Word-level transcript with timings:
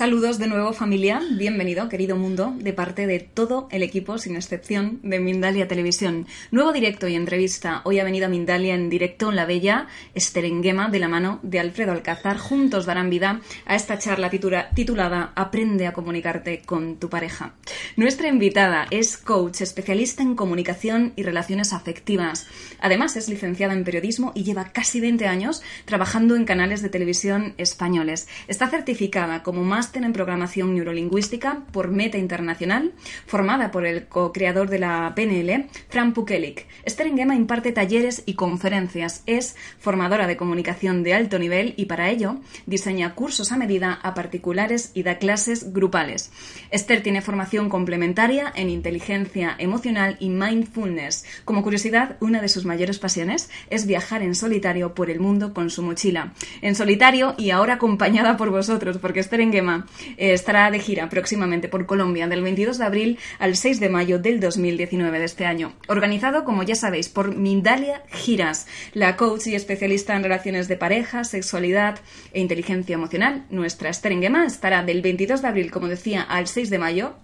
Saludos 0.00 0.38
de 0.38 0.46
nuevo 0.46 0.72
familia, 0.72 1.20
bienvenido 1.32 1.90
querido 1.90 2.16
mundo, 2.16 2.54
de 2.56 2.72
parte 2.72 3.06
de 3.06 3.20
todo 3.20 3.68
el 3.70 3.82
equipo, 3.82 4.16
sin 4.16 4.34
excepción, 4.34 4.98
de 5.02 5.20
Mindalia 5.20 5.68
Televisión. 5.68 6.26
Nuevo 6.50 6.72
directo 6.72 7.06
y 7.06 7.16
entrevista. 7.16 7.82
Hoy 7.84 7.98
ha 7.98 8.04
venido 8.04 8.24
a 8.24 8.30
Mindalia 8.30 8.74
en 8.74 8.88
directo 8.88 9.30
La 9.30 9.44
Bella 9.44 9.88
Esterenguema 10.14 10.88
de 10.88 11.00
la 11.00 11.08
mano 11.08 11.38
de 11.42 11.60
Alfredo 11.60 11.92
Alcázar. 11.92 12.38
Juntos 12.38 12.86
darán 12.86 13.10
vida 13.10 13.42
a 13.66 13.76
esta 13.76 13.98
charla 13.98 14.30
titulada 14.30 15.34
Aprende 15.36 15.86
a 15.86 15.92
comunicarte 15.92 16.62
con 16.64 16.96
tu 16.96 17.10
pareja. 17.10 17.52
Nuestra 17.96 18.28
invitada 18.28 18.86
es 18.90 19.18
coach, 19.18 19.60
especialista 19.60 20.22
en 20.22 20.34
comunicación 20.34 21.12
y 21.14 21.24
relaciones 21.24 21.74
afectivas. 21.74 22.46
Además 22.80 23.16
es 23.16 23.28
licenciada 23.28 23.74
en 23.74 23.84
periodismo 23.84 24.32
y 24.34 24.44
lleva 24.44 24.72
casi 24.72 24.98
20 24.98 25.26
años 25.26 25.62
trabajando 25.84 26.36
en 26.36 26.46
canales 26.46 26.80
de 26.80 26.88
televisión 26.88 27.52
españoles. 27.58 28.28
Está 28.48 28.70
certificada 28.70 29.42
como 29.42 29.62
más 29.62 29.89
máster 29.90 30.04
en 30.04 30.12
programación 30.12 30.72
neurolingüística 30.72 31.64
por 31.72 31.90
Meta 31.90 32.16
Internacional, 32.16 32.92
formada 33.26 33.72
por 33.72 33.84
el 33.84 34.06
co-creador 34.06 34.70
de 34.70 34.78
la 34.78 35.12
PNL, 35.16 35.66
Fran 35.88 36.12
Pukelic. 36.12 36.68
Esther 36.84 37.08
Engema 37.08 37.34
imparte 37.34 37.72
talleres 37.72 38.22
y 38.24 38.34
conferencias, 38.34 39.24
es 39.26 39.56
formadora 39.80 40.28
de 40.28 40.36
comunicación 40.36 41.02
de 41.02 41.14
alto 41.14 41.40
nivel 41.40 41.74
y 41.76 41.86
para 41.86 42.08
ello 42.08 42.36
diseña 42.66 43.16
cursos 43.16 43.50
a 43.50 43.56
medida 43.56 43.98
a 44.00 44.14
particulares 44.14 44.92
y 44.94 45.02
da 45.02 45.18
clases 45.18 45.72
grupales. 45.72 46.30
Esther 46.70 47.02
tiene 47.02 47.20
formación 47.20 47.68
complementaria 47.68 48.52
en 48.54 48.70
inteligencia 48.70 49.56
emocional 49.58 50.18
y 50.20 50.28
mindfulness. 50.28 51.24
Como 51.44 51.64
curiosidad, 51.64 52.16
una 52.20 52.40
de 52.40 52.48
sus 52.48 52.64
mayores 52.64 53.00
pasiones 53.00 53.50
es 53.70 53.86
viajar 53.86 54.22
en 54.22 54.36
solitario 54.36 54.94
por 54.94 55.10
el 55.10 55.18
mundo 55.18 55.52
con 55.52 55.68
su 55.68 55.82
mochila. 55.82 56.32
En 56.62 56.76
solitario 56.76 57.34
y 57.36 57.50
ahora 57.50 57.74
acompañada 57.74 58.36
por 58.36 58.50
vosotros, 58.50 58.98
porque 58.98 59.18
Esther 59.18 59.40
Engema 59.40 59.79
eh, 60.16 60.32
estará 60.32 60.70
de 60.70 60.78
gira 60.78 61.08
próximamente 61.08 61.68
por 61.68 61.86
Colombia 61.86 62.28
del 62.28 62.42
22 62.42 62.78
de 62.78 62.84
abril 62.84 63.18
al 63.38 63.56
6 63.56 63.80
de 63.80 63.88
mayo 63.88 64.18
del 64.18 64.40
2019 64.40 65.18
de 65.18 65.24
este 65.24 65.46
año. 65.46 65.72
Organizado, 65.88 66.44
como 66.44 66.62
ya 66.62 66.74
sabéis, 66.74 67.08
por 67.08 67.34
Mindalia 67.34 68.02
Giras, 68.10 68.66
la 68.92 69.16
coach 69.16 69.46
y 69.46 69.54
especialista 69.54 70.14
en 70.14 70.22
relaciones 70.22 70.68
de 70.68 70.76
pareja, 70.76 71.24
sexualidad 71.24 71.98
e 72.32 72.40
inteligencia 72.40 72.94
emocional. 72.94 73.46
Nuestra 73.50 73.90
Esther 73.90 74.10
estará 74.46 74.82
del 74.82 75.02
22 75.02 75.42
de 75.42 75.48
abril, 75.48 75.70
como 75.70 75.88
decía, 75.88 76.22
al 76.22 76.46
6 76.46 76.70
de 76.70 76.78
mayo 76.78 77.14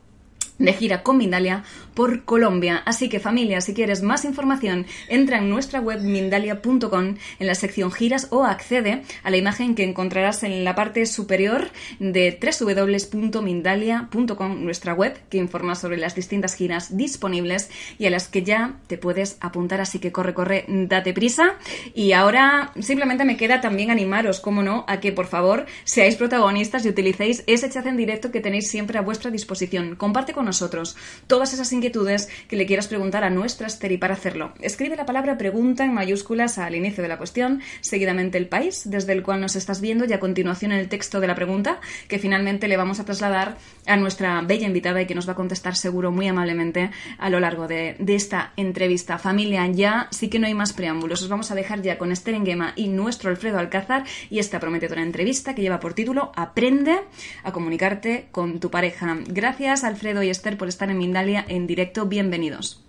de 0.59 0.73
gira 0.73 1.03
con 1.03 1.19
Mindalia 1.19 1.65
por 1.95 2.25
Colombia. 2.25 2.83
Así 2.85 3.09
que 3.09 3.21
familia, 3.21 3.61
si 3.61 3.75
quieres 3.75 4.03
más 4.03 4.25
información, 4.25 4.87
entra 5.09 5.39
en 5.39 5.51
nuestra 5.51 5.81
web 5.81 6.03
mindalia.com 6.03 7.17
en 7.39 7.47
la 7.47 7.55
sección 7.55 7.91
giras 7.91 8.29
o 8.31 8.45
accede 8.45 9.03
a 9.23 9.31
la 9.31 9.37
imagen 9.37 9.75
que 9.75 9.85
encontrarás 9.85 10.43
en 10.43 10.65
la 10.65 10.75
parte 10.75 11.07
superior 11.07 11.71
de 11.99 12.39
www.mindalia.com, 12.61 14.65
nuestra 14.65 14.95
web 14.95 15.19
que 15.31 15.39
informa 15.39 15.75
sobre 15.75 15.97
las 15.97 16.15
distintas 16.15 16.55
giras 16.55 16.97
disponibles 16.97 17.71
y 17.99 18.07
a 18.07 18.11
las 18.11 18.29
que 18.29 18.43
ya 18.43 18.77
te 18.87 18.99
puedes 18.99 19.39
apuntar. 19.41 19.81
Así 19.81 19.99
que 19.99 20.13
corre, 20.13 20.35
corre, 20.35 20.65
date 20.69 21.15
prisa. 21.15 21.57
Y 21.95 22.13
ahora 22.13 22.73
simplemente 22.81 23.25
me 23.25 23.37
queda 23.37 23.61
también 23.61 23.91
animaros, 23.91 24.41
como 24.41 24.63
no, 24.63 24.85
a 24.89 25.01
que 25.01 25.13
por 25.13 25.27
favor 25.27 25.67
seáis 25.85 26.17
protagonistas 26.17 26.85
y 26.85 26.89
utilicéis 26.89 27.45
ese 27.47 27.71
chat 27.71 27.87
en 27.87 27.97
directo 27.97 28.31
que 28.31 28.41
tenéis 28.41 28.69
siempre 28.69 28.99
a 28.99 29.03
vuestra 29.03 29.31
disposición. 29.31 29.97
Comparte 29.97 30.33
con 30.33 30.46
nosotros 30.47 30.97
todas 31.27 31.53
esas 31.53 31.73
inquietudes 31.73 32.29
que 32.49 32.57
le 32.57 32.67
quieras 32.67 32.89
preguntar 32.89 33.25
a 33.25 33.31
nuestra 33.31 33.67
Esther 33.67 33.93
y 33.93 33.99
para 33.99 34.15
hacerlo, 34.15 34.53
escribe 34.61 34.97
la 34.97 35.05
palabra 35.05 35.37
pregunta 35.37 35.85
en 35.85 35.93
mayúsculas 35.93 36.59
al 36.59 36.75
inicio 36.75 37.03
de 37.03 37.09
la 37.09 37.19
cuestión, 37.19 37.61
seguidamente 37.81 38.39
el 38.39 38.49
país 38.49 38.83
desde 38.87 39.13
el 39.13 39.23
cual 39.23 39.41
nos 39.41 39.57
estás 39.57 39.81
viendo 39.81 40.07
y 40.07 40.13
a 40.13 40.21
continuación 40.21 40.73
el 40.73 40.89
texto 40.89 41.21
de 41.21 41.27
la 41.27 41.35
pregunta 41.35 41.81
que 42.09 42.19
finalmente 42.19 42.69
le 42.69 42.77
vamos 42.77 43.01
a 43.01 43.05
trasladar 43.05 43.59
a 43.87 43.97
nuestra 43.97 44.41
bella 44.43 44.67
invitada 44.67 45.03
y 45.03 45.07
que 45.07 45.15
nos 45.15 45.29
va 45.29 45.33
a 45.33 45.37
contestar 45.37 45.77
seguro 45.77 46.11
muy 46.11 46.29
amablemente 46.29 46.91
a 47.19 47.31
lo 47.31 47.41
largo 47.41 47.69
de, 47.69 47.97
esta 48.17 48.53
entrevista. 48.57 49.19
Familia, 49.19 49.67
ya 49.67 50.09
sí 50.11 50.29
que 50.29 50.39
no 50.39 50.47
hay 50.47 50.55
más 50.55 50.73
preámbulos. 50.73 51.23
Os 51.23 51.29
vamos 51.29 51.51
a 51.51 51.55
dejar 51.55 51.83
ya 51.83 51.99
con 51.99 52.13
Esther 52.13 52.35
Enguema 52.35 52.73
y 52.77 52.89
nuestro 52.89 53.29
Alfredo 53.29 53.59
Alcázar 53.59 54.05
y 54.31 54.39
esta 54.39 54.59
prometedora 54.59 55.03
entrevista 55.03 55.55
que 55.55 55.61
lleva 55.61 55.81
por 55.81 55.93
título 55.93 56.33
Aprende 56.35 56.99
a 57.43 57.53
comunicarte 57.53 58.29
con 58.33 58.59
tu 58.59 58.71
pareja. 58.71 59.19
Gracias 59.27 59.85
Alfredo 59.85 60.23
Esther 60.37 60.59
por 60.59 60.69
estar 60.69 60.91
en 60.91 60.99
Mindalia 60.99 61.45
en 61.49 61.67
directo. 61.67 62.07
Bienvenidos. 62.07 62.83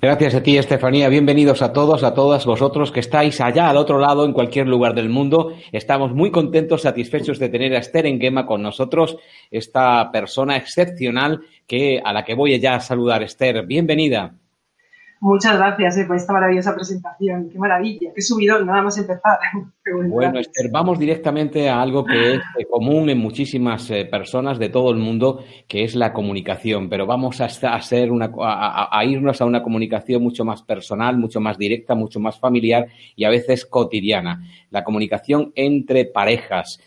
Gracias 0.00 0.34
a 0.34 0.42
ti, 0.42 0.58
Estefanía. 0.58 1.08
Bienvenidos 1.08 1.62
a 1.62 1.72
todos, 1.72 2.02
a 2.02 2.12
todas 2.12 2.44
vosotros 2.44 2.90
que 2.90 3.00
estáis 3.00 3.40
allá 3.40 3.70
al 3.70 3.76
otro 3.76 3.98
lado, 3.98 4.24
en 4.24 4.32
cualquier 4.32 4.66
lugar 4.66 4.94
del 4.94 5.08
mundo. 5.08 5.54
Estamos 5.70 6.12
muy 6.12 6.30
contentos, 6.32 6.82
satisfechos 6.82 7.38
de 7.38 7.48
tener 7.48 7.74
a 7.74 7.78
Esther 7.78 8.06
Enguema 8.06 8.44
con 8.44 8.62
nosotros, 8.62 9.16
esta 9.50 10.10
persona 10.10 10.56
excepcional 10.56 11.42
que, 11.68 12.02
a 12.04 12.12
la 12.12 12.24
que 12.24 12.34
voy 12.34 12.58
ya 12.58 12.74
a 12.74 12.80
saludar. 12.80 13.22
Esther, 13.22 13.64
bienvenida. 13.64 14.34
Muchas 15.22 15.56
gracias 15.56 15.98
eh, 15.98 16.04
por 16.04 16.16
esta 16.16 16.32
maravillosa 16.32 16.74
presentación. 16.74 17.48
Qué 17.48 17.56
maravilla, 17.56 18.10
qué 18.12 18.20
subidón, 18.20 18.66
nada 18.66 18.82
más 18.82 18.98
empezar. 18.98 19.38
bueno, 20.08 20.40
Esther, 20.40 20.68
vamos 20.68 20.98
directamente 20.98 21.70
a 21.70 21.80
algo 21.80 22.04
que 22.04 22.34
es 22.34 22.40
eh, 22.58 22.64
común 22.68 23.08
en 23.08 23.18
muchísimas 23.18 23.88
eh, 23.92 24.04
personas 24.04 24.58
de 24.58 24.68
todo 24.68 24.90
el 24.90 24.96
mundo, 24.96 25.44
que 25.68 25.84
es 25.84 25.94
la 25.94 26.12
comunicación. 26.12 26.88
Pero 26.88 27.06
vamos 27.06 27.40
a, 27.40 27.44
hacer 27.44 28.10
una, 28.10 28.32
a, 28.36 29.04
irnos 29.04 29.40
a 29.40 29.44
una 29.44 29.62
comunicación 29.62 30.24
mucho 30.24 30.44
más 30.44 30.62
personal, 30.62 31.16
mucho 31.16 31.40
más 31.40 31.56
directa, 31.56 31.94
mucho 31.94 32.18
más 32.18 32.40
familiar 32.40 32.88
y 33.14 33.22
a 33.22 33.30
veces 33.30 33.64
cotidiana. 33.64 34.42
La 34.70 34.82
comunicación 34.82 35.52
entre 35.54 36.06
parejas. 36.06 36.80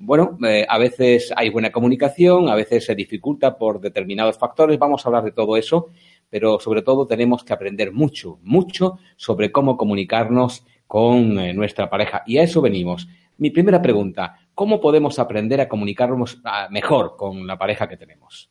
bueno, 0.00 0.36
a 0.68 0.78
veces 0.78 1.32
hay 1.34 1.48
buena 1.48 1.72
comunicación, 1.72 2.50
a 2.50 2.54
veces 2.54 2.84
se 2.84 2.94
dificulta 2.94 3.56
por 3.56 3.80
determinados 3.80 4.36
factores. 4.36 4.78
Vamos 4.78 5.06
a 5.06 5.08
hablar 5.08 5.24
de 5.24 5.32
todo 5.32 5.56
eso 5.56 5.88
pero 6.30 6.60
sobre 6.60 6.82
todo 6.82 7.06
tenemos 7.06 7.44
que 7.44 7.52
aprender 7.52 7.92
mucho, 7.92 8.38
mucho 8.42 8.98
sobre 9.16 9.52
cómo 9.52 9.76
comunicarnos 9.76 10.64
con 10.86 11.38
eh, 11.38 11.52
nuestra 11.52 11.90
pareja. 11.90 12.22
Y 12.26 12.38
a 12.38 12.42
eso 12.42 12.62
venimos. 12.62 13.08
Mi 13.36 13.50
primera 13.50 13.82
pregunta, 13.82 14.36
¿cómo 14.54 14.80
podemos 14.80 15.18
aprender 15.18 15.60
a 15.60 15.68
comunicarnos 15.68 16.40
ah, 16.44 16.68
mejor 16.70 17.16
con 17.16 17.46
la 17.46 17.58
pareja 17.58 17.88
que 17.88 17.96
tenemos? 17.96 18.50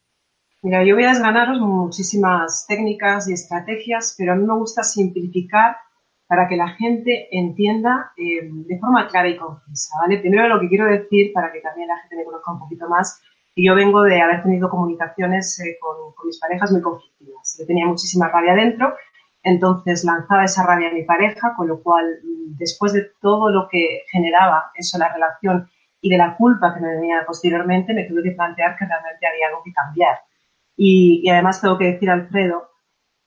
Mira, 0.62 0.84
yo 0.84 0.96
voy 0.96 1.06
a 1.06 1.10
desgranaros 1.10 1.60
muchísimas 1.62 2.66
técnicas 2.68 3.30
y 3.30 3.34
estrategias, 3.34 4.16
pero 4.18 4.34
a 4.34 4.36
mí 4.36 4.46
me 4.46 4.56
gusta 4.56 4.84
simplificar 4.84 5.78
para 6.28 6.48
que 6.48 6.58
la 6.58 6.70
gente 6.70 7.28
entienda 7.32 8.12
eh, 8.18 8.42
de 8.44 8.78
forma 8.78 9.08
clara 9.08 9.30
y 9.30 9.38
concisa, 9.38 9.96
¿vale? 10.02 10.20
Primero 10.20 10.48
lo 10.48 10.60
que 10.60 10.68
quiero 10.68 10.86
decir, 10.86 11.32
para 11.34 11.52
que 11.52 11.62
también 11.62 11.88
la 11.88 11.98
gente 12.00 12.18
me 12.18 12.26
conozca 12.26 12.52
un 12.52 12.60
poquito 12.60 12.88
más, 12.88 13.22
y 13.60 13.66
yo 13.66 13.76
vengo 13.76 14.04
de 14.04 14.22
haber 14.22 14.42
tenido 14.42 14.70
comunicaciones 14.70 15.60
eh, 15.60 15.78
con, 15.82 15.98
mis 16.26 16.40
parejas 16.40 16.72
muy 16.72 16.82
conflictivas. 16.82 17.58
Yo 17.60 17.66
tenía 17.66 17.86
muchísima 17.86 18.30
rabia 18.30 18.56
dentro, 18.56 18.96
entonces 19.44 20.06
lanzaba 20.06 20.46
esa 20.46 20.66
rabia 20.66 20.88
a 20.88 20.94
mi 20.94 21.04
pareja, 21.04 21.54
con 21.58 21.68
lo 21.68 21.84
cual, 21.84 22.06
mm, 22.24 22.56
después 22.56 22.94
de 22.94 23.12
todo 23.20 23.50
lo 23.50 23.68
que 23.70 24.04
generaba 24.14 24.72
eso, 24.76 24.98
la 24.98 25.12
relación 25.12 25.70
y 26.00 26.10
de 26.10 26.18
la 26.18 26.38
culpa 26.38 26.74
que 26.74 26.80
me 26.80 26.96
venía 26.96 27.26
posteriormente, 27.28 27.94
me 27.94 28.06
tuve 28.06 28.24
que 28.24 28.32
plantear 28.32 28.78
que 28.78 28.86
realmente 28.86 29.28
había 29.28 29.48
algo 29.48 29.62
que 29.62 29.74
cambiar. 29.74 30.20
Y, 30.78 31.30
además 31.30 31.60
tengo 31.60 31.78
que 31.78 31.92
decir, 31.92 32.10
Alfredo, 32.10 32.70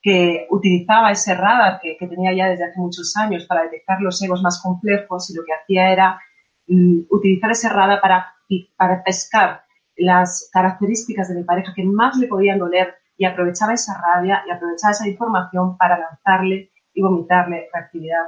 que 0.01 0.47
utilizaba 0.49 1.11
ese 1.11 1.35
radar 1.35 1.79
que, 1.79 1.95
tenía 2.07 2.33
ya 2.33 2.49
desde 2.49 2.65
hace 2.65 2.79
muchos 2.79 3.15
años 3.17 3.45
para 3.45 3.65
detectar 3.65 4.01
los 4.01 4.19
egos 4.23 4.41
más 4.41 4.59
complejos 4.63 5.29
y 5.29 5.35
lo 5.35 5.43
que 5.45 5.53
hacía 5.53 5.91
era 5.91 6.19
mm, 6.65 7.01
utilizar 7.11 7.51
ese 7.51 7.69
radar 7.69 8.01
para, 8.01 8.33
para 8.75 9.03
pescar 9.03 9.63
las 9.95 10.49
características 10.51 11.29
de 11.29 11.35
mi 11.35 11.43
pareja 11.43 11.73
que 11.75 11.83
más 11.83 12.17
le 12.17 12.27
podían 12.27 12.59
doler 12.59 12.95
y 13.17 13.25
aprovechaba 13.25 13.73
esa 13.73 13.99
rabia 14.01 14.43
y 14.47 14.51
aprovechaba 14.51 14.91
esa 14.91 15.07
información 15.07 15.77
para 15.77 15.99
lanzarle 15.99 16.71
y 16.93 17.01
vomitarle 17.01 17.69
reactividad 17.73 18.23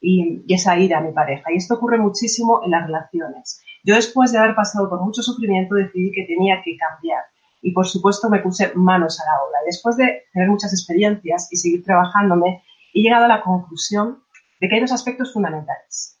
y, 0.00 0.44
y 0.46 0.54
esa 0.54 0.78
ira 0.78 0.98
a 0.98 1.00
mi 1.00 1.12
pareja. 1.12 1.50
Y 1.52 1.56
esto 1.56 1.74
ocurre 1.74 1.98
muchísimo 1.98 2.60
en 2.64 2.70
las 2.70 2.86
relaciones. 2.86 3.62
Yo 3.84 3.94
después 3.94 4.32
de 4.32 4.38
haber 4.38 4.54
pasado 4.54 4.88
por 4.88 5.00
mucho 5.00 5.22
sufrimiento 5.22 5.74
decidí 5.74 6.12
que 6.12 6.26
tenía 6.26 6.60
que 6.64 6.76
cambiar 6.76 7.22
y 7.62 7.72
por 7.72 7.86
supuesto 7.86 8.28
me 8.28 8.40
puse 8.40 8.72
manos 8.74 9.20
a 9.20 9.24
la 9.24 9.44
obra. 9.44 9.58
Después 9.64 9.96
de 9.96 10.24
tener 10.32 10.48
muchas 10.48 10.72
experiencias 10.72 11.48
y 11.50 11.56
seguir 11.56 11.82
trabajándome, 11.82 12.62
he 12.92 13.00
llegado 13.00 13.24
a 13.24 13.28
la 13.28 13.42
conclusión 13.42 14.22
de 14.60 14.68
que 14.68 14.74
hay 14.74 14.80
dos 14.80 14.92
aspectos 14.92 15.32
fundamentales. 15.32 16.20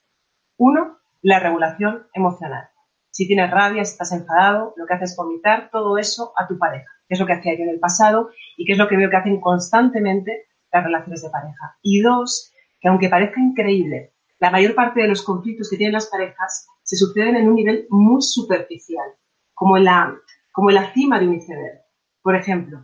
Uno, 0.56 0.98
la 1.22 1.38
regulación 1.38 2.06
emocional 2.14 2.68
si 3.16 3.26
tienes 3.26 3.50
rabia, 3.50 3.82
si 3.82 3.92
estás 3.92 4.12
enfadado, 4.12 4.74
lo 4.76 4.84
que 4.84 4.92
haces 4.92 5.12
es 5.12 5.16
vomitar 5.16 5.70
todo 5.72 5.96
eso 5.96 6.34
a 6.36 6.46
tu 6.46 6.58
pareja, 6.58 6.84
que 7.08 7.14
es 7.14 7.18
lo 7.18 7.24
que 7.24 7.32
hacía 7.32 7.56
yo 7.56 7.62
en 7.62 7.70
el 7.70 7.80
pasado 7.80 8.28
y 8.58 8.66
que 8.66 8.72
es 8.72 8.78
lo 8.78 8.88
que 8.88 8.98
veo 8.98 9.08
que 9.08 9.16
hacen 9.16 9.40
constantemente 9.40 10.48
las 10.70 10.84
relaciones 10.84 11.22
de 11.22 11.30
pareja. 11.30 11.78
Y 11.80 12.02
dos, 12.02 12.52
que 12.78 12.88
aunque 12.88 13.08
parezca 13.08 13.40
increíble, 13.40 14.12
la 14.38 14.50
mayor 14.50 14.74
parte 14.74 15.00
de 15.00 15.08
los 15.08 15.22
conflictos 15.22 15.70
que 15.70 15.78
tienen 15.78 15.94
las 15.94 16.08
parejas 16.08 16.66
se 16.82 16.96
suceden 16.96 17.36
en 17.36 17.48
un 17.48 17.54
nivel 17.54 17.86
muy 17.88 18.20
superficial, 18.20 19.08
como 19.54 19.78
la, 19.78 20.14
como 20.52 20.70
la 20.70 20.92
cima 20.92 21.18
de 21.18 21.26
un 21.26 21.36
iceberg. 21.36 21.80
Por 22.20 22.36
ejemplo, 22.36 22.82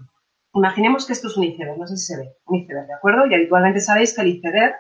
imaginemos 0.55 1.07
que 1.07 1.13
esto 1.13 1.29
es 1.29 1.37
un 1.37 1.45
iceberg, 1.45 1.77
no 1.77 1.87
sé 1.87 1.99
si 1.99 2.07
se 2.07 2.17
ve, 2.17 2.37
un 2.47 2.57
iceberg, 2.57 2.87
¿de 2.87 2.95
acuerdo? 2.95 3.27
Y 3.27 3.35
habitualmente 3.35 3.81
sabéis 3.81 4.17
que 4.17 4.23
el 4.23 4.29
iceberg, 4.29 4.75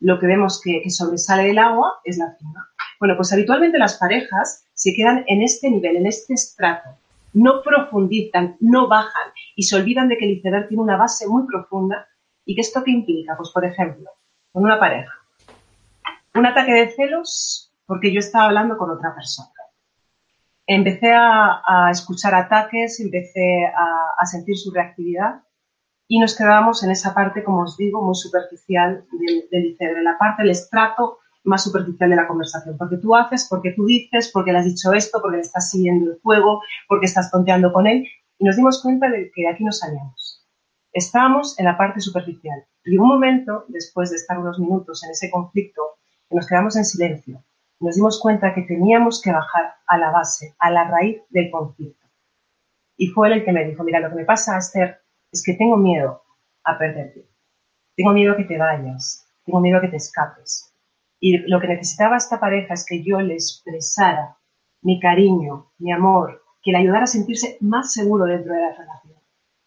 lo 0.00 0.18
que 0.18 0.26
vemos 0.26 0.60
que, 0.60 0.80
que 0.82 0.90
sobresale 0.90 1.44
del 1.44 1.58
agua 1.58 1.92
es 2.02 2.18
la 2.18 2.36
cima. 2.36 2.68
Bueno, 2.98 3.14
pues 3.16 3.32
habitualmente 3.32 3.78
las 3.78 3.98
parejas 3.98 4.65
se 4.76 4.92
quedan 4.94 5.24
en 5.26 5.42
este 5.42 5.70
nivel, 5.70 5.96
en 5.96 6.06
este 6.06 6.34
estrato. 6.34 6.90
No 7.32 7.62
profundizan, 7.62 8.56
no 8.60 8.88
bajan 8.88 9.32
y 9.56 9.62
se 9.62 9.74
olvidan 9.74 10.08
de 10.08 10.18
que 10.18 10.26
el 10.26 10.32
iceberg 10.32 10.68
tiene 10.68 10.82
una 10.82 10.98
base 10.98 11.26
muy 11.26 11.46
profunda 11.46 12.06
y 12.44 12.54
que 12.54 12.60
esto 12.60 12.84
qué 12.84 12.90
implica, 12.90 13.36
pues 13.36 13.50
por 13.50 13.64
ejemplo, 13.64 14.10
con 14.52 14.64
una 14.64 14.78
pareja. 14.78 15.12
Un 16.34 16.44
ataque 16.44 16.72
de 16.72 16.90
celos 16.90 17.72
porque 17.86 18.12
yo 18.12 18.18
estaba 18.18 18.46
hablando 18.46 18.76
con 18.76 18.90
otra 18.90 19.14
persona. 19.14 19.48
Empecé 20.66 21.12
a, 21.14 21.88
escuchar 21.90 22.34
ataques, 22.34 23.00
empecé 23.00 23.64
a, 23.66 24.26
sentir 24.26 24.58
su 24.58 24.72
reactividad 24.72 25.40
y 26.06 26.18
nos 26.18 26.36
quedábamos 26.36 26.82
en 26.84 26.90
esa 26.90 27.14
parte, 27.14 27.42
como 27.42 27.62
os 27.62 27.78
digo, 27.78 28.02
muy 28.02 28.14
superficial 28.14 29.06
del, 29.10 29.48
del 29.50 29.66
iceberg, 29.66 30.02
la 30.02 30.18
parte 30.18 30.42
del 30.42 30.50
estrato 30.50 31.20
más 31.46 31.64
superficial 31.64 32.10
de 32.10 32.16
la 32.16 32.26
conversación. 32.26 32.76
Porque 32.76 32.96
tú 32.98 33.14
haces, 33.14 33.46
porque 33.48 33.72
tú 33.72 33.86
dices, 33.86 34.30
porque 34.32 34.52
le 34.52 34.58
has 34.58 34.64
dicho 34.64 34.92
esto, 34.92 35.20
porque 35.22 35.36
le 35.36 35.42
estás 35.42 35.70
siguiendo 35.70 36.12
el 36.12 36.18
fuego, 36.18 36.62
porque 36.88 37.06
estás 37.06 37.30
tonteando 37.30 37.72
con 37.72 37.86
él. 37.86 38.06
Y 38.38 38.44
nos 38.44 38.56
dimos 38.56 38.82
cuenta 38.82 39.08
de 39.08 39.30
que 39.34 39.42
de 39.42 39.48
aquí 39.48 39.64
nos 39.64 39.78
salíamos. 39.78 40.46
Estábamos 40.92 41.58
en 41.58 41.66
la 41.66 41.76
parte 41.76 42.00
superficial. 42.00 42.64
Y 42.84 42.98
un 42.98 43.08
momento, 43.08 43.64
después 43.68 44.10
de 44.10 44.16
estar 44.16 44.38
unos 44.38 44.58
minutos 44.58 45.02
en 45.04 45.10
ese 45.10 45.30
conflicto, 45.30 45.82
nos 46.30 46.46
quedamos 46.46 46.76
en 46.76 46.84
silencio, 46.84 47.42
nos 47.80 47.96
dimos 47.96 48.20
cuenta 48.20 48.54
que 48.54 48.62
teníamos 48.62 49.20
que 49.22 49.32
bajar 49.32 49.74
a 49.86 49.98
la 49.98 50.10
base, 50.10 50.54
a 50.58 50.70
la 50.70 50.88
raíz 50.88 51.22
del 51.30 51.50
conflicto. 51.50 52.06
Y 52.96 53.08
fue 53.08 53.28
él 53.28 53.34
el 53.34 53.44
que 53.44 53.52
me 53.52 53.64
dijo, 53.64 53.84
mira, 53.84 54.00
lo 54.00 54.08
que 54.08 54.16
me 54.16 54.24
pasa, 54.24 54.56
Esther, 54.56 55.00
es 55.30 55.42
que 55.44 55.54
tengo 55.54 55.76
miedo 55.76 56.22
a 56.64 56.78
perderte. 56.78 57.28
Tengo 57.94 58.12
miedo 58.12 58.32
a 58.32 58.36
que 58.36 58.44
te 58.44 58.56
vayas. 58.56 59.26
Tengo 59.44 59.60
miedo 59.60 59.78
a 59.78 59.80
que 59.80 59.88
te 59.88 59.96
escapes. 59.96 60.75
Y 61.20 61.38
lo 61.48 61.60
que 61.60 61.68
necesitaba 61.68 62.16
esta 62.16 62.38
pareja 62.38 62.74
es 62.74 62.84
que 62.86 63.02
yo 63.02 63.20
le 63.20 63.34
expresara 63.34 64.36
mi 64.82 65.00
cariño, 65.00 65.72
mi 65.78 65.92
amor, 65.92 66.42
que 66.62 66.72
le 66.72 66.78
ayudara 66.78 67.04
a 67.04 67.08
sentirse 67.08 67.56
más 67.60 67.92
seguro 67.92 68.26
dentro 68.26 68.52
de 68.54 68.60
la 68.60 68.72
relación. 68.72 69.16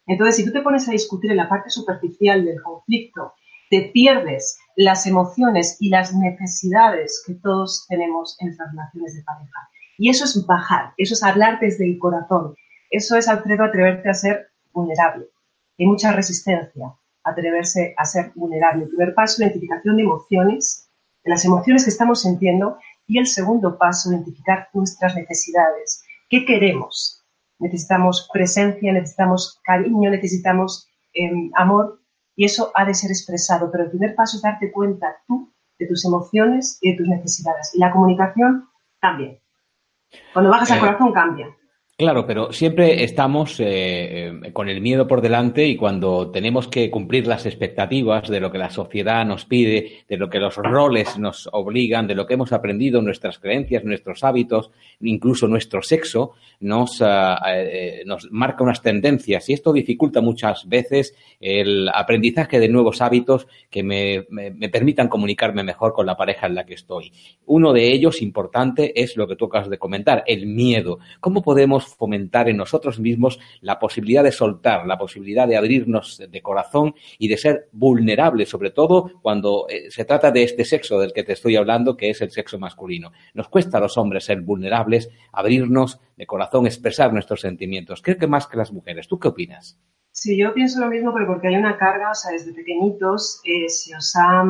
Entonces, 0.06 0.36
si 0.38 0.46
tú 0.46 0.52
te 0.52 0.62
pones 0.62 0.88
a 0.88 0.92
discutir 0.92 1.32
en 1.32 1.38
la 1.38 1.50
parte 1.50 1.70
superficial 1.70 2.44
del 2.44 2.62
conflicto, 2.62 3.34
te 3.70 3.92
pierdes 3.94 4.58
las 4.76 5.06
emociones 5.06 5.78
y 5.80 5.90
las 5.90 6.16
necesidades 6.16 7.24
que 7.26 7.36
todos 7.36 7.86
tenemos 7.88 8.36
en 8.40 8.50
las 8.50 8.72
relaciones 8.72 9.16
de 9.16 9.24
pareja. 9.24 9.70
Y 9.98 10.10
eso 10.10 10.26
es 10.26 10.46
bajar, 10.46 10.94
eso 10.98 11.14
es 11.14 11.24
hablar 11.24 11.60
desde 11.60 11.86
el 11.86 12.00
corazón. 12.00 12.56
Eso 12.90 13.18
es, 13.18 13.28
Alfredo, 13.28 13.66
atreverte 13.66 14.10
a 14.10 14.14
ser 14.14 14.48
vulnerable. 14.74 15.28
Hay 15.78 15.86
mucha 15.86 16.12
resistencia 16.12 16.88
a 17.24 17.30
atreverse 17.30 17.94
a 17.98 18.06
ser 18.06 18.32
vulnerable. 18.34 18.84
El 18.84 18.90
primer 18.90 19.14
paso, 19.14 19.44
identificación 19.44 19.98
de 19.98 20.04
emociones, 20.04 20.89
de 21.24 21.30
las 21.30 21.46
emociones 21.46 21.84
que 21.84 21.90
estamos 21.90 22.22
sintiendo. 22.22 22.78
Y 23.08 23.18
el 23.18 23.28
segundo 23.28 23.78
paso, 23.78 24.12
identificar 24.12 24.70
nuestras 24.74 25.16
necesidades. 25.16 26.04
¿Qué 26.30 26.46
queremos? 26.46 27.26
Necesitamos 27.58 28.30
presencia, 28.32 28.94
necesitamos 28.94 29.60
cariño, 29.64 30.10
necesitamos 30.10 30.88
em, 31.14 31.52
amor 31.56 32.00
y 32.36 32.46
eso 32.46 32.72
ha 32.76 32.86
de 32.86 32.94
ser 32.94 33.10
expresado. 33.10 33.70
Pero 33.72 33.86
el 33.86 33.90
primer 33.90 34.16
paso 34.16 34.38
es 34.38 34.44
darte 34.44 34.72
cuenta 34.72 35.08
tú 35.28 35.52
de 35.78 35.88
tus 35.88 36.06
emociones 36.06 36.78
y 36.82 36.92
de 36.92 36.98
tus 36.98 37.08
necesidades. 37.08 37.72
Y 37.74 37.80
la 37.80 37.92
comunicación 37.92 38.70
también. 39.02 39.40
Cuando 40.34 40.52
bajas 40.52 40.72
al 40.72 40.78
eh, 40.78 40.82
corazón 40.82 41.14
cambia. 41.14 41.48
Claro, 42.00 42.26
pero 42.26 42.54
siempre 42.54 43.04
estamos 43.04 43.60
eh, 43.60 44.30
eh, 44.30 44.54
con 44.54 44.70
el 44.70 44.80
miedo 44.80 45.06
por 45.06 45.20
delante 45.20 45.68
y 45.68 45.76
cuando 45.76 46.32
tenemos 46.32 46.70
que 46.70 46.90
cumplir 46.90 47.28
las 47.28 47.46
expectativas 47.46 48.30
de 48.30 48.40
lo 48.40 48.50
que 48.50 48.58
la 48.58 48.70
sociedad 48.70 49.26
nos 49.26 49.44
pide, 49.44 50.06
de 50.08 50.16
lo 50.16 50.30
que 50.30 50.40
los 50.40 50.56
roles 50.56 51.20
nos 51.20 51.50
obligan, 51.52 52.08
de 52.08 52.16
lo 52.16 52.26
que 52.26 52.36
hemos 52.36 52.54
aprendido, 52.54 53.02
nuestras 53.02 53.38
creencias, 53.38 53.84
nuestros 53.84 54.24
hábitos, 54.24 54.72
incluso 55.02 55.50
nuestro 55.50 55.82
sexo, 55.82 56.36
nos, 56.62 57.02
ah, 57.02 57.38
eh, 57.54 58.04
nos 58.06 58.32
marca 58.32 58.64
unas 58.64 58.82
tendencias 58.82 59.50
y 59.50 59.54
esto 59.54 59.74
dificulta 59.74 60.22
muchas 60.22 60.70
veces 60.70 61.14
el 61.42 61.90
aprendizaje 61.90 62.62
de 62.62 62.70
nuevos 62.70 63.02
hábitos 63.02 63.46
que 63.70 63.84
me, 63.84 64.26
me 64.30 64.70
permitan 64.70 65.10
comunicarme 65.10 65.66
mejor 65.66 65.92
con 65.92 66.06
la 66.06 66.16
pareja 66.16 66.48
en 66.48 66.56
la 66.56 66.66
que 66.66 66.76
estoy. 66.76 67.12
Uno 67.46 67.74
de 67.74 67.92
ellos 67.92 68.22
importante 68.22 69.02
es 69.02 69.18
lo 69.18 69.28
que 69.28 69.36
tú 69.36 69.48
acabas 69.48 69.70
de 69.70 69.78
comentar, 69.78 70.24
el 70.28 70.48
miedo. 70.48 71.00
¿Cómo 71.20 71.42
podemos 71.42 71.89
fomentar 71.96 72.50
en 72.50 72.58
nosotros 72.58 73.00
mismos 73.00 73.40
la 73.62 73.80
posibilidad 73.80 74.24
de 74.24 74.32
soltar, 74.32 74.86
la 74.86 74.98
posibilidad 74.98 75.48
de 75.48 75.58
abrirnos 75.58 76.22
de 76.30 76.42
corazón 76.42 76.96
y 77.18 77.28
de 77.28 77.38
ser 77.38 77.70
vulnerables, 77.72 78.50
sobre 78.50 78.72
todo 78.72 79.12
cuando 79.22 79.68
eh, 79.70 79.92
se 79.92 80.06
trata 80.06 80.32
de 80.32 80.44
este 80.44 80.66
sexo 80.66 81.00
del 81.00 81.14
que 81.14 81.24
te 81.24 81.34
estoy 81.34 81.56
hablando, 81.56 81.98
que 81.98 82.10
es 82.10 82.22
el 82.22 82.32
sexo 82.32 82.60
masculino. 82.60 83.12
Nos 83.34 83.50
cuesta 83.50 83.78
a 83.78 83.82
los 83.82 83.98
hombres 83.98 84.26
ser 84.26 84.42
vulnerables, 84.42 85.10
abrirnos 85.32 86.00
de 86.16 86.26
corazón, 86.26 86.66
expresar 86.66 87.14
nuestros 87.14 87.42
sentimientos. 87.42 88.02
Creo 88.02 88.18
que 88.18 88.28
más 88.28 88.48
que 88.48 88.58
las 88.58 88.72
mujeres. 88.72 89.08
¿Tú 89.08 89.20
qué 89.20 89.30
opinas? 89.30 89.80
Sí, 90.12 90.38
yo 90.38 90.54
pienso 90.54 90.80
lo 90.82 90.88
mismo, 90.88 91.14
pero 91.14 91.28
porque 91.28 91.48
hay 91.48 91.56
una 91.56 91.78
carga, 91.78 92.12
o 92.12 92.16
sea, 92.16 92.32
desde 92.32 92.54
pequeñitos 92.54 93.42
eh, 93.46 93.70
se 93.70 93.96
os 93.96 94.14
ha 94.16 94.44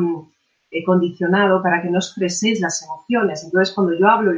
eh, 0.72 0.84
condicionado 0.84 1.62
para 1.62 1.82
que 1.82 1.90
no 1.90 2.00
expreséis 2.00 2.60
las 2.62 2.84
emociones. 2.84 3.44
Entonces, 3.44 3.74
cuando 3.74 3.98
yo 3.98 4.08
hablo 4.08 4.34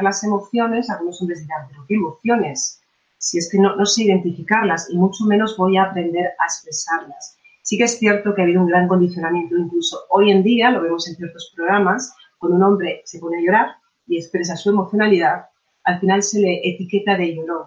las 0.00 0.24
emociones, 0.24 0.88
algunos 0.88 1.20
hombres 1.20 1.42
dirán, 1.42 1.66
pero 1.68 1.84
¿qué 1.86 1.94
emociones? 1.96 2.80
Si 3.18 3.38
es 3.38 3.50
que 3.50 3.58
no, 3.58 3.76
no 3.76 3.84
sé 3.84 4.04
identificarlas 4.04 4.88
y 4.90 4.96
mucho 4.96 5.24
menos 5.24 5.56
voy 5.56 5.76
a 5.76 5.84
aprender 5.84 6.26
a 6.38 6.44
expresarlas. 6.44 7.36
Sí 7.62 7.76
que 7.76 7.84
es 7.84 7.98
cierto 7.98 8.34
que 8.34 8.42
ha 8.42 8.44
habido 8.44 8.60
un 8.60 8.68
gran 8.68 8.88
condicionamiento, 8.88 9.56
incluso 9.56 9.98
hoy 10.10 10.30
en 10.30 10.42
día, 10.42 10.70
lo 10.70 10.82
vemos 10.82 11.06
en 11.08 11.16
ciertos 11.16 11.52
programas, 11.54 12.14
cuando 12.38 12.56
un 12.56 12.62
hombre 12.62 13.02
se 13.04 13.18
pone 13.18 13.38
a 13.38 13.40
llorar 13.40 13.76
y 14.06 14.16
expresa 14.16 14.56
su 14.56 14.70
emocionalidad, 14.70 15.46
al 15.84 16.00
final 16.00 16.22
se 16.22 16.40
le 16.40 16.60
etiqueta 16.68 17.16
de 17.16 17.34
llorón. 17.34 17.66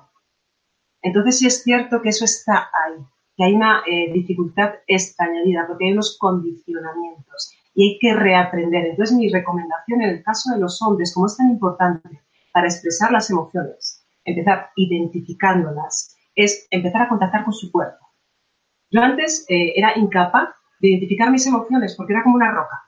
Entonces 1.01 1.37
sí 1.37 1.47
es 1.47 1.63
cierto 1.63 2.01
que 2.01 2.09
eso 2.09 2.25
está 2.25 2.69
ahí, 2.73 2.99
que 3.37 3.43
hay 3.43 3.53
una 3.53 3.83
eh, 3.85 4.11
dificultad 4.11 4.73
extra 4.87 5.27
añadida, 5.27 5.65
porque 5.67 5.85
hay 5.85 5.91
unos 5.93 6.17
condicionamientos 6.17 7.53
y 7.75 7.91
hay 7.91 7.99
que 7.99 8.13
reaprender. 8.13 8.87
Entonces, 8.87 9.15
mi 9.15 9.29
recomendación 9.29 10.01
en 10.01 10.09
el 10.09 10.23
caso 10.23 10.51
de 10.51 10.59
los 10.59 10.81
hombres, 10.81 11.13
como 11.13 11.27
es 11.27 11.37
tan 11.37 11.51
importante 11.51 12.21
para 12.51 12.67
expresar 12.67 13.11
las 13.11 13.29
emociones, 13.29 14.03
empezar 14.23 14.69
identificándolas, 14.75 16.15
es 16.33 16.67
empezar 16.71 17.03
a 17.03 17.09
contactar 17.09 17.43
con 17.43 17.53
su 17.53 17.71
cuerpo. 17.71 18.05
Yo 18.89 19.01
antes 19.01 19.45
eh, 19.49 19.73
era 19.75 19.97
incapaz 19.97 20.49
de 20.79 20.89
identificar 20.89 21.29
mis 21.29 21.45
emociones 21.45 21.95
porque 21.95 22.13
era 22.13 22.23
como 22.23 22.35
una 22.35 22.51
roca. 22.51 22.81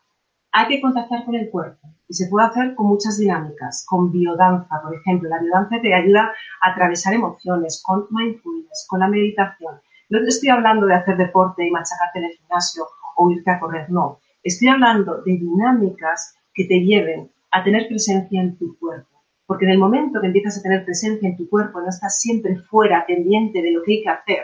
Hay 0.53 0.67
que 0.67 0.82
contactar 0.82 1.25
con 1.25 1.36
el 1.36 1.50
cuerpo 1.50 1.88
y 2.08 2.13
se 2.13 2.27
puede 2.27 2.48
hacer 2.48 2.75
con 2.75 2.88
muchas 2.88 3.17
dinámicas, 3.17 3.86
con 3.88 4.12
biodanza, 4.12 4.82
por 4.82 4.96
ejemplo. 4.96 5.29
La 5.29 5.39
biodanza 5.39 5.82
te 5.82 5.94
ayuda 5.94 6.32
a 6.62 6.72
atravesar 6.72 7.13
emociones, 7.13 7.84
con 7.86 8.08
mindfulness, 8.10 8.86
con 8.88 9.01
la 9.01 9.08
meditación. 9.08 9.75
No 10.10 10.20
te 10.20 10.27
estoy 10.27 10.50
hablando 10.50 10.86
de 10.86 10.96
hacer 10.96 11.17
deporte 11.17 11.67
y 11.67 11.72
machacarte 11.72 12.20
en 12.20 12.25
el 12.25 12.32
gimnasio 12.32 12.86
o 13.17 13.29
irte 13.32 13.51
a 13.51 13.60
correr, 13.60 13.89
no. 13.89 14.20
Estoy 14.48 14.70
hablando 14.70 15.22
de 15.24 15.34
dinámicas 15.34 16.34
que 16.54 16.63
te 16.63 16.80
lleven 16.80 17.30
a 17.51 17.66
tener 17.66 17.89
presencia 17.89 18.39
en 18.39 18.58
tu 18.58 18.80
cuerpo. 18.80 19.22
Porque 19.46 19.66
en 19.66 19.72
el 19.72 19.77
momento 19.77 20.22
que 20.22 20.27
empiezas 20.27 20.58
a 20.58 20.62
tener 20.62 20.86
presencia 20.86 21.27
en 21.27 21.36
tu 21.36 21.50
cuerpo, 21.50 21.82
no 21.82 21.89
estás 21.89 22.22
siempre 22.22 22.56
fuera, 22.56 23.06
pendiente 23.06 23.62
de 23.62 23.72
lo 23.72 23.84
que 23.84 23.96
hay 23.96 24.04
que 24.04 24.10
hacer, 24.10 24.44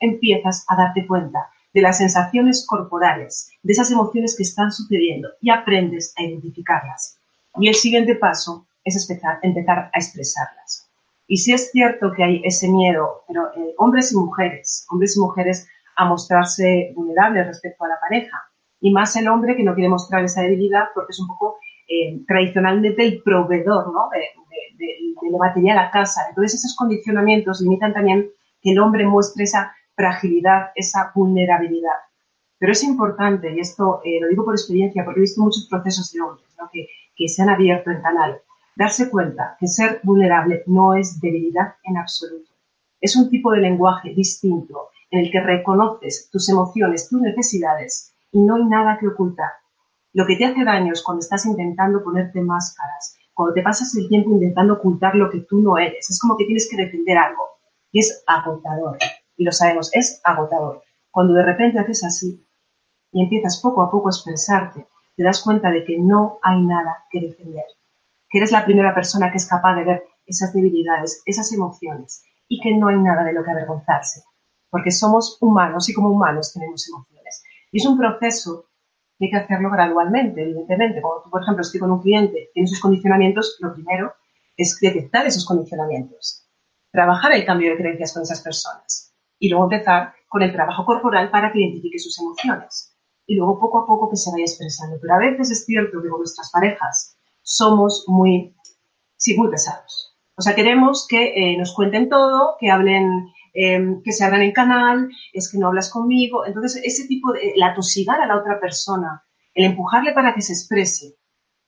empiezas 0.00 0.66
a 0.68 0.76
darte 0.76 1.06
cuenta 1.06 1.48
de 1.72 1.80
las 1.80 1.96
sensaciones 1.96 2.66
corporales, 2.68 3.50
de 3.62 3.72
esas 3.72 3.90
emociones 3.90 4.36
que 4.36 4.42
están 4.42 4.70
sucediendo 4.70 5.30
y 5.40 5.48
aprendes 5.48 6.12
a 6.18 6.24
identificarlas. 6.24 7.18
Y 7.58 7.68
el 7.68 7.74
siguiente 7.74 8.16
paso 8.16 8.66
es 8.84 9.08
empezar, 9.42 9.90
a 9.94 9.98
expresarlas. 9.98 10.90
Y 11.26 11.38
si 11.38 11.54
es 11.54 11.70
cierto 11.70 12.12
que 12.12 12.22
hay 12.22 12.42
ese 12.44 12.68
miedo, 12.68 13.22
pero 13.26 13.46
eh, 13.56 13.74
hombres 13.78 14.12
y 14.12 14.16
mujeres, 14.16 14.86
hombres 14.90 15.16
y 15.16 15.20
mujeres 15.20 15.66
a 15.96 16.04
mostrarse 16.04 16.92
vulnerables 16.94 17.46
respecto 17.46 17.84
a 17.84 17.88
la 17.88 17.98
pareja, 17.98 18.47
y 18.80 18.92
más 18.92 19.16
el 19.16 19.28
hombre 19.28 19.56
que 19.56 19.64
no 19.64 19.74
quiere 19.74 19.88
mostrar 19.88 20.24
esa 20.24 20.42
debilidad 20.42 20.84
porque 20.94 21.10
es 21.10 21.20
un 21.20 21.28
poco 21.28 21.58
eh, 21.88 22.20
tradicionalmente 22.26 23.02
el 23.02 23.22
proveedor 23.22 23.92
¿no? 23.92 24.08
de, 24.12 24.20
de, 24.76 24.86
de, 25.20 25.38
material 25.38 25.78
a 25.78 25.90
casa. 25.90 26.22
Entonces 26.28 26.60
esos 26.60 26.76
condicionamientos 26.76 27.60
limitan 27.60 27.92
también 27.92 28.30
que 28.60 28.72
el 28.72 28.78
hombre 28.78 29.06
muestre 29.06 29.44
esa 29.44 29.72
fragilidad, 29.94 30.70
esa 30.74 31.12
vulnerabilidad. 31.14 31.98
Pero 32.58 32.72
es 32.72 32.82
importante, 32.82 33.54
y 33.54 33.60
esto 33.60 34.00
eh, 34.04 34.20
lo 34.20 34.28
digo 34.28 34.44
por 34.44 34.54
experiencia, 34.54 35.04
porque 35.04 35.20
he 35.20 35.22
visto 35.22 35.40
muchos 35.40 35.66
procesos 35.68 36.12
de 36.12 36.20
hombres 36.20 36.48
que, 36.72 36.88
que 37.16 37.28
se 37.28 37.42
han 37.42 37.50
abierto 37.50 37.90
en 37.90 38.02
canal, 38.02 38.40
darse 38.76 39.10
cuenta 39.10 39.56
que 39.58 39.66
ser 39.66 40.00
vulnerable 40.02 40.62
no 40.66 40.94
es 40.94 41.20
debilidad 41.20 41.74
en 41.84 41.96
absoluto. 41.96 42.50
Es 43.00 43.16
un 43.16 43.30
tipo 43.30 43.52
de 43.52 43.60
lenguaje 43.60 44.12
distinto 44.14 44.88
en 45.10 45.20
el 45.20 45.30
que 45.30 45.40
reconoces 45.40 46.28
tus 46.30 46.48
emociones, 46.48 47.08
tus 47.08 47.20
necesidades 47.20 48.12
y 48.32 48.40
no 48.42 48.56
hay 48.56 48.64
nada 48.64 48.98
que 48.98 49.08
ocultar. 49.08 49.50
Lo 50.12 50.26
que 50.26 50.36
te 50.36 50.46
hace 50.46 50.64
daño 50.64 50.92
es 50.92 51.02
cuando 51.02 51.20
estás 51.20 51.46
intentando 51.46 52.02
ponerte 52.02 52.40
máscaras, 52.40 53.16
cuando 53.34 53.54
te 53.54 53.62
pasas 53.62 53.94
el 53.96 54.08
tiempo 54.08 54.30
intentando 54.30 54.74
ocultar 54.74 55.14
lo 55.14 55.30
que 55.30 55.40
tú 55.40 55.60
no 55.60 55.78
eres. 55.78 56.10
Es 56.10 56.18
como 56.18 56.36
que 56.36 56.44
tienes 56.44 56.68
que 56.70 56.76
defender 56.76 57.16
algo. 57.18 57.42
Y 57.92 58.00
es 58.00 58.24
agotador. 58.26 58.98
Y 59.36 59.44
lo 59.44 59.52
sabemos, 59.52 59.90
es 59.94 60.20
agotador. 60.24 60.82
Cuando 61.10 61.34
de 61.34 61.44
repente 61.44 61.78
haces 61.78 62.04
así 62.04 62.44
y 63.12 63.22
empiezas 63.22 63.60
poco 63.62 63.82
a 63.82 63.90
poco 63.90 64.08
a 64.08 64.10
expresarte, 64.10 64.86
te 65.16 65.22
das 65.22 65.42
cuenta 65.42 65.70
de 65.70 65.84
que 65.84 65.98
no 65.98 66.38
hay 66.42 66.62
nada 66.62 67.04
que 67.10 67.20
defender. 67.20 67.64
que 68.30 68.38
eres 68.38 68.52
la 68.52 68.64
primera 68.64 68.94
persona 68.94 69.30
que 69.30 69.38
es 69.38 69.46
capaz 69.46 69.74
de 69.76 69.84
ver 69.84 70.04
esas 70.26 70.52
debilidades, 70.52 71.22
esas 71.24 71.50
emociones 71.52 72.22
y 72.46 72.60
que 72.60 72.74
no 72.74 72.88
hay 72.88 72.98
nada 72.98 73.24
de 73.24 73.32
lo 73.32 73.42
que 73.42 73.50
avergonzarse, 73.50 74.22
porque 74.70 74.90
somos 74.90 75.38
humanos 75.40 75.88
y 75.88 75.94
como 75.94 76.10
humanos 76.10 76.52
tenemos 76.52 76.86
emociones. 76.88 77.42
Y 77.72 77.78
es 77.78 77.86
un 77.86 77.98
proceso 77.98 78.66
que 79.18 79.26
hay 79.26 79.30
que 79.30 79.36
hacerlo 79.36 79.70
gradualmente, 79.70 80.42
evidentemente. 80.42 81.02
Como 81.02 81.22
tú, 81.22 81.30
por 81.30 81.42
ejemplo, 81.42 81.62
estoy 81.62 81.80
con 81.80 81.90
un 81.90 82.00
cliente, 82.00 82.50
tiene 82.54 82.68
sus 82.68 82.80
condicionamientos, 82.80 83.56
lo 83.60 83.74
primero 83.74 84.14
es 84.56 84.78
detectar 84.80 85.26
esos 85.26 85.46
condicionamientos, 85.46 86.48
trabajar 86.90 87.32
el 87.32 87.44
cambio 87.44 87.70
de 87.70 87.76
creencias 87.76 88.12
con 88.12 88.22
esas 88.22 88.42
personas 88.42 89.14
y 89.38 89.48
luego 89.48 89.64
empezar 89.64 90.14
con 90.28 90.42
el 90.42 90.52
trabajo 90.52 90.84
corporal 90.84 91.30
para 91.30 91.52
que 91.52 91.60
identifique 91.60 91.98
sus 91.98 92.18
emociones 92.18 92.96
y 93.26 93.36
luego 93.36 93.58
poco 93.58 93.78
a 93.78 93.86
poco 93.86 94.10
que 94.10 94.16
se 94.16 94.30
vaya 94.32 94.44
expresando. 94.44 94.98
Pero 95.00 95.14
a 95.14 95.18
veces 95.18 95.50
es 95.50 95.64
cierto 95.64 96.02
que 96.02 96.08
con 96.08 96.20
nuestras 96.20 96.50
parejas 96.50 97.16
somos 97.42 98.04
muy, 98.08 98.56
sí, 99.16 99.36
muy 99.36 99.48
pesados. 99.50 100.16
O 100.36 100.42
sea, 100.42 100.54
queremos 100.54 101.06
que 101.08 101.34
eh, 101.34 101.56
nos 101.56 101.74
cuenten 101.74 102.08
todo, 102.08 102.56
que 102.58 102.70
hablen, 102.70 103.28
em, 103.54 104.02
que 104.02 104.12
se 104.12 104.24
abran 104.24 104.42
en 104.42 104.52
canal, 104.52 105.08
es 105.32 105.50
que 105.50 105.58
no 105.58 105.68
hablas 105.68 105.90
conmigo. 105.90 106.46
Entonces, 106.46 106.80
ese 106.84 107.06
tipo 107.06 107.32
de, 107.32 107.52
la 107.56 107.74
tosigar 107.74 108.20
a 108.20 108.26
la 108.26 108.38
otra 108.38 108.60
persona, 108.60 109.24
el 109.54 109.64
empujarle 109.64 110.12
para 110.12 110.34
que 110.34 110.42
se 110.42 110.52
exprese, 110.52 111.16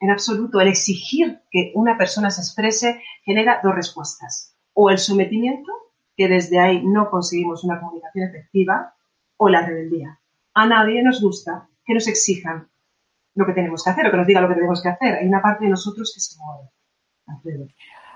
en 0.00 0.10
absoluto, 0.10 0.60
el 0.60 0.68
exigir 0.68 1.40
que 1.50 1.72
una 1.74 1.98
persona 1.98 2.30
se 2.30 2.40
exprese, 2.40 3.02
genera 3.24 3.60
dos 3.62 3.74
respuestas. 3.74 4.56
O 4.72 4.90
el 4.90 4.98
sometimiento, 4.98 5.72
que 6.16 6.28
desde 6.28 6.58
ahí 6.58 6.82
no 6.84 7.10
conseguimos 7.10 7.64
una 7.64 7.80
comunicación 7.80 8.28
efectiva, 8.28 8.94
o 9.36 9.48
la 9.48 9.66
rebeldía 9.66 10.20
a 10.54 10.66
nadie 10.66 11.02
nos 11.02 11.20
gusta 11.20 11.68
que 11.84 11.94
nos 11.94 12.06
exijan 12.08 12.68
lo 13.34 13.46
que 13.46 13.52
tenemos 13.52 13.82
que 13.82 13.90
hacer 13.90 14.06
o 14.06 14.10
que 14.10 14.16
nos 14.16 14.26
diga 14.26 14.40
lo 14.40 14.48
que 14.48 14.54
tenemos 14.54 14.82
que 14.82 14.88
hacer. 14.88 15.14
Hay 15.14 15.26
una 15.26 15.42
parte 15.42 15.64
de 15.64 15.70
nosotros 15.70 16.12
que 16.14 16.20
se 16.20 16.36
mueve 16.38 16.70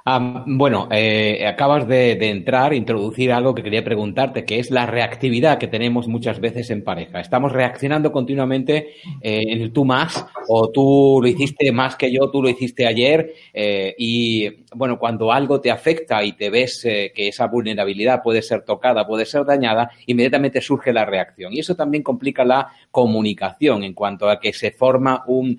bueno, 0.07 0.87
eh, 0.91 1.47
acabas 1.47 1.89
de, 1.89 2.13
entrar, 2.29 2.75
introducir 2.75 3.33
algo 3.33 3.55
que 3.55 3.63
quería 3.63 3.83
preguntarte, 3.83 4.45
que 4.45 4.59
es 4.59 4.71
la 4.71 4.85
reactividad 4.85 5.57
que 5.57 5.67
tenemos 5.67 6.09
muchas 6.09 6.41
veces 6.41 6.69
en 6.69 6.85
pareja. 6.85 7.21
Estamos 7.21 7.53
reaccionando 7.53 8.13
continuamente 8.13 8.89
eh, 9.23 9.41
en 9.47 9.63
el 9.63 9.73
tú 9.73 9.87
más, 9.87 10.27
o 10.49 10.71
tú 10.71 11.21
lo 11.23 11.27
hiciste 11.27 11.73
más 11.73 11.97
que 11.97 12.13
yo, 12.13 12.31
tú 12.31 12.43
lo 12.43 12.51
hiciste 12.51 12.87
ayer, 12.87 13.33
eh, 13.55 13.95
y 13.97 14.47
bueno, 14.75 14.99
cuando 14.99 15.33
algo 15.33 15.63
te 15.63 15.71
afecta 15.71 16.23
y 16.23 16.33
te 16.33 16.51
ves 16.51 16.83
que 16.83 17.29
esa 17.29 17.47
vulnerabilidad 17.47 18.23
puede 18.23 18.43
ser 18.43 18.63
tocada, 18.63 19.07
puede 19.07 19.25
ser 19.25 19.47
dañada, 19.47 19.91
inmediatamente 20.05 20.61
surge 20.61 20.93
la 20.93 21.07
reacción. 21.07 21.55
Y 21.55 21.61
eso 21.61 21.75
también 21.75 22.03
complica 22.03 22.45
la 22.45 22.69
comunicación 22.91 23.85
en 23.85 23.95
cuanto 23.95 24.29
a 24.29 24.39
que 24.39 24.53
se 24.53 24.71
forma 24.71 25.23
un, 25.29 25.59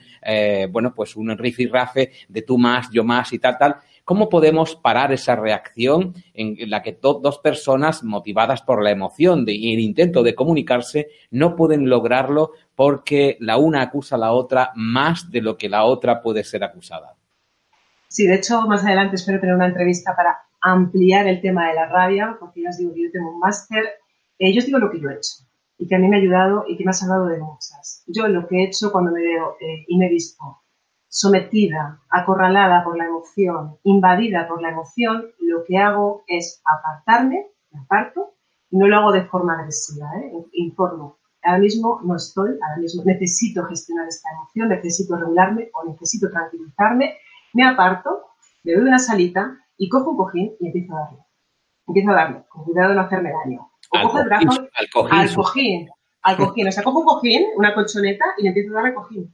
bueno, 0.70 0.94
pues 0.94 1.16
un 1.16 1.36
rifirrafe 1.36 2.12
de 2.28 2.42
tú 2.44 2.60
más, 2.60 2.92
yo 2.92 3.04
más 3.04 3.34
y 3.34 3.40
tal, 3.40 3.58
tal 3.58 3.76
¿Cómo 4.06 4.30
podemos 4.30 4.76
parar 4.76 5.12
esa 5.12 5.36
reacción 5.36 6.14
en 6.36 6.70
la 6.70 6.84
que 6.84 6.98
dos 7.02 7.40
personas 7.40 8.04
motivadas 8.04 8.62
por 8.62 8.84
la 8.84 8.92
emoción 8.92 9.46
y 9.48 9.74
el 9.74 9.80
intento 9.80 10.22
de 10.22 10.36
comunicarse 10.36 11.08
no 11.32 11.56
pueden 11.56 11.90
lograrlo 11.90 12.52
porque 12.76 13.36
la 13.40 13.58
una 13.58 13.82
acusa 13.82 14.16
a 14.16 14.20
la 14.20 14.32
otra 14.32 14.72
más 14.76 15.32
de 15.32 15.42
lo 15.42 15.58
que 15.58 15.70
la 15.70 15.86
otra 15.86 16.22
puede 16.22 16.44
ser 16.44 16.64
acusada? 16.64 17.16
Sí, 18.08 18.28
de 18.28 18.36
hecho, 18.36 18.62
más 18.68 18.86
adelante 18.86 19.16
espero 19.16 19.40
tener 19.40 19.56
una 19.56 19.66
entrevista 19.66 20.16
para 20.16 20.38
ampliar 20.62 21.28
el 21.28 21.42
tema 21.42 21.68
de 21.68 21.74
la 21.74 21.88
rabia, 21.88 22.38
porque 22.40 22.62
ya 22.62 22.70
os 22.70 22.78
digo 22.78 22.94
que 22.94 23.04
yo 23.06 23.12
tengo 23.12 23.32
un 23.32 23.40
máster. 23.40 23.86
Eh, 24.38 24.54
yo 24.54 24.60
os 24.60 24.68
digo 24.68 24.78
lo 24.78 24.92
que 24.92 25.02
yo 25.02 25.10
he 25.10 25.16
hecho 25.16 25.46
y 25.78 25.88
que 25.88 25.96
a 25.96 26.00
mí 26.00 26.08
me 26.08 26.18
ha 26.18 26.20
ayudado 26.20 26.66
y 26.68 26.78
que 26.78 26.84
me 26.84 26.92
ha 26.92 26.94
salvado 26.94 27.26
de 27.26 27.40
muchas. 27.40 28.04
Yo 28.08 28.28
lo 28.28 28.48
que 28.48 28.58
he 28.58 28.66
hecho 28.66 28.92
cuando 28.92 29.12
me 29.12 29.22
veo 29.22 29.58
eh, 29.60 29.84
y 29.88 29.98
me 29.98 30.06
he 30.06 30.10
visto 30.10 30.44
sometida, 31.16 32.02
acorralada 32.10 32.84
por 32.84 32.98
la 32.98 33.06
emoción, 33.06 33.78
invadida 33.84 34.50
por 34.50 34.62
la 34.62 34.72
emoción, 34.72 35.24
lo 35.40 35.64
que 35.64 35.78
hago 35.78 36.26
es 36.28 36.62
apartarme, 36.66 37.48
me 37.72 37.80
aparto, 37.80 38.34
y 38.70 38.76
no 38.76 38.86
lo 38.86 38.98
hago 38.98 39.12
de 39.14 39.24
forma 39.24 39.54
agresiva, 39.54 40.12
¿eh? 40.18 40.34
informo. 40.52 41.18
Ahora 41.42 41.60
mismo 41.60 42.02
no 42.04 42.18
estoy, 42.18 42.60
ahora 42.62 42.82
mismo 42.82 43.02
necesito 43.06 43.64
gestionar 43.64 44.10
esta 44.10 44.28
emoción, 44.34 44.68
necesito 44.68 45.16
regularme 45.16 45.70
o 45.74 45.90
necesito 45.90 46.30
tranquilizarme, 46.30 47.16
me 47.54 47.66
aparto, 47.66 48.26
me 48.66 48.74
doy 48.74 48.84
una 48.84 49.00
salita 49.00 49.58
y 49.78 49.88
cojo 49.88 50.12
un 50.12 50.18
cojín 50.18 50.52
y 50.60 50.68
empiezo 50.68 50.98
a 50.98 51.00
darle. 51.00 51.20
Empiezo 51.88 52.12
a 52.12 52.14
darle, 52.14 52.44
con 52.50 52.66
cuidado 52.66 52.90
de 52.90 52.96
no 52.96 53.02
hacerme 53.02 53.32
daño. 53.32 53.72
O 53.90 54.02
cojo 54.02 54.20
el 54.20 54.26
brazo 54.26 54.68
al 54.74 54.90
cojín, 54.92 55.18
al 55.18 55.34
cojín, 55.34 55.90
al 56.24 56.38
cojín. 56.38 56.68
O 56.68 56.72
sea, 56.74 56.84
cojo 56.84 57.00
un 57.00 57.06
cojín, 57.06 57.46
una 57.56 57.74
colchoneta 57.74 58.26
y 58.38 58.44
le 58.44 58.50
empiezo 58.50 58.72
a 58.72 58.82
darle 58.82 58.94
cojín. 58.94 59.34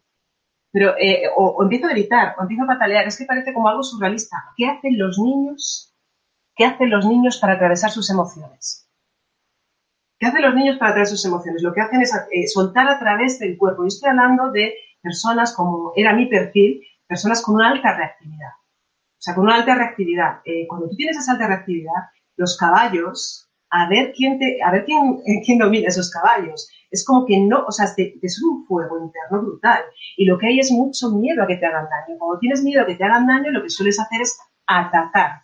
Pero, 0.72 0.96
eh, 0.98 1.24
o, 1.36 1.62
empiezo 1.64 1.88
a 1.88 1.92
gritar, 1.92 2.36
o 2.38 2.42
empiezo 2.44 2.64
a 2.64 2.68
patalear. 2.68 3.08
Es 3.08 3.18
que 3.18 3.26
parece 3.26 3.54
como 3.54 3.68
algo 3.68 3.84
surrealista. 3.84 4.38
¿Qué 4.56 4.68
hacen 4.68 4.98
los 4.98 5.20
niños? 5.20 5.94
¿Qué 6.56 6.66
hacen 6.66 6.90
los 6.90 7.06
niños 7.06 7.38
para 7.38 7.54
atravesar 7.54 7.92
sus 7.92 8.10
emociones? 8.10 8.90
¿Qué 10.20 10.28
hacen 10.28 10.44
los 10.44 10.54
niños 10.54 10.78
para 10.78 10.92
atravesar 10.92 11.18
sus 11.18 11.26
emociones? 11.26 11.64
Lo 11.64 11.74
que 11.74 11.82
hacen 11.82 12.02
es 12.02 12.14
eh, 12.32 12.48
soltar 12.48 12.88
a 12.88 13.00
través 13.00 13.40
del 13.40 13.58
cuerpo. 13.58 13.84
Yo 13.84 13.88
estoy 13.88 14.10
hablando 14.10 14.52
de 14.52 14.76
personas 15.02 15.54
como 15.54 15.94
era 15.96 16.14
mi 16.14 16.28
perfil, 16.28 16.82
personas 17.08 17.42
con 17.42 17.56
una 17.56 17.72
alta 17.72 17.96
reactividad. 17.98 18.52
O 18.52 19.24
sea, 19.24 19.36
con 19.36 19.46
una 19.46 19.56
alta 19.56 19.76
reactividad. 19.76 20.42
Eh, 20.46 20.66
cuando 20.68 20.90
tú 20.90 20.96
tienes 20.96 21.18
esa 21.18 21.34
alta 21.34 21.48
reactividad, 21.48 22.10
los 22.38 22.58
caballos, 22.58 23.51
a 23.72 23.90
ver 23.90 24.14
quién 24.16 24.38
te, 24.38 24.62
a 24.64 24.72
ver 24.72 24.86
quién, 24.86 25.22
quién 25.46 25.58
domina 25.58 25.88
esos 25.88 26.12
caballos 26.12 26.70
es 26.92 27.06
como 27.06 27.26
que 27.26 27.40
no, 27.40 27.64
o 27.66 27.72
sea, 27.72 27.86
es 27.86 28.44
un 28.44 28.66
fuego 28.66 29.00
interno 29.02 29.42
brutal. 29.42 29.82
Y 30.18 30.26
lo 30.26 30.38
que 30.38 30.48
hay 30.48 30.60
es 30.60 30.72
mucho 30.72 31.10
miedo 31.12 31.42
a 31.42 31.48
que 31.48 31.56
te 31.56 31.66
hagan 31.66 31.88
daño. 31.90 32.20
Cuando 32.20 32.40
tienes 32.40 32.64
miedo 32.64 32.82
a 32.84 32.86
que 32.86 32.96
te 32.96 33.04
hagan 33.06 33.26
daño, 33.26 33.50
lo 33.50 33.64
que 33.64 33.70
sueles 33.70 34.00
hacer 34.00 34.22
es 34.22 34.38
atacar. 34.68 35.44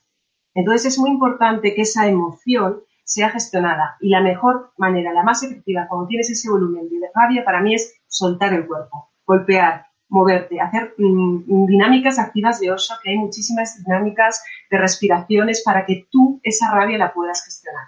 Entonces 0.54 0.94
es 0.94 1.00
muy 1.00 1.10
importante 1.12 1.74
que 1.74 1.84
esa 1.84 2.06
emoción 2.06 2.82
sea 3.06 3.30
gestionada. 3.30 3.96
Y 4.02 4.10
la 4.10 4.22
mejor 4.22 4.74
manera, 4.78 5.14
la 5.14 5.24
más 5.24 5.42
efectiva, 5.42 5.88
cuando 5.88 6.08
tienes 6.08 6.30
ese 6.30 6.50
volumen 6.50 6.90
de 6.90 7.10
rabia, 7.16 7.46
para 7.46 7.62
mí 7.62 7.74
es 7.74 7.96
soltar 8.08 8.54
el 8.54 8.68
cuerpo, 8.68 9.12
golpear, 9.26 9.86
moverte, 10.10 10.60
hacer 10.60 10.96
mm, 10.98 11.66
dinámicas 11.68 12.20
activas 12.20 12.60
de 12.60 12.72
Osho, 12.72 12.96
que 13.02 13.12
hay 13.12 13.18
muchísimas 13.18 13.82
dinámicas 13.84 14.44
de 14.70 14.78
respiraciones 14.78 15.64
para 15.64 15.86
que 15.86 16.08
tú 16.12 16.42
esa 16.44 16.72
rabia 16.72 16.98
la 16.98 17.14
puedas 17.14 17.44
gestionar. 17.46 17.86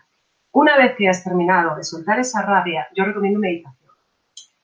Una 0.52 0.78
vez 0.78 0.96
que 0.98 1.08
has 1.08 1.24
terminado 1.24 1.76
de 1.76 1.84
soltar 1.84 2.20
esa 2.20 2.42
rabia, 2.42 2.88
yo 2.96 3.06
recomiendo 3.06 3.40
meditación. 3.40 3.94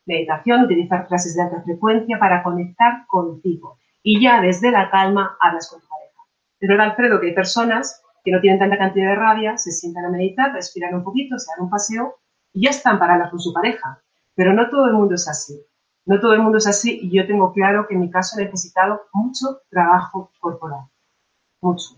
Meditación, 0.06 0.64
utilizar 0.64 1.08
frases 1.08 1.36
de 1.36 1.44
alta 1.44 1.62
frecuencia 1.62 2.18
para 2.18 2.42
conectar 2.42 3.06
contigo. 3.08 3.78
Y 4.02 4.22
ya 4.22 4.42
desde 4.42 4.72
la 4.72 4.90
calma 4.90 5.38
hablas 5.40 5.70
con 5.70 5.82
tu 5.82 5.88
pareja. 5.88 6.22
Es 6.60 6.70
verdad, 6.70 6.88
Alfredo, 6.88 7.20
que 7.20 7.28
hay 7.28 7.34
personas 7.34 8.02
que 8.24 8.32
no 8.32 8.42
tienen 8.42 8.60
tanta 8.60 8.78
cantidad 8.78 9.10
de 9.10 9.16
rabia, 9.16 9.58
se 9.58 9.72
sientan 9.72 10.06
a 10.06 10.10
meditar, 10.10 10.54
respiran 10.54 10.96
un 10.96 11.04
poquito, 11.04 11.38
se 11.38 11.52
dan 11.56 11.66
un 11.66 11.70
paseo 11.70 12.16
y 12.52 12.66
ya 12.66 12.72
están 12.72 12.98
para 12.98 13.14
hablar 13.14 13.30
con 13.30 13.40
su 13.40 13.54
pareja. 13.54 14.02
Pero 14.34 14.54
no 14.54 14.70
todo 14.70 14.88
el 14.88 14.94
mundo 14.94 15.14
es 15.14 15.28
así. 15.28 15.60
No 16.06 16.20
todo 16.20 16.34
el 16.34 16.42
mundo 16.42 16.58
es 16.58 16.68
así 16.68 17.00
y 17.02 17.16
yo 17.16 17.26
tengo 17.28 17.54
claro 17.54 17.88
que 17.88 17.94
en 17.94 18.02
mi 18.02 18.10
caso 18.10 18.40
he 18.40 18.46
necesitado 18.46 19.04
mucho 19.14 19.62
trabajo 19.70 20.32
corporal. 20.40 20.86
Mucho. 21.62 21.90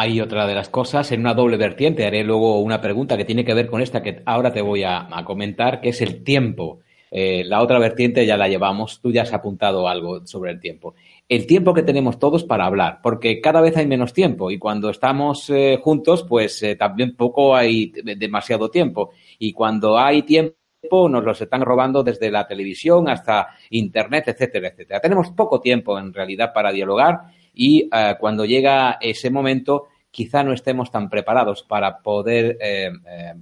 Hay 0.00 0.18
otra 0.18 0.46
de 0.46 0.54
las 0.54 0.70
cosas 0.70 1.12
en 1.12 1.20
una 1.20 1.34
doble 1.34 1.58
vertiente. 1.58 2.06
Haré 2.06 2.24
luego 2.24 2.58
una 2.60 2.80
pregunta 2.80 3.18
que 3.18 3.26
tiene 3.26 3.44
que 3.44 3.52
ver 3.52 3.66
con 3.66 3.82
esta 3.82 4.02
que 4.02 4.22
ahora 4.24 4.50
te 4.50 4.62
voy 4.62 4.82
a, 4.82 5.06
comentar, 5.26 5.82
que 5.82 5.90
es 5.90 6.00
el 6.00 6.24
tiempo. 6.24 6.80
Eh, 7.10 7.44
la 7.44 7.60
otra 7.60 7.78
vertiente 7.78 8.24
ya 8.24 8.38
la 8.38 8.48
llevamos, 8.48 9.02
tú 9.02 9.12
ya 9.12 9.22
has 9.22 9.34
apuntado 9.34 9.86
algo 9.86 10.26
sobre 10.26 10.52
el 10.52 10.58
tiempo. 10.58 10.94
El 11.28 11.46
tiempo 11.46 11.74
que 11.74 11.82
tenemos 11.82 12.18
todos 12.18 12.44
para 12.44 12.64
hablar, 12.64 13.00
porque 13.02 13.42
cada 13.42 13.60
vez 13.60 13.76
hay 13.76 13.86
menos 13.86 14.14
tiempo 14.14 14.50
y 14.50 14.58
cuando 14.58 14.88
estamos 14.88 15.50
eh, 15.50 15.78
juntos, 15.82 16.24
pues 16.26 16.62
eh, 16.62 16.76
también 16.76 17.14
poco 17.14 17.54
hay 17.54 17.92
demasiado 18.16 18.70
tiempo. 18.70 19.10
Y 19.38 19.52
cuando 19.52 19.98
hay 19.98 20.22
tiempo, 20.22 21.10
nos 21.10 21.22
los 21.22 21.42
están 21.42 21.60
robando 21.60 22.02
desde 22.02 22.30
la 22.30 22.46
televisión 22.46 23.06
hasta 23.06 23.48
Internet, 23.68 24.28
etcétera, 24.28 24.68
etcétera. 24.68 24.98
Tenemos 24.98 25.28
poco 25.32 25.60
tiempo 25.60 25.98
en 25.98 26.14
realidad 26.14 26.54
para 26.54 26.72
dialogar 26.72 27.18
y 27.54 27.88
eh, 27.92 28.16
cuando 28.18 28.44
llega 28.44 28.98
ese 29.00 29.30
momento 29.30 29.88
quizá 30.10 30.42
no 30.42 30.52
estemos 30.52 30.90
tan 30.90 31.08
preparados 31.08 31.62
para 31.62 31.98
poder 31.98 32.58
eh, 32.60 32.90
eh, 33.08 33.34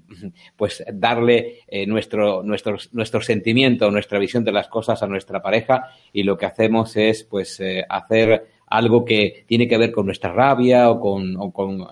pues 0.55 0.85
darle 0.93 1.61
nuestro, 1.87 2.43
nuestro, 2.43 2.77
nuestro 2.93 3.23
sentimiento, 3.23 3.91
nuestra 3.91 4.19
visión 4.19 4.45
de 4.45 4.53
las 4.53 4.69
cosas 4.69 5.03
a 5.03 5.07
nuestra 5.07 5.41
pareja 5.41 5.89
y 6.13 6.25
lo 6.25 6.37
que 6.37 6.45
hacemos 6.45 6.95
es 6.97 7.25
pues 7.25 7.63
hacer 7.89 8.58
algo 8.71 9.05
que 9.05 9.45
tiene 9.47 9.69
que 9.69 9.79
ver 9.79 9.93
con 9.93 10.07
nuestra 10.07 10.33
rabia 10.33 10.91
o 10.91 11.01
con, 11.01 11.37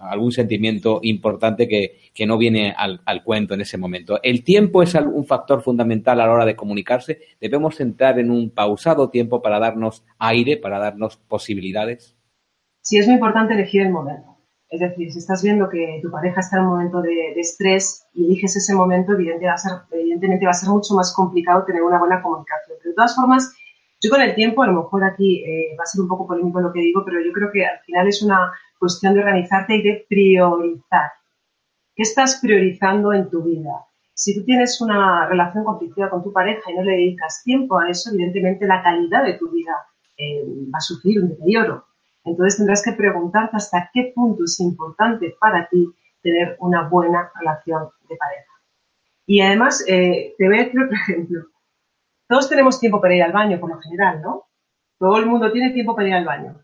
algún 0.01 0.33
sentimiento 0.33 1.01
importante 1.03 1.69
que, 1.69 2.27
no 2.27 2.39
viene 2.39 2.75
al, 2.77 3.23
cuento 3.25 3.55
en 3.55 3.61
ese 3.61 3.79
momento. 3.79 4.21
El 4.23 4.43
tiempo 4.43 4.83
es 4.83 4.95
un 4.95 5.27
factor 5.27 5.63
fundamental 5.63 6.21
a 6.21 6.27
la 6.27 6.33
hora 6.33 6.45
de 6.45 6.57
comunicarse. 6.57 7.21
Debemos 7.41 7.81
entrar 7.81 8.19
en 8.19 8.31
un 8.31 8.51
pausado 8.51 9.11
tiempo 9.11 9.43
para 9.43 9.59
darnos 9.59 10.05
aire, 10.19 10.57
para 10.57 10.79
darnos 10.79 11.17
posibilidades. 11.17 12.17
Sí, 12.83 12.99
es 12.99 13.07
muy 13.07 13.15
importante 13.15 13.55
elegir 13.55 13.83
el 13.83 13.91
momento. 13.91 14.37
Es 14.69 14.81
decir, 14.81 15.13
si 15.13 15.21
estás 15.21 15.43
viendo 15.43 15.69
que 15.69 16.01
tu 16.03 16.11
pareja 16.11 16.41
está 16.41 16.57
en 16.57 16.65
un 16.65 16.71
momento 16.71 17.01
de, 17.01 17.33
estrés 17.37 18.05
y 18.13 18.27
eliges 18.27 18.57
ese 18.57 18.75
momento, 18.75 19.13
evidentemente 19.13 20.45
va, 20.45 20.51
a 20.51 20.55
ser, 20.55 20.69
mucho 20.71 20.95
más 20.95 21.15
complicado 21.15 21.65
tener 21.65 21.83
una 21.83 21.99
buena 21.99 22.21
comunicación. 22.21 22.77
De 22.85 22.93
todas 22.93 23.15
formas, 23.15 23.53
Yo 24.07 24.11
con 24.11 24.21
el 24.21 24.37
tiempo, 24.37 24.63
a 24.63 24.69
lo 24.69 24.85
mejor 24.85 25.03
aquí 25.03 25.43
eh, 25.43 25.75
va 25.77 25.83
a 25.83 25.87
ser 25.87 26.01
un 26.01 26.07
poco 26.07 26.29
polémico 26.29 26.61
lo 26.61 26.73
que 26.73 26.79
digo, 26.79 27.05
pero 27.05 27.21
yo 27.21 27.33
creo 27.33 27.51
que 27.51 27.67
al 27.67 27.81
final 27.81 28.07
es 28.07 28.23
una 28.23 28.53
cuestión 28.79 29.15
de 29.15 29.21
organizarte 29.21 29.75
y 29.75 29.83
de 29.83 30.07
priorizar. 30.09 31.11
¿Qué 31.93 32.05
estás 32.05 32.39
priorizando 32.41 33.13
en 33.13 33.29
tu 33.29 33.43
vida? 33.43 33.73
Si 34.15 34.33
tú 34.33 34.45
tienes 34.45 34.81
una 34.81 35.27
relación 35.27 35.65
conflictiva 35.65 36.09
con 36.09 36.23
tu 36.23 36.33
pareja 36.33 36.71
y 36.71 36.77
no 36.77 36.85
le 36.85 36.93
dedicas 36.93 37.43
tiempo 37.43 37.81
a 37.81 37.91
eso, 37.91 38.11
evidentemente 38.11 38.65
la 38.65 38.81
calidad 38.81 39.25
de 39.25 39.35
tu 39.35 39.51
vida 39.51 39.75
eh, 40.17 40.45
va 40.73 40.79
a 40.79 40.81
sufrir 40.81 41.21
un 41.21 41.31
deterioro. 41.31 41.87
Entonces 42.25 42.59
tendrás 42.59 42.85
que 42.85 42.93
preguntarte 42.93 43.57
hasta 43.57 43.91
qué 43.93 44.13
punto 44.15 44.45
es 44.45 44.61
importante 44.61 45.37
para 45.41 45.69
ti 45.69 45.85
tener 46.23 46.57
una 46.61 46.89
buena 46.89 47.33
relación 47.35 47.89
de 48.09 48.17
pareja. 48.17 48.53
Y 49.27 49.41
además, 49.41 49.85
eh, 49.89 50.37
te 50.39 50.47
voy 50.47 50.59
a 50.61 50.63
decir 50.63 50.81
otro 50.81 50.97
ejemplo. 51.09 51.56
Todos 52.29 52.49
tenemos 52.49 52.81
tiempo 52.81 53.01
para 53.01 53.15
ir 53.15 53.23
al 53.23 53.33
baño, 53.33 53.61
por 53.61 53.71
lo 53.71 53.81
general, 53.81 54.21
¿no? 54.21 54.47
Todo 54.99 55.19
el 55.19 55.27
mundo 55.27 55.53
tiene 55.53 55.73
tiempo 55.73 55.95
para 55.95 56.09
ir 56.09 56.15
al 56.15 56.25
baño. 56.25 56.61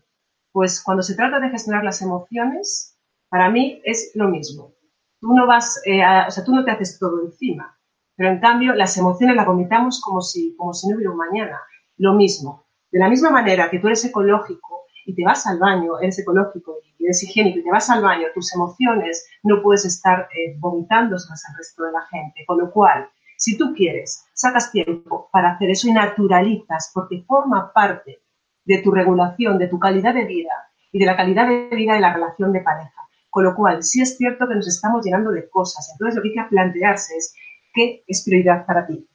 Pues 0.51 0.81
cuando 0.83 1.03
se 1.03 1.15
trata 1.15 1.39
de 1.39 1.49
gestionar 1.49 1.83
las 1.83 2.01
emociones, 2.01 2.97
para 3.29 3.49
mí 3.49 3.81
es 3.83 4.11
lo 4.15 4.27
mismo. 4.27 4.73
Tú 5.19 5.33
no 5.33 5.47
vas, 5.47 5.81
eh, 5.85 6.01
o 6.27 6.31
sea, 6.31 6.43
tú 6.43 6.53
no 6.53 6.65
te 6.65 6.71
haces 6.71 6.99
todo 6.99 7.21
encima, 7.23 7.77
pero 8.15 8.29
en 8.29 8.39
cambio 8.39 8.73
las 8.73 8.97
emociones 8.97 9.35
las 9.35 9.47
vomitamos 9.47 10.01
como 10.01 10.21
si, 10.21 10.55
como 10.57 10.73
si 10.73 10.89
no 10.89 10.95
hubiera 10.97 11.11
un 11.11 11.17
mañana. 11.17 11.59
Lo 11.97 12.13
mismo. 12.13 12.65
De 12.91 12.99
la 12.99 13.09
misma 13.09 13.29
manera 13.29 13.69
que 13.69 13.79
tú 13.79 13.87
eres 13.87 14.03
ecológico 14.05 14.83
y 15.05 15.15
te 15.15 15.23
vas 15.23 15.47
al 15.47 15.59
baño, 15.59 15.99
eres 15.99 16.19
ecológico 16.19 16.77
y 16.99 17.05
eres 17.05 17.23
higiénico 17.23 17.59
y 17.59 17.63
te 17.63 17.71
vas 17.71 17.89
al 17.89 18.03
baño, 18.03 18.27
tus 18.33 18.53
emociones 18.53 19.25
no 19.43 19.61
puedes 19.61 19.85
estar 19.85 20.27
eh, 20.37 20.55
vomitándoselas 20.59 21.43
al 21.49 21.57
resto 21.57 21.83
de 21.83 21.91
la 21.91 22.01
gente. 22.11 22.43
Con 22.45 22.59
lo 22.59 22.71
cual, 22.71 23.09
si 23.43 23.57
tú 23.57 23.73
quieres, 23.75 24.23
sacas 24.33 24.71
tiempo 24.71 25.27
para 25.29 25.51
hacer 25.51 25.69
eso 25.69 25.89
y 25.89 25.91
naturalizas, 25.91 26.91
porque 26.93 27.25
forma 27.27 27.73
parte 27.73 28.21
de 28.63 28.77
tu 28.77 28.89
regulación, 28.89 29.57
de 29.57 29.67
tu 29.67 29.77
calidad 29.77 30.13
de 30.13 30.23
vida 30.23 30.53
y 30.93 30.99
de 30.99 31.05
la 31.05 31.17
calidad 31.17 31.49
de 31.49 31.75
vida 31.75 31.95
de 31.95 31.99
la 31.99 32.13
relación 32.13 32.53
de 32.53 32.61
pareja. 32.61 33.01
Con 33.29 33.43
lo 33.43 33.53
cual, 33.53 33.83
sí 33.83 34.01
es 34.01 34.15
cierto 34.15 34.47
que 34.47 34.55
nos 34.55 34.69
estamos 34.69 35.03
llenando 35.03 35.29
de 35.31 35.49
cosas. 35.49 35.89
Entonces, 35.91 36.15
lo 36.15 36.21
que 36.21 36.29
hay 36.29 36.35
que 36.35 36.49
plantearse 36.51 37.17
es 37.17 37.35
qué 37.73 38.05
es 38.07 38.23
prioridad 38.23 38.65
para 38.65 38.87
ti. 38.87 39.05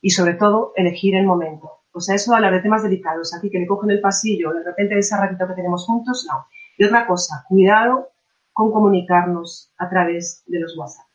Y 0.00 0.10
sobre 0.10 0.34
todo, 0.34 0.72
elegir 0.74 1.14
el 1.14 1.26
momento. 1.26 1.70
O 1.92 2.00
sea, 2.00 2.16
eso 2.16 2.34
hablar 2.34 2.52
de 2.52 2.62
temas 2.62 2.82
delicados, 2.82 3.32
aquí 3.36 3.50
que 3.50 3.60
le 3.60 3.68
cogen 3.68 3.92
el 3.92 4.00
pasillo, 4.00 4.52
de 4.52 4.64
repente 4.64 4.98
ese 4.98 5.16
ratito 5.16 5.46
que 5.46 5.54
tenemos 5.54 5.86
juntos, 5.86 6.26
no. 6.28 6.46
Y 6.76 6.86
otra 6.86 7.06
cosa, 7.06 7.44
cuidado 7.48 8.08
con 8.52 8.72
comunicarnos 8.72 9.72
a 9.78 9.88
través 9.88 10.42
de 10.48 10.58
los 10.58 10.76
WhatsApp. 10.76 11.09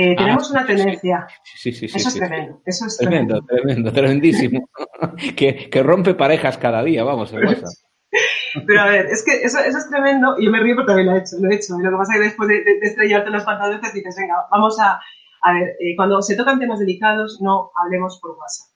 Eh, 0.00 0.14
ah, 0.16 0.22
tenemos 0.22 0.50
una 0.52 0.64
tendencia. 0.64 1.26
Sí, 1.42 1.72
sí, 1.72 1.88
sí. 1.88 1.96
Eso 1.96 2.08
es 2.08 2.14
tremendo. 2.14 2.62
Eso 2.64 2.86
es 2.86 2.96
tremendo. 2.98 3.42
Tremendo, 3.42 3.92
tremendísimo. 3.92 4.68
que, 5.36 5.68
que, 5.68 5.82
rompe 5.82 6.14
parejas 6.14 6.56
cada 6.56 6.84
día, 6.84 7.02
vamos, 7.02 7.32
el 7.32 7.44
WhatsApp. 7.44 7.74
Pero 8.66 8.80
a 8.80 8.86
ver, 8.86 9.06
es 9.06 9.24
que 9.24 9.42
eso, 9.42 9.58
eso, 9.58 9.76
es 9.76 9.90
tremendo 9.90 10.36
y 10.38 10.44
yo 10.44 10.52
me 10.52 10.60
río 10.60 10.76
porque 10.76 10.86
también 10.86 11.08
lo 11.08 11.16
he 11.16 11.18
hecho, 11.18 11.36
lo 11.40 11.50
he 11.50 11.54
hecho. 11.56 11.74
Y 11.80 11.82
lo 11.82 11.90
que 11.90 11.96
pasa 11.96 12.12
es 12.12 12.18
que 12.20 12.24
después 12.26 12.48
de, 12.48 12.62
de, 12.62 12.78
estrellarte 12.80 13.30
los 13.30 13.42
pantalones 13.42 13.92
dices, 13.92 14.16
venga, 14.16 14.36
vamos 14.52 14.78
a, 14.78 15.00
a 15.42 15.52
ver, 15.52 15.76
eh, 15.80 15.96
cuando 15.96 16.22
se 16.22 16.36
tocan 16.36 16.60
temas 16.60 16.78
delicados 16.78 17.40
no 17.42 17.72
hablemos 17.74 18.20
por 18.22 18.38
WhatsApp, 18.38 18.68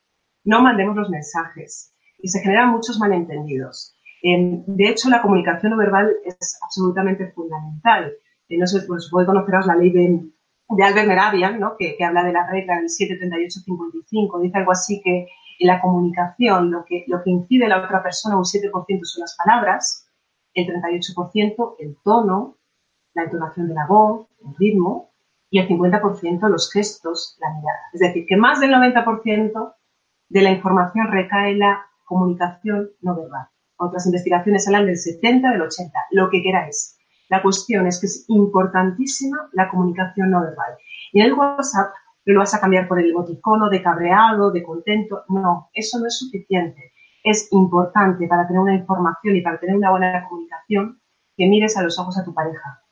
no 0.42 0.60
mandemos 0.60 0.96
los 0.96 1.08
mensajes 1.08 1.94
y 2.18 2.28
se 2.28 2.40
generan 2.40 2.70
muchos 2.70 2.98
malentendidos. 2.98 3.96
Eh, 4.24 4.64
de 4.66 4.88
hecho, 4.88 5.08
la 5.08 5.22
comunicación 5.22 5.70
no 5.70 5.78
verbal 5.78 6.12
es 6.24 6.58
absolutamente 6.64 7.30
fundamental. 7.30 8.12
Eh, 8.48 8.58
no 8.58 8.66
sé, 8.66 8.82
pues 8.88 9.08
puede 9.08 9.26
conoceros 9.26 9.66
la 9.66 9.76
ley 9.76 9.90
de 9.92 10.20
de 10.68 10.84
Albert 10.84 11.08
Meravian, 11.08 11.60
¿no? 11.60 11.76
que, 11.78 11.96
habla 12.04 12.24
de 12.24 12.32
la 12.32 12.48
regla 12.48 12.76
del 12.76 12.86
738-55, 12.86 14.40
dice 14.40 14.58
algo 14.58 14.72
así 14.72 15.00
que 15.02 15.26
en 15.58 15.66
la 15.66 15.80
comunicación 15.80 16.70
lo 16.70 16.84
que, 16.84 17.04
lo 17.06 17.22
que 17.22 17.30
incide 17.30 17.66
a 17.66 17.68
la 17.68 17.84
otra 17.84 18.02
persona 18.02 18.36
un 18.36 18.44
7% 18.44 18.70
son 19.04 19.20
las 19.20 19.36
palabras, 19.36 20.08
el 20.54 20.66
38% 20.66 21.76
el 21.78 21.96
tono, 22.02 22.56
la 23.14 23.24
entonación 23.24 23.68
de 23.68 23.74
la 23.74 23.86
voz, 23.86 24.26
el 24.44 24.54
ritmo, 24.56 25.12
y 25.52 25.58
el 25.58 25.68
50% 25.68 26.48
los 26.48 26.72
gestos, 26.72 27.36
la 27.38 27.50
mirada. 27.50 27.78
Es 27.92 28.00
decir, 28.00 28.24
que 28.26 28.38
más 28.38 28.58
del 28.58 28.70
90% 28.72 29.74
de 30.30 30.42
la 30.42 30.50
información 30.50 31.08
recae 31.08 31.52
en 31.52 31.58
la 31.58 31.86
comunicación 32.06 32.90
no 33.02 33.14
verbal. 33.14 33.48
Otras 33.76 34.06
investigaciones 34.06 34.66
hablan 34.66 34.86
del 34.86 34.96
70, 34.96 35.50
del 35.50 35.60
80, 35.60 35.92
lo 36.12 36.30
que 36.30 36.42
queráis. 36.42 36.96
La 37.32 37.40
cuestión 37.40 37.86
es 37.86 37.98
que 37.98 38.08
es 38.08 38.26
importantísima 38.28 39.48
la 39.52 39.70
comunicación 39.70 40.30
no 40.30 40.42
verbal. 40.42 40.76
Y 41.14 41.20
en 41.20 41.28
el 41.28 41.32
WhatsApp 41.32 41.94
lo 42.26 42.40
vas 42.40 42.52
a 42.52 42.60
cambiar 42.60 42.86
por 42.86 43.00
el 43.00 43.08
emoticono 43.08 43.70
de 43.70 43.82
cabreado, 43.82 44.50
de 44.50 44.62
contento. 44.62 45.24
No, 45.30 45.70
eso 45.72 45.98
no 45.98 46.08
es 46.08 46.18
suficiente. 46.18 46.92
Es 47.24 47.48
importante 47.52 48.26
para 48.28 48.46
tener 48.46 48.60
una 48.60 48.74
información 48.74 49.34
y 49.34 49.40
para 49.40 49.58
tener 49.58 49.76
una 49.76 49.90
buena 49.90 50.28
comunicación 50.28 51.00
que 51.34 51.48
mires 51.48 51.74
a 51.78 51.82
los 51.82 51.98
ojos 51.98 52.18
a 52.18 52.24
tu 52.26 52.34
pareja. 52.34 52.82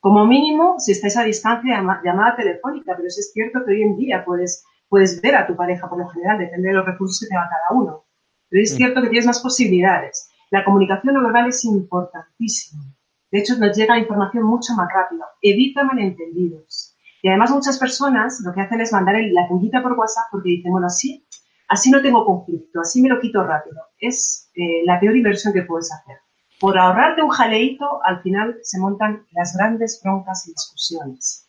Como 0.00 0.26
mínimo, 0.26 0.74
si 0.76 0.92
estáis 0.92 1.16
a 1.16 1.24
distancia, 1.24 1.82
llamada 2.04 2.36
telefónica, 2.36 2.92
pero 2.94 3.08
es 3.08 3.30
cierto 3.32 3.64
que 3.64 3.70
hoy 3.72 3.82
en 3.84 3.96
día 3.96 4.22
puedes, 4.22 4.66
puedes 4.90 5.18
ver 5.22 5.34
a 5.34 5.46
tu 5.46 5.56
pareja 5.56 5.88
por 5.88 5.98
lo 5.98 6.08
general, 6.08 6.38
depende 6.38 6.68
de 6.68 6.74
los 6.74 6.84
recursos 6.84 7.20
que 7.20 7.28
tenga 7.28 7.48
cada 7.48 7.80
uno. 7.80 8.04
Pero 8.50 8.62
es 8.62 8.74
mm. 8.74 8.76
cierto 8.76 9.00
que 9.00 9.08
tienes 9.08 9.26
más 9.26 9.40
posibilidades. 9.40 10.28
La 10.50 10.62
comunicación 10.62 11.14
no 11.14 11.22
verbal 11.22 11.48
es 11.48 11.64
importantísima. 11.64 12.84
De 13.30 13.40
hecho, 13.40 13.56
nos 13.58 13.76
llega 13.76 13.98
información 13.98 14.44
mucho 14.44 14.74
más 14.74 14.88
rápido. 14.92 15.24
Evita 15.42 15.84
malentendidos. 15.84 16.96
Y 17.22 17.28
además 17.28 17.50
muchas 17.50 17.78
personas 17.78 18.40
lo 18.44 18.52
que 18.52 18.60
hacen 18.60 18.80
es 18.80 18.92
mandar 18.92 19.16
la 19.32 19.48
pullita 19.48 19.82
por 19.82 19.92
WhatsApp 19.92 20.26
porque 20.30 20.50
dicen, 20.50 20.70
bueno, 20.70 20.86
así, 20.86 21.26
así 21.68 21.90
no 21.90 22.00
tengo 22.00 22.24
conflicto, 22.24 22.80
así 22.80 23.02
me 23.02 23.08
lo 23.08 23.20
quito 23.20 23.42
rápido. 23.42 23.76
Es 23.98 24.50
eh, 24.54 24.82
la 24.84 25.00
peor 25.00 25.16
inversión 25.16 25.52
que 25.52 25.62
puedes 25.62 25.92
hacer. 25.92 26.16
Por 26.60 26.78
ahorrarte 26.78 27.22
un 27.22 27.30
jaleito, 27.30 28.00
al 28.04 28.22
final 28.22 28.56
se 28.62 28.78
montan 28.78 29.26
las 29.32 29.56
grandes 29.56 30.00
broncas 30.02 30.46
y 30.46 30.52
discusiones. 30.52 31.47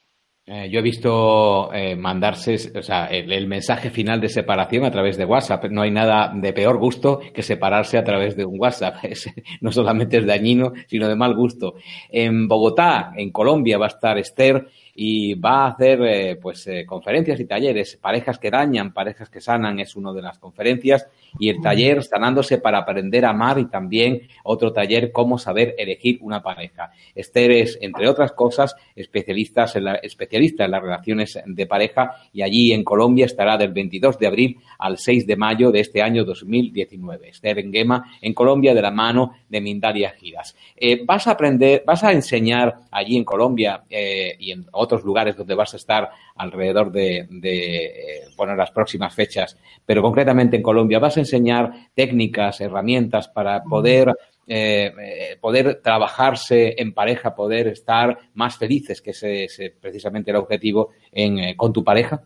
Eh, 0.51 0.67
yo 0.71 0.79
he 0.79 0.81
visto 0.81 1.71
eh, 1.71 1.95
mandarse, 1.95 2.55
o 2.75 2.81
sea, 2.81 3.05
el, 3.05 3.47
mensaje 3.47 3.91
final 3.91 4.19
de 4.19 4.29
separación 4.29 4.83
a 4.83 4.89
través 4.89 5.15
de 5.15 5.23
WhatsApp. 5.23 5.65
No 5.65 5.83
hay 5.83 5.91
nada 5.91 6.31
de 6.33 6.53
peor 6.53 6.79
gusto 6.79 7.19
que 7.31 7.43
separarse 7.43 7.99
a 7.99 8.03
través 8.03 8.35
de 8.35 8.45
un 8.45 8.59
WhatsApp. 8.59 8.95
no 9.61 9.71
solamente 9.71 10.17
es 10.17 10.25
dañino, 10.25 10.73
sino 10.87 11.07
de 11.07 11.15
mal 11.15 11.35
gusto. 11.35 11.75
En 12.09 12.47
Bogotá, 12.47 13.11
en 13.15 13.31
Colombia, 13.31 13.77
va 13.77 13.85
a 13.85 13.89
estar 13.89 14.17
Esther 14.17 14.65
y 15.01 15.33
va 15.35 15.63
a 15.63 15.67
hacer 15.69 16.01
eh, 16.01 16.35
pues 16.35 16.67
eh, 16.67 16.85
conferencias 16.85 17.39
y 17.39 17.45
talleres. 17.45 17.97
Parejas 18.01 18.37
que 18.37 18.51
dañan, 18.51 18.91
parejas 18.91 19.29
que 19.29 19.39
sanan 19.39 19.79
es 19.79 19.95
una 19.95 20.11
de 20.11 20.21
las 20.21 20.39
conferencias 20.39 21.07
y 21.39 21.47
el 21.47 21.61
taller 21.61 22.03
sanándose 22.03 22.57
para 22.57 22.79
aprender 22.79 23.23
a 23.23 23.29
amar 23.29 23.59
y 23.59 23.69
también 23.69 24.23
otro 24.43 24.73
taller 24.73 25.13
cómo 25.13 25.37
saber 25.37 25.73
elegir 25.77 26.17
una 26.19 26.43
pareja. 26.43 26.91
Esther 27.15 27.49
es, 27.51 27.77
entre 27.79 28.09
otras 28.09 28.33
cosas, 28.33 28.75
especialista 28.93 29.67
en, 29.73 29.87
en 29.87 30.71
las 30.71 30.81
relaciones 30.81 31.39
de 31.45 31.65
pareja 31.65 32.15
y 32.33 32.41
allí 32.41 32.73
en 32.73 32.83
Colombia 32.83 33.25
estará 33.25 33.57
del 33.57 33.71
22 33.71 34.19
de 34.19 34.27
abril 34.27 34.57
al 34.79 34.97
6 34.97 35.25
de 35.25 35.37
mayo 35.37 35.71
de 35.71 35.79
este 35.79 36.01
año 36.01 36.25
2019. 36.25 37.29
Esther 37.29 37.59
en 37.59 37.71
Gema 37.71 38.03
en 38.21 38.33
Colombia 38.33 38.73
de 38.73 38.81
la 38.81 38.91
mano 38.91 39.31
de 39.47 39.61
Mindalia 39.61 40.09
Giras. 40.19 40.57
Eh, 40.75 41.03
vas 41.05 41.25
a 41.27 41.31
aprender, 41.31 41.83
vas 41.87 42.03
a 42.03 42.11
enseñar 42.11 42.79
allí 42.91 43.15
en 43.15 43.23
Colombia 43.23 43.83
y 43.89 44.51
en 44.51 44.65
otros 44.73 44.88
otros 44.89 45.03
lugares 45.03 45.37
donde 45.37 45.53
vas 45.53 45.73
a 45.75 45.77
estar 45.77 46.09
alrededor 46.35 46.91
de, 46.91 47.27
eh, 47.43 48.21
bueno, 48.35 48.55
las 48.55 48.71
próximas 48.71 49.13
fechas, 49.13 49.55
pero 49.85 50.01
concretamente 50.01 50.57
en 50.57 50.63
Colombia, 50.63 50.97
vas 50.97 51.17
a 51.17 51.19
enseñar 51.19 51.71
técnicas, 51.93 52.59
herramientas 52.59 53.27
para 53.27 53.61
poder 53.63 54.15
eh, 54.47 54.91
eh, 54.99 55.37
poder 55.39 55.79
trabajarse 55.83 56.73
en 56.81 56.91
pareja, 56.95 57.35
poder 57.35 57.67
estar 57.67 58.17
más 58.33 58.57
felices, 58.57 58.99
que 58.99 59.11
ese 59.11 59.43
es 59.43 59.61
precisamente 59.79 60.31
el 60.31 60.37
objetivo 60.37 60.89
en, 61.11 61.55
con 61.55 61.71
tu 61.71 61.83
pareja? 61.83 62.23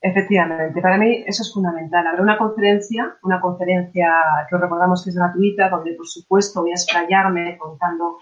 Efectivamente, 0.00 0.80
para 0.80 0.96
mí 0.96 1.24
eso 1.26 1.42
es 1.42 1.52
fundamental. 1.52 2.06
Habrá 2.06 2.22
una 2.22 2.38
conferencia, 2.38 3.18
una 3.24 3.42
conferencia 3.42 4.08
que 4.48 4.54
os 4.56 4.60
recordamos 4.62 5.04
que 5.04 5.10
es 5.10 5.16
gratuita, 5.16 5.68
donde 5.68 5.92
por 5.92 6.06
supuesto 6.06 6.62
voy 6.62 6.70
a 6.70 6.80
explayarme 6.80 7.58
contando, 7.58 8.16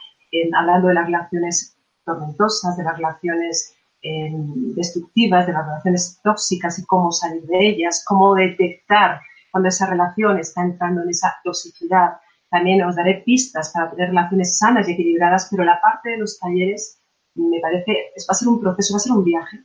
hablando 0.53 0.89
de 0.89 0.95
las 0.95 1.07
relaciones 1.07 1.76
tormentosas, 2.07 2.77
de 2.77 2.85
las 2.85 2.97
relaciones 2.97 3.75
eh, 4.03 4.31
destructivas, 4.77 5.47
de 5.47 5.53
las 5.53 5.67
relaciones 5.67 6.21
tóxicas 6.23 6.79
y 6.79 6.87
cómo 6.87 7.13
salir 7.13 7.43
de 7.43 7.69
ellas, 7.69 8.05
cómo 8.07 8.35
detectar 8.35 9.21
cuando 9.51 9.69
esa 9.69 9.87
relación 9.87 10.39
está 10.39 10.63
entrando 10.63 11.03
en 11.03 11.11
esa 11.11 11.35
toxicidad. 11.45 12.19
También 12.51 12.83
os 12.85 12.97
daré 12.97 13.23
pistas 13.27 13.73
para 13.73 13.91
tener 13.91 14.11
relaciones 14.11 14.57
sanas 14.57 14.89
y 14.89 14.93
equilibradas, 14.93 15.49
pero 15.51 15.65
la 15.65 15.81
parte 15.81 16.11
de 16.11 16.19
los 16.19 16.39
talleres 16.39 17.01
me 17.35 17.61
parece, 17.61 17.93
va 17.93 18.31
a 18.31 18.35
ser 18.35 18.49
un 18.49 18.61
proceso, 18.61 18.95
va 18.95 18.97
a 18.97 19.01
ser 19.01 19.13
un 19.13 19.25
viaje 19.25 19.65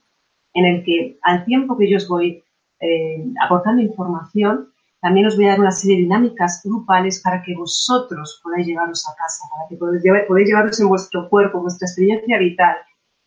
en 0.53 0.65
el 0.65 0.83
que 0.83 1.17
al 1.21 1.45
tiempo 1.45 1.77
que 1.77 1.89
yo 1.89 1.97
os 1.97 2.07
voy 2.07 2.43
eh, 2.79 3.25
aportando 3.43 3.81
información, 3.81 4.73
también 5.01 5.25
os 5.25 5.35
voy 5.35 5.45
a 5.45 5.49
dar 5.49 5.59
una 5.59 5.71
serie 5.71 5.97
de 5.97 6.03
dinámicas 6.03 6.61
grupales 6.63 7.21
para 7.23 7.41
que 7.41 7.55
vosotros 7.55 8.39
podáis 8.43 8.67
llevaros 8.67 9.03
a 9.09 9.15
casa, 9.15 9.45
para 9.51 9.67
que 9.67 9.75
podáis, 9.75 10.03
llevaros 10.03 10.79
en 10.79 10.87
vuestro 10.87 11.27
cuerpo, 11.27 11.59
vuestra 11.59 11.87
experiencia 11.87 12.37
vital, 12.37 12.75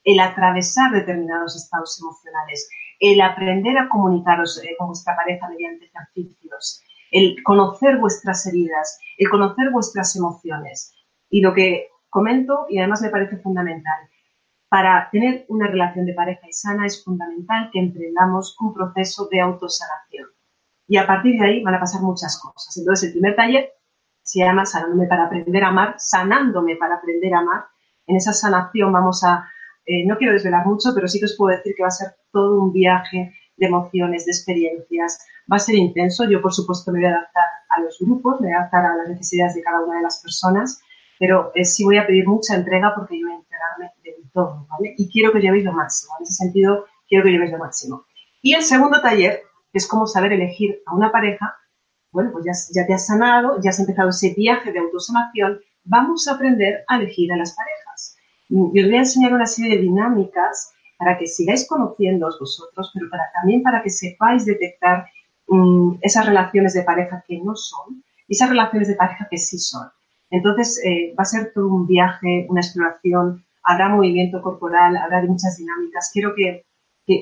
el 0.05 0.21
atravesar 0.21 0.93
determinados 0.93 1.57
estados 1.57 1.99
emocionales, 2.01 2.69
el 3.01 3.21
aprender 3.21 3.77
a 3.77 3.89
comunicaros 3.89 4.63
eh, 4.63 4.77
con 4.79 4.87
vuestra 4.89 5.17
pareja 5.17 5.49
mediante 5.49 5.87
ejercicios, 5.87 6.81
el 7.11 7.43
conocer 7.43 7.99
vuestras 7.99 8.47
heridas, 8.47 9.01
el 9.19 9.29
conocer 9.29 9.71
vuestras 9.73 10.15
emociones. 10.15 10.95
Y 11.29 11.41
lo 11.41 11.53
que 11.55 11.89
comento, 12.09 12.67
y 12.69 12.79
además 12.79 13.03
me 13.03 13.11
parece 13.11 13.39
fundamental, 13.39 14.09
para 14.69 15.09
tener 15.11 15.45
una 15.49 15.67
relación 15.67 16.07
de 16.07 16.15
pareja 16.15 16.47
y 16.49 16.53
sana 16.53 16.87
es 16.87 17.03
fundamental 17.03 17.71
que 17.73 17.81
emprendamos 17.81 18.57
un 18.61 18.73
proceso 18.73 19.29
de 19.29 19.41
autosanación. 19.41 20.29
Y 20.87 20.97
a 20.97 21.07
partir 21.07 21.39
de 21.39 21.47
ahí 21.47 21.63
van 21.63 21.75
a 21.75 21.81
pasar 21.81 22.03
muchas 22.03 22.39
cosas. 22.41 22.77
Entonces, 22.77 23.09
el 23.09 23.13
primer 23.13 23.37
taller 23.37 23.73
se 24.23 24.41
llama 24.41 24.67
Sanándome 24.67 25.07
para 25.07 25.27
aprender 25.27 25.65
a 25.65 25.69
amar, 25.69 25.95
sanándome 25.99 26.77
para 26.77 26.97
aprender 26.97 27.35
a 27.35 27.39
amar. 27.39 27.65
En 28.07 28.17
esa 28.17 28.33
sanación 28.33 28.93
vamos 28.93 29.25
a, 29.25 29.49
eh, 29.87 30.07
no 30.07 30.17
quiero 30.17 30.33
desvelar 30.33 30.67
mucho, 30.67 30.91
pero 30.95 31.09
sí 31.09 31.19
que 31.19 31.27
os 31.27 31.37
puedo 31.37 31.57
decir 31.57 31.75
que 31.77 31.83
va 31.83 31.89
a 31.89 31.93
ser 31.93 32.15
todo 32.33 32.61
un 32.61 32.73
viaje 32.73 33.33
de 33.57 33.67
emociones, 33.67 34.27
de 34.27 34.33
experiencias. 34.33 35.27
Va 35.51 35.57
a 35.57 35.61
ser 35.61 35.75
intenso. 35.75 36.29
Yo, 36.29 36.41
por 36.43 36.53
supuesto, 36.53 36.93
me 36.93 37.01
voy 37.01 37.09
a 37.09 37.17
adaptar 37.17 37.45
a 37.69 37.81
los 37.81 37.99
grupos, 37.99 38.41
me 38.41 38.49
voy 38.49 38.55
a 38.55 38.61
adaptar 38.61 38.85
a 38.87 38.97
las 38.97 39.09
necesidades 39.09 39.55
de 39.55 39.63
cada 39.63 39.85
una 39.85 39.97
de 39.97 40.03
las 40.03 40.21
personas, 40.23 40.81
pero 41.19 41.53
eh, 41.55 41.65
sí 41.65 41.85
voy 41.85 41.99
a 41.99 42.07
pedir 42.07 42.27
mucha 42.27 42.55
entrega 42.55 42.95
porque 42.95 43.19
yo 43.19 43.27
voy 43.27 43.37
a 43.37 43.39
entregarme 43.39 43.91
todo, 44.33 44.67
¿vale? 44.69 44.95
Y 44.99 45.11
quiero 45.11 45.33
que 45.33 45.41
llevéis 45.41 45.65
lo 45.65 45.73
máximo. 45.73 46.13
En 46.19 46.25
ese 46.25 46.35
sentido, 46.35 46.87
quiero 47.09 47.25
que 47.25 47.31
llevéis 47.31 47.53
lo 47.53 47.59
máximo. 47.59 48.05
Y 48.43 48.55
el 48.55 48.63
segundo 48.63 49.01
taller, 49.01 49.43
es 49.79 49.87
cómo 49.87 50.07
saber 50.07 50.33
elegir 50.33 50.83
a 50.87 50.95
una 50.95 51.11
pareja, 51.11 51.55
bueno, 52.11 52.31
pues 52.33 52.45
ya, 52.73 52.87
te 52.87 52.95
has 52.95 53.07
sanado, 53.07 53.61
ya 53.61 53.71
has 53.71 53.81
empezado 53.81 54.11
ese 54.11 54.35
viaje 54.37 54.73
de 54.73 54.79
autosanación, 54.79 55.61
vamos 55.85 56.29
a 56.29 56.35
aprender 56.35 56.85
a 56.87 56.97
elegir 56.97 57.33
a 57.33 57.37
las 57.37 57.55
parejas. 57.55 58.17
Y 58.49 58.81
os 58.81 58.87
voy 58.87 58.95
a 58.95 58.99
enseñar 58.99 59.33
una 59.33 59.47
serie 59.47 59.77
de 59.77 59.83
dinámicas 59.83 60.71
para 60.97 61.19
que 61.19 61.27
sigáis 61.27 61.67
conociéndoos 61.67 62.39
vosotros, 62.39 62.91
pero 62.95 63.09
también 63.35 63.63
para 63.63 63.83
que 63.83 63.91
sepáis 63.91 64.45
detectar 64.45 65.07
mm, 65.49 65.97
esas 66.03 66.27
relaciones 66.27 66.75
de 66.75 66.83
pareja 66.83 67.25
que 67.27 67.39
no 67.39 67.57
son 67.57 68.05
y 68.29 68.35
esas 68.35 68.51
relaciones 68.51 68.89
de 68.89 68.95
pareja 68.95 69.27
que 69.29 69.39
sí 69.39 69.59
son. 69.59 69.89
Entonces, 70.31 70.81
eh, 70.85 71.15
va 71.19 71.23
a 71.23 71.27
ser 71.27 71.53
todo 71.53 71.69
un 71.69 71.87
viaje, 71.87 72.47
una 72.49 72.61
exploración 72.61 73.45
habrá 73.65 73.89
movimiento 73.89 74.43
corporal, 74.43 74.97
habrá 74.97 75.23
muchas 75.23 75.57
dinámicas. 75.57 76.11
Quiero 76.13 76.35
que, 76.35 76.65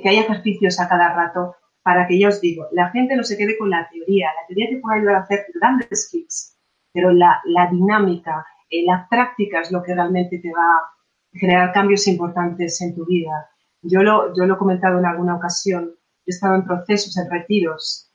haya 0.04 0.22
ejercicios 0.22 0.78
a 0.80 0.88
cada 0.88 1.14
rato 1.14 1.56
para 1.82 2.06
que 2.06 2.18
yo 2.18 2.28
os 2.28 2.40
digo, 2.40 2.66
la 2.72 2.90
gente 2.90 3.16
no 3.16 3.24
se 3.24 3.36
quede 3.36 3.58
con 3.58 3.70
la 3.70 3.88
teoría. 3.90 4.28
La 4.40 4.46
teoría 4.46 4.70
te 4.70 4.80
puede 4.80 4.98
ayudar 4.98 5.16
a 5.16 5.20
hacer 5.20 5.46
grandes 5.54 6.08
clics, 6.10 6.56
pero 6.92 7.10
la, 7.12 7.42
dinámica, 7.70 8.46
eh, 8.70 8.84
la 8.86 9.06
práctica 9.10 9.60
es 9.60 9.72
lo 9.72 9.82
que 9.82 9.94
realmente 9.94 10.38
te 10.38 10.50
va 10.52 10.62
a 10.62 10.92
generar 11.32 11.72
cambios 11.72 12.06
importantes 12.06 12.80
en 12.80 12.94
tu 12.94 13.04
vida. 13.06 13.48
Yo 13.82 14.02
lo, 14.02 14.32
yo 14.34 14.46
lo 14.46 14.54
he 14.54 14.58
comentado 14.58 14.98
en 14.98 15.06
alguna 15.06 15.36
ocasión. 15.36 15.92
He 16.24 16.30
estado 16.30 16.54
en 16.54 16.64
procesos, 16.64 17.16
en 17.16 17.28
retiros, 17.28 18.12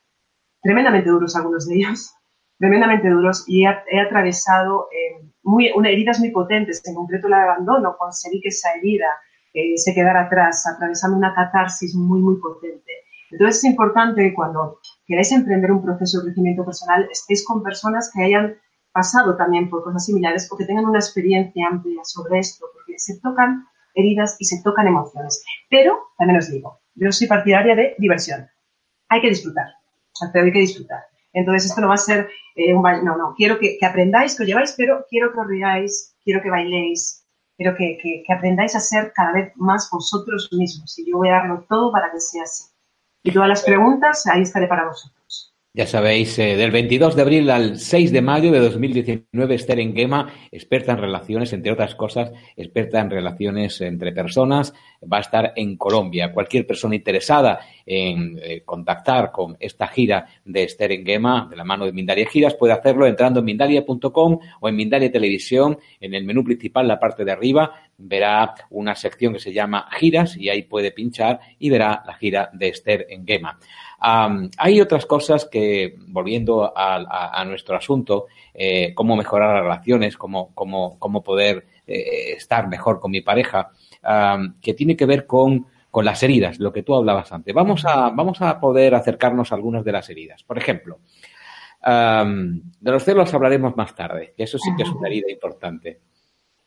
tremendamente 0.62 1.10
duros 1.10 1.36
algunos 1.36 1.68
de 1.68 1.76
ellos, 1.76 2.14
tremendamente 2.58 3.10
duros, 3.10 3.44
y 3.46 3.64
he, 3.64 4.00
atravesado 4.00 4.88
eh, 4.90 5.28
muy, 5.42 5.70
una, 5.74 5.90
heridas 5.90 6.20
muy 6.20 6.30
potentes, 6.30 6.80
en 6.86 6.94
concreto 6.94 7.28
la 7.28 7.38
de 7.38 7.44
abandono, 7.44 7.96
conseguí 7.98 8.40
que 8.40 8.48
esa 8.48 8.72
herida 8.72 9.08
eh, 9.52 9.76
se 9.76 9.94
quedara 9.94 10.22
atrás, 10.22 10.66
atravesando 10.66 11.18
una 11.18 11.34
catarsis 11.34 11.94
muy, 11.94 12.20
muy 12.20 12.36
potente. 12.40 12.92
Entonces 13.30 13.58
es 13.58 13.64
importante 13.64 14.32
cuando 14.34 14.80
queráis 15.06 15.32
emprender 15.32 15.72
un 15.72 15.82
proceso 15.82 16.18
de 16.18 16.24
crecimiento 16.26 16.64
personal, 16.64 17.08
estéis 17.10 17.44
con 17.44 17.62
personas 17.62 18.10
que 18.12 18.22
hayan 18.22 18.56
pasado 18.92 19.36
también 19.36 19.68
por 19.68 19.84
cosas 19.84 20.04
similares 20.04 20.48
o 20.50 20.56
que 20.56 20.64
tengan 20.64 20.86
una 20.86 20.98
experiencia 20.98 21.68
amplia 21.68 22.02
sobre 22.04 22.38
esto, 22.38 22.66
porque 22.72 22.98
se 22.98 23.20
tocan 23.20 23.66
heridas 23.94 24.36
y 24.38 24.44
se 24.44 24.62
tocan 24.62 24.86
emociones. 24.86 25.44
Pero, 25.68 26.10
también 26.16 26.38
os 26.38 26.50
digo, 26.50 26.80
yo 26.94 27.12
soy 27.12 27.26
partidaria 27.26 27.74
de 27.74 27.94
diversión. 27.98 28.48
Hay 29.08 29.20
que 29.20 29.28
disfrutar, 29.28 29.66
pero 30.32 30.44
hay 30.44 30.52
que 30.52 30.60
disfrutar. 30.60 31.04
Entonces, 31.32 31.70
esto 31.70 31.80
no 31.80 31.88
va 31.88 31.94
a 31.94 31.98
ser 31.98 32.28
eh, 32.56 32.74
un 32.74 32.82
No, 32.82 33.16
no, 33.16 33.34
quiero 33.36 33.58
que, 33.58 33.78
aprendáis, 33.82 34.36
que 34.36 34.42
os 34.42 34.48
lleváis, 34.48 34.74
pero 34.76 35.04
quiero 35.08 35.32
que 35.32 35.40
os 35.40 35.46
riáis, 35.46 36.16
quiero 36.24 36.42
que 36.42 36.50
bailéis, 36.50 37.24
quiero 37.56 37.76
que, 37.76 37.98
que, 38.02 38.32
aprendáis 38.32 38.74
a 38.74 38.80
ser 38.80 39.12
cada 39.14 39.32
vez 39.32 39.52
más 39.56 39.88
vosotros 39.92 40.48
mismos. 40.52 40.98
Y 40.98 41.10
yo 41.10 41.18
voy 41.18 41.28
a 41.28 41.34
darlo 41.34 41.64
todo 41.68 41.92
para 41.92 42.10
que 42.10 42.20
sea 42.20 42.42
así. 42.42 42.64
Y 43.22 43.32
todas 43.32 43.48
las 43.48 43.62
preguntas, 43.62 44.26
ahí 44.26 44.42
estaré 44.42 44.66
para 44.66 44.86
vosotros. 44.86 45.54
Ya 45.78 45.86
sabéis, 45.86 46.36
eh, 46.40 46.56
del 46.56 46.72
22 46.72 47.14
de 47.14 47.22
abril 47.22 47.50
al 47.50 47.78
6 47.78 48.10
de 48.10 48.20
mayo 48.20 48.50
de 48.50 48.58
2019, 48.58 49.54
Esther 49.54 49.78
Enguema, 49.78 50.32
experta 50.50 50.90
en 50.90 50.98
relaciones, 50.98 51.52
entre 51.52 51.70
otras 51.70 51.94
cosas, 51.94 52.32
experta 52.56 52.98
en 52.98 53.10
relaciones 53.10 53.80
entre 53.82 54.10
personas, 54.10 54.74
va 55.00 55.18
a 55.18 55.20
estar 55.20 55.52
en 55.54 55.76
Colombia. 55.76 56.32
Cualquier 56.32 56.66
persona 56.66 56.96
interesada 56.96 57.60
en 57.90 58.38
eh, 58.42 58.62
contactar 58.64 59.32
con 59.32 59.56
esta 59.58 59.86
gira 59.88 60.26
de 60.44 60.64
Esther 60.64 60.92
Enguema, 60.92 61.46
de 61.48 61.56
la 61.56 61.64
mano 61.64 61.86
de 61.86 61.92
Mindalia 61.92 62.28
Giras, 62.28 62.54
puede 62.54 62.74
hacerlo 62.74 63.06
entrando 63.06 63.40
en 63.40 63.46
mindalia.com 63.46 64.38
o 64.60 64.68
en 64.68 64.76
Mindalia 64.76 65.10
Televisión, 65.10 65.78
en 66.00 66.14
el 66.14 66.24
menú 66.24 66.44
principal, 66.44 66.86
la 66.86 67.00
parte 67.00 67.24
de 67.24 67.32
arriba, 67.32 67.72
verá 67.96 68.54
una 68.70 68.94
sección 68.94 69.32
que 69.32 69.40
se 69.40 69.52
llama 69.52 69.88
Giras 69.98 70.36
y 70.36 70.50
ahí 70.50 70.62
puede 70.62 70.92
pinchar 70.92 71.40
y 71.58 71.70
verá 71.70 72.02
la 72.06 72.14
gira 72.14 72.50
de 72.52 72.68
Esther 72.68 73.06
Enguema 73.08 73.58
hay 74.00 74.80
otras 74.80 75.06
cosas 75.06 75.46
que, 75.46 75.96
volviendo 76.08 76.72
a, 76.74 77.44
nuestro 77.44 77.76
asunto, 77.76 78.26
eh, 78.54 78.92
cómo 78.94 79.16
mejorar 79.16 79.54
las 79.54 79.62
relaciones, 79.62 80.16
cómo, 80.16 80.50
cómo, 80.54 80.98
cómo 80.98 81.22
poder 81.22 81.66
eh, 81.86 82.32
estar 82.36 82.68
mejor 82.68 83.00
con 83.00 83.10
mi 83.10 83.20
pareja, 83.20 83.70
que 84.62 84.74
tiene 84.74 84.96
que 84.96 85.06
ver 85.06 85.26
con, 85.26 85.66
con, 85.98 86.04
las 86.04 86.22
heridas, 86.22 86.58
lo 86.58 86.72
que 86.72 86.82
tú 86.82 86.94
hablabas 86.94 87.32
antes. 87.32 87.54
Vamos 87.54 87.84
a, 87.84 88.10
vamos 88.10 88.40
a 88.40 88.60
poder 88.60 88.94
acercarnos 88.94 89.52
a 89.52 89.54
algunas 89.56 89.84
de 89.84 89.92
las 89.92 90.08
heridas. 90.08 90.42
Por 90.44 90.58
ejemplo, 90.58 91.00
de 91.84 92.90
los 92.90 93.04
celos 93.04 93.32
hablaremos 93.34 93.76
más 93.76 93.94
tarde, 93.94 94.34
que 94.36 94.44
eso 94.44 94.58
sí 94.58 94.70
que 94.76 94.82
es 94.82 94.90
una 94.90 95.08
herida 95.08 95.30
importante. 95.30 96.00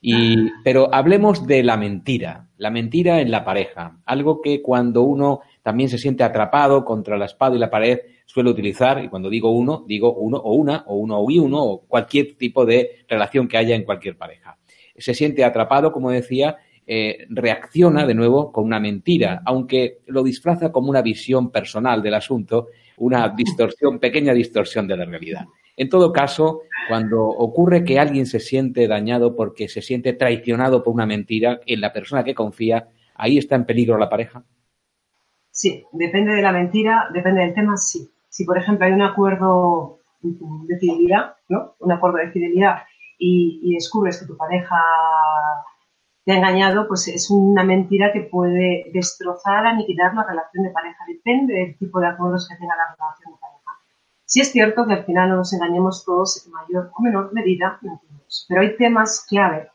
Y, 0.04 0.50
pero 0.64 0.92
hablemos 0.92 1.46
de 1.46 1.62
la 1.62 1.78
mentira, 1.78 2.50
la 2.58 2.72
mentira 2.72 3.22
en 3.22 3.30
la 3.30 3.46
pareja, 3.46 4.00
algo 4.06 4.42
que 4.42 4.62
cuando 4.62 5.04
uno 5.04 5.42
también 5.62 5.90
se 5.90 6.00
siente 6.00 6.24
atrapado 6.24 6.84
contra 6.84 7.18
la 7.18 7.26
espada 7.26 7.56
y 7.56 7.60
la 7.60 7.70
pared, 7.70 8.00
suele 8.26 8.50
utilizar, 8.50 9.04
y 9.04 9.10
cuando 9.10 9.30
digo 9.30 9.52
uno, 9.52 9.84
digo 9.88 10.14
uno 10.14 10.38
o 10.38 10.54
una, 10.54 10.84
o 10.88 10.96
uno 10.96 11.24
y 11.30 11.38
uno, 11.38 11.64
o 11.64 11.82
cualquier 11.82 12.36
tipo 12.36 12.66
de 12.66 13.04
relación 13.08 13.48
que 13.48 13.58
haya 13.58 13.76
en 13.76 13.84
cualquier 13.84 14.18
pareja. 14.18 14.58
Se 14.98 15.14
siente 15.14 15.44
atrapado, 15.44 15.92
como 15.92 16.10
decía, 16.10 16.58
eh, 16.94 17.26
reacciona 17.30 18.06
de 18.06 18.14
nuevo 18.14 18.52
con 18.52 18.66
una 18.66 18.78
mentira, 18.78 19.42
aunque 19.46 20.00
lo 20.08 20.24
disfraza 20.24 20.74
como 20.74 20.90
una 20.90 21.02
visión 21.02 21.50
personal 21.50 22.04
del 22.04 22.16
asunto, 22.16 22.68
una 22.98 23.30
distorsión, 23.30 23.98
pequeña 23.98 24.34
distorsión 24.34 24.90
de 24.90 24.98
la 24.98 25.06
realidad. 25.06 25.46
En 25.78 25.88
todo 25.88 26.12
caso, 26.12 26.64
cuando 26.90 27.24
ocurre 27.24 27.86
que 27.86 27.98
alguien 27.98 28.26
se 28.26 28.42
siente 28.42 28.90
dañado 28.90 29.38
porque 29.38 29.70
se 29.70 29.82
siente 29.82 30.12
traicionado 30.12 30.84
por 30.84 30.94
una 30.94 31.06
mentira 31.06 31.62
en 31.66 31.80
la 31.80 31.94
persona 31.94 32.26
que 32.26 32.36
confía, 32.36 32.90
ahí 33.16 33.38
está 33.38 33.56
en 33.56 33.66
peligro 33.66 33.98
la 33.98 34.10
pareja. 34.10 34.44
Sí, 35.50 35.86
depende 35.94 36.36
de 36.36 36.42
la 36.42 36.52
mentira, 36.52 37.08
depende 37.14 37.40
del 37.40 37.54
tema, 37.54 37.78
sí. 37.78 38.06
Si, 38.28 38.44
por 38.44 38.58
ejemplo, 38.58 38.86
hay 38.86 38.92
un 38.92 39.02
acuerdo 39.02 40.00
de 40.22 40.78
fidelidad, 40.78 41.36
¿no? 41.48 41.76
Un 41.80 41.94
acuerdo 41.94 42.18
de 42.18 42.32
fidelidad 42.32 42.80
y, 43.22 43.74
descubres 43.76 44.20
que 44.20 44.26
tu 44.26 44.36
pareja 44.36 44.76
te 46.24 46.32
ha 46.32 46.36
engañado, 46.38 46.88
pues 46.88 47.08
es 47.08 47.32
una 47.32 47.64
mentira 47.64 48.12
que 48.14 48.22
puede 48.22 48.92
destrozar, 48.94 49.66
aniquilar 49.66 50.14
la 50.14 50.24
relación 50.24 50.64
de 50.64 50.70
pareja. 50.70 51.04
Depende 51.08 51.54
del 51.54 51.78
tipo 51.78 52.00
de 52.00 52.08
acuerdos 52.08 52.48
que 52.48 52.56
tenga 52.58 52.76
la 52.76 52.94
relación 52.96 53.34
de 53.34 53.40
pareja. 53.40 53.62
Sí 54.26 54.42
es 54.42 54.52
cierto 54.52 54.86
que 54.86 54.94
al 54.94 55.06
final 55.06 55.30
no 55.30 55.38
nos 55.38 55.52
engañemos 55.54 56.06
todos 56.06 56.46
en 56.46 56.52
mayor 56.52 56.92
o 56.96 57.02
menor 57.02 57.34
medida, 57.34 57.80
mentimos. 57.82 58.46
Pero 58.48 58.62
hay 58.62 58.78
temas 58.78 59.26
clave 59.28 59.70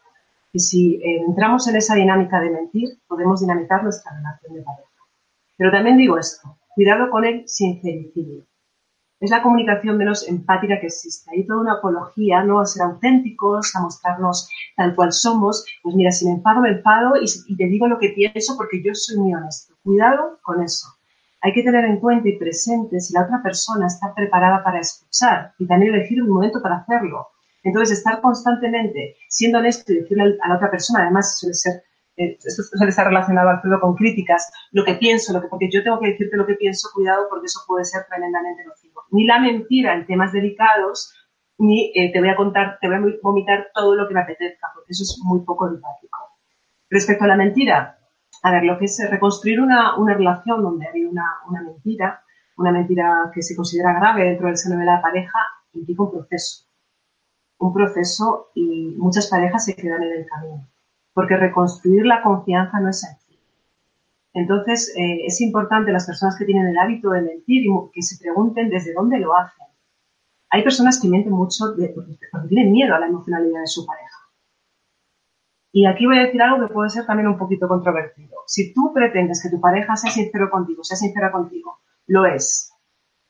que 0.52 0.58
si 0.60 0.96
eh, 0.96 1.22
entramos 1.26 1.66
en 1.68 1.76
esa 1.76 1.94
dinámica 1.94 2.40
de 2.40 2.50
mentir, 2.50 2.98
podemos 3.08 3.40
dinamitar 3.40 3.82
nuestra 3.82 4.16
relación 4.16 4.54
de 4.54 4.62
pareja. 4.62 4.90
Pero 5.58 5.70
también 5.72 5.96
digo 5.96 6.16
esto, 6.16 6.56
cuidado 6.74 7.10
con 7.10 7.24
el 7.24 7.48
sincericidio. 7.48 8.44
Es 9.18 9.30
la 9.30 9.42
comunicación 9.42 9.96
menos 9.96 10.28
empática 10.28 10.78
que 10.78 10.88
existe. 10.88 11.30
Hay 11.30 11.46
toda 11.46 11.60
una 11.60 11.72
apología, 11.74 12.44
¿no? 12.44 12.60
A 12.60 12.66
ser 12.66 12.82
auténticos, 12.82 13.74
a 13.74 13.80
mostrarnos 13.80 14.48
tal 14.76 14.94
cual 14.94 15.12
somos. 15.12 15.64
Pues 15.82 15.94
mira, 15.94 16.10
si 16.10 16.26
me 16.26 16.32
enfado, 16.32 16.60
me 16.60 16.68
enfado 16.68 17.14
y, 17.22 17.56
te 17.56 17.64
digo 17.64 17.88
lo 17.88 17.98
que 17.98 18.10
pienso 18.10 18.56
porque 18.58 18.82
yo 18.82 18.94
soy 18.94 19.16
muy 19.18 19.32
honesto. 19.32 19.74
Cuidado 19.82 20.38
con 20.42 20.62
eso. 20.62 20.88
Hay 21.40 21.52
que 21.52 21.62
tener 21.62 21.84
en 21.86 21.98
cuenta 21.98 22.28
y 22.28 22.36
presente 22.36 23.00
si 23.00 23.14
la 23.14 23.22
otra 23.22 23.42
persona 23.42 23.86
está 23.86 24.14
preparada 24.14 24.62
para 24.62 24.80
escuchar 24.80 25.54
y 25.58 25.66
también 25.66 25.94
elegir 25.94 26.22
un 26.22 26.28
momento 26.28 26.60
para 26.60 26.78
hacerlo. 26.78 27.28
Entonces, 27.62 27.98
estar 27.98 28.20
constantemente 28.20 29.16
siendo 29.28 29.58
honesto 29.58 29.92
y 29.92 30.00
decirle 30.00 30.36
a 30.42 30.48
la 30.48 30.56
otra 30.56 30.70
persona, 30.70 31.02
además 31.02 31.38
suele 31.38 31.54
ser 31.54 31.82
eh, 32.16 32.38
esto 32.42 32.62
suele 32.62 32.90
estar 32.90 33.06
relacionado, 33.06 33.50
Alfredo, 33.50 33.80
con 33.80 33.94
críticas, 33.94 34.50
lo 34.72 34.84
que 34.84 34.94
pienso, 34.94 35.32
lo 35.32 35.42
que, 35.42 35.48
porque 35.48 35.70
yo 35.70 35.82
tengo 35.82 36.00
que 36.00 36.08
decirte 36.08 36.36
lo 36.36 36.46
que 36.46 36.54
pienso, 36.54 36.88
cuidado, 36.94 37.26
porque 37.28 37.46
eso 37.46 37.60
puede 37.66 37.84
ser 37.84 38.04
tremendamente 38.08 38.64
nocivo. 38.64 39.02
Ni 39.10 39.24
la 39.24 39.38
mentira 39.38 39.94
en 39.94 40.06
temas 40.06 40.32
delicados, 40.32 41.12
ni 41.58 41.92
eh, 41.94 42.12
te 42.12 42.20
voy 42.20 42.30
a 42.30 42.36
contar, 42.36 42.78
te 42.80 42.88
voy 42.88 42.96
a 42.96 43.18
vomitar 43.22 43.68
todo 43.74 43.94
lo 43.94 44.08
que 44.08 44.14
me 44.14 44.20
apetezca, 44.20 44.68
porque 44.74 44.92
eso 44.92 45.02
es 45.02 45.20
muy 45.24 45.40
poco 45.40 45.68
empático. 45.68 46.18
Respecto 46.88 47.24
a 47.24 47.28
la 47.28 47.36
mentira, 47.36 47.98
a 48.42 48.50
ver, 48.50 48.64
lo 48.64 48.78
que 48.78 48.86
es 48.86 49.10
reconstruir 49.10 49.60
una, 49.60 49.96
una 49.96 50.14
relación 50.14 50.62
donde 50.62 50.86
hay 50.88 51.04
una, 51.04 51.24
una 51.48 51.62
mentira, 51.62 52.22
una 52.56 52.72
mentira 52.72 53.30
que 53.34 53.42
se 53.42 53.54
considera 53.54 53.92
grave 53.92 54.24
dentro 54.24 54.46
del 54.46 54.56
seno 54.56 54.78
de 54.78 54.86
la 54.86 55.02
pareja, 55.02 55.38
implica 55.74 56.04
un 56.04 56.12
proceso. 56.12 56.64
Un 57.58 57.74
proceso 57.74 58.50
y 58.54 58.94
muchas 58.96 59.28
parejas 59.28 59.64
se 59.64 59.74
quedan 59.74 60.02
en 60.02 60.12
el 60.12 60.26
camino. 60.26 60.66
Porque 61.16 61.38
reconstruir 61.38 62.04
la 62.04 62.20
confianza 62.20 62.78
no 62.78 62.90
es 62.90 63.00
sencillo. 63.00 63.40
Entonces, 64.34 64.92
eh, 64.98 65.24
es 65.24 65.40
importante 65.40 65.90
las 65.90 66.06
personas 66.06 66.36
que 66.38 66.44
tienen 66.44 66.66
el 66.66 66.76
hábito 66.76 67.08
de 67.08 67.22
mentir 67.22 67.64
y 67.64 67.70
que 67.90 68.02
se 68.02 68.22
pregunten 68.22 68.68
desde 68.68 68.92
dónde 68.92 69.18
lo 69.18 69.34
hacen. 69.34 69.66
Hay 70.50 70.62
personas 70.62 71.00
que 71.00 71.08
mienten 71.08 71.32
mucho 71.32 71.64
porque 71.74 72.48
tienen 72.48 72.70
miedo 72.70 72.94
a 72.94 73.00
la 73.00 73.06
emocionalidad 73.06 73.60
de 73.60 73.66
su 73.66 73.86
pareja. 73.86 74.18
Y 75.72 75.86
aquí 75.86 76.04
voy 76.04 76.18
a 76.18 76.24
decir 76.24 76.42
algo 76.42 76.66
que 76.66 76.74
puede 76.74 76.90
ser 76.90 77.06
también 77.06 77.28
un 77.28 77.38
poquito 77.38 77.66
controvertido. 77.66 78.36
Si 78.46 78.74
tú 78.74 78.92
pretendes 78.92 79.42
que 79.42 79.48
tu 79.48 79.58
pareja 79.58 79.96
sea 79.96 80.10
sincero 80.10 80.50
contigo, 80.50 80.84
sea 80.84 80.98
sincera 80.98 81.32
contigo, 81.32 81.78
lo 82.06 82.26
es. 82.26 82.74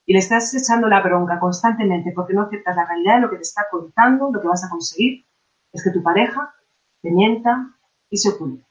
Y 0.07 0.13
le 0.13 0.19
estás 0.19 0.53
echando 0.55 0.89
la 0.89 1.03
bronca 1.03 1.39
constantemente 1.39 2.11
porque 2.17 2.35
no 2.35 2.43
aceptas 2.43 2.75
la 2.75 2.85
realidad 2.85 3.15
de 3.15 3.21
lo 3.21 3.31
que 3.31 3.37
te 3.37 3.43
está 3.43 3.67
contando, 3.71 4.33
lo 4.33 4.41
que 4.41 4.49
vas 4.49 4.65
a 4.65 4.71
conseguir, 4.71 5.25
es 5.73 5.85
que 5.85 5.91
tu 5.91 6.03
pareja 6.03 6.53
te 7.01 7.13
mienta 7.13 7.76
y 8.11 8.17
se 8.17 8.31
oculte. 8.31 8.67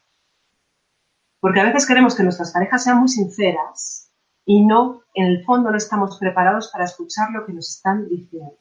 Porque 1.39 1.59
a 1.59 1.65
veces 1.65 1.85
queremos 1.85 2.15
que 2.15 2.23
nuestras 2.23 2.51
parejas 2.51 2.83
sean 2.83 2.99
muy 2.99 3.07
sinceras 3.07 4.11
y 4.45 4.65
no, 4.65 5.01
en 5.13 5.25
el 5.25 5.43
fondo 5.43 5.71
no 5.71 5.77
estamos 5.77 6.17
preparados 6.19 6.69
para 6.71 6.85
escuchar 6.85 7.31
lo 7.31 7.45
que 7.45 7.53
nos 7.53 7.69
están 7.69 8.07
diciendo. 8.07 8.57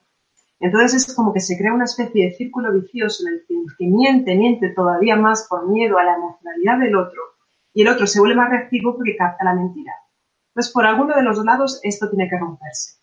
Entonces 0.61 1.09
es 1.09 1.15
como 1.15 1.33
que 1.33 1.41
se 1.41 1.59
crea 1.59 1.75
una 1.75 1.85
especie 1.85 2.27
de 2.27 2.35
círculo 2.35 2.73
vicioso 2.73 3.27
en 3.27 3.35
el 3.35 3.45
que 3.77 3.87
miente, 3.87 4.35
miente 4.35 4.71
todavía 4.71 5.17
más 5.17 5.47
por 5.49 5.69
miedo 5.69 5.99
a 5.99 6.05
la 6.05 6.15
emocionalidad 6.15 6.79
del 6.79 6.97
otro 6.97 7.21
y 7.75 7.83
el 7.83 7.89
otro 7.89 8.07
se 8.07 8.21
vuelve 8.21 8.37
más 8.37 8.51
reactivo 8.51 8.97
porque 8.97 9.17
capta 9.17 9.45
la 9.45 9.55
mentira. 9.55 9.93
Entonces, 10.49 10.73
por 10.73 10.87
alguno 10.87 11.17
de 11.17 11.23
los 11.23 11.37
dos 11.37 11.45
lados 11.45 11.81
esto 11.83 12.09
tiene 12.09 12.29
que 12.31 12.39
romperse. 12.39 13.01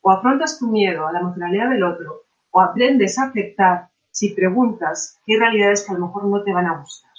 O 0.00 0.10
afrontas 0.10 0.58
tu 0.58 0.68
miedo 0.68 1.06
a 1.06 1.12
la 1.12 1.20
emocionalidad 1.20 1.70
del 1.70 1.82
otro, 1.82 2.22
o 2.50 2.60
aprendes 2.60 3.18
a 3.18 3.24
aceptar 3.24 3.88
si 4.14 4.30
preguntas 4.30 5.18
qué 5.26 5.36
realidades 5.36 5.84
que 5.84 5.92
a 5.92 5.98
lo 5.98 6.06
mejor 6.06 6.26
no 6.26 6.42
te 6.44 6.52
van 6.52 6.66
a 6.66 6.78
gustar. 6.78 7.10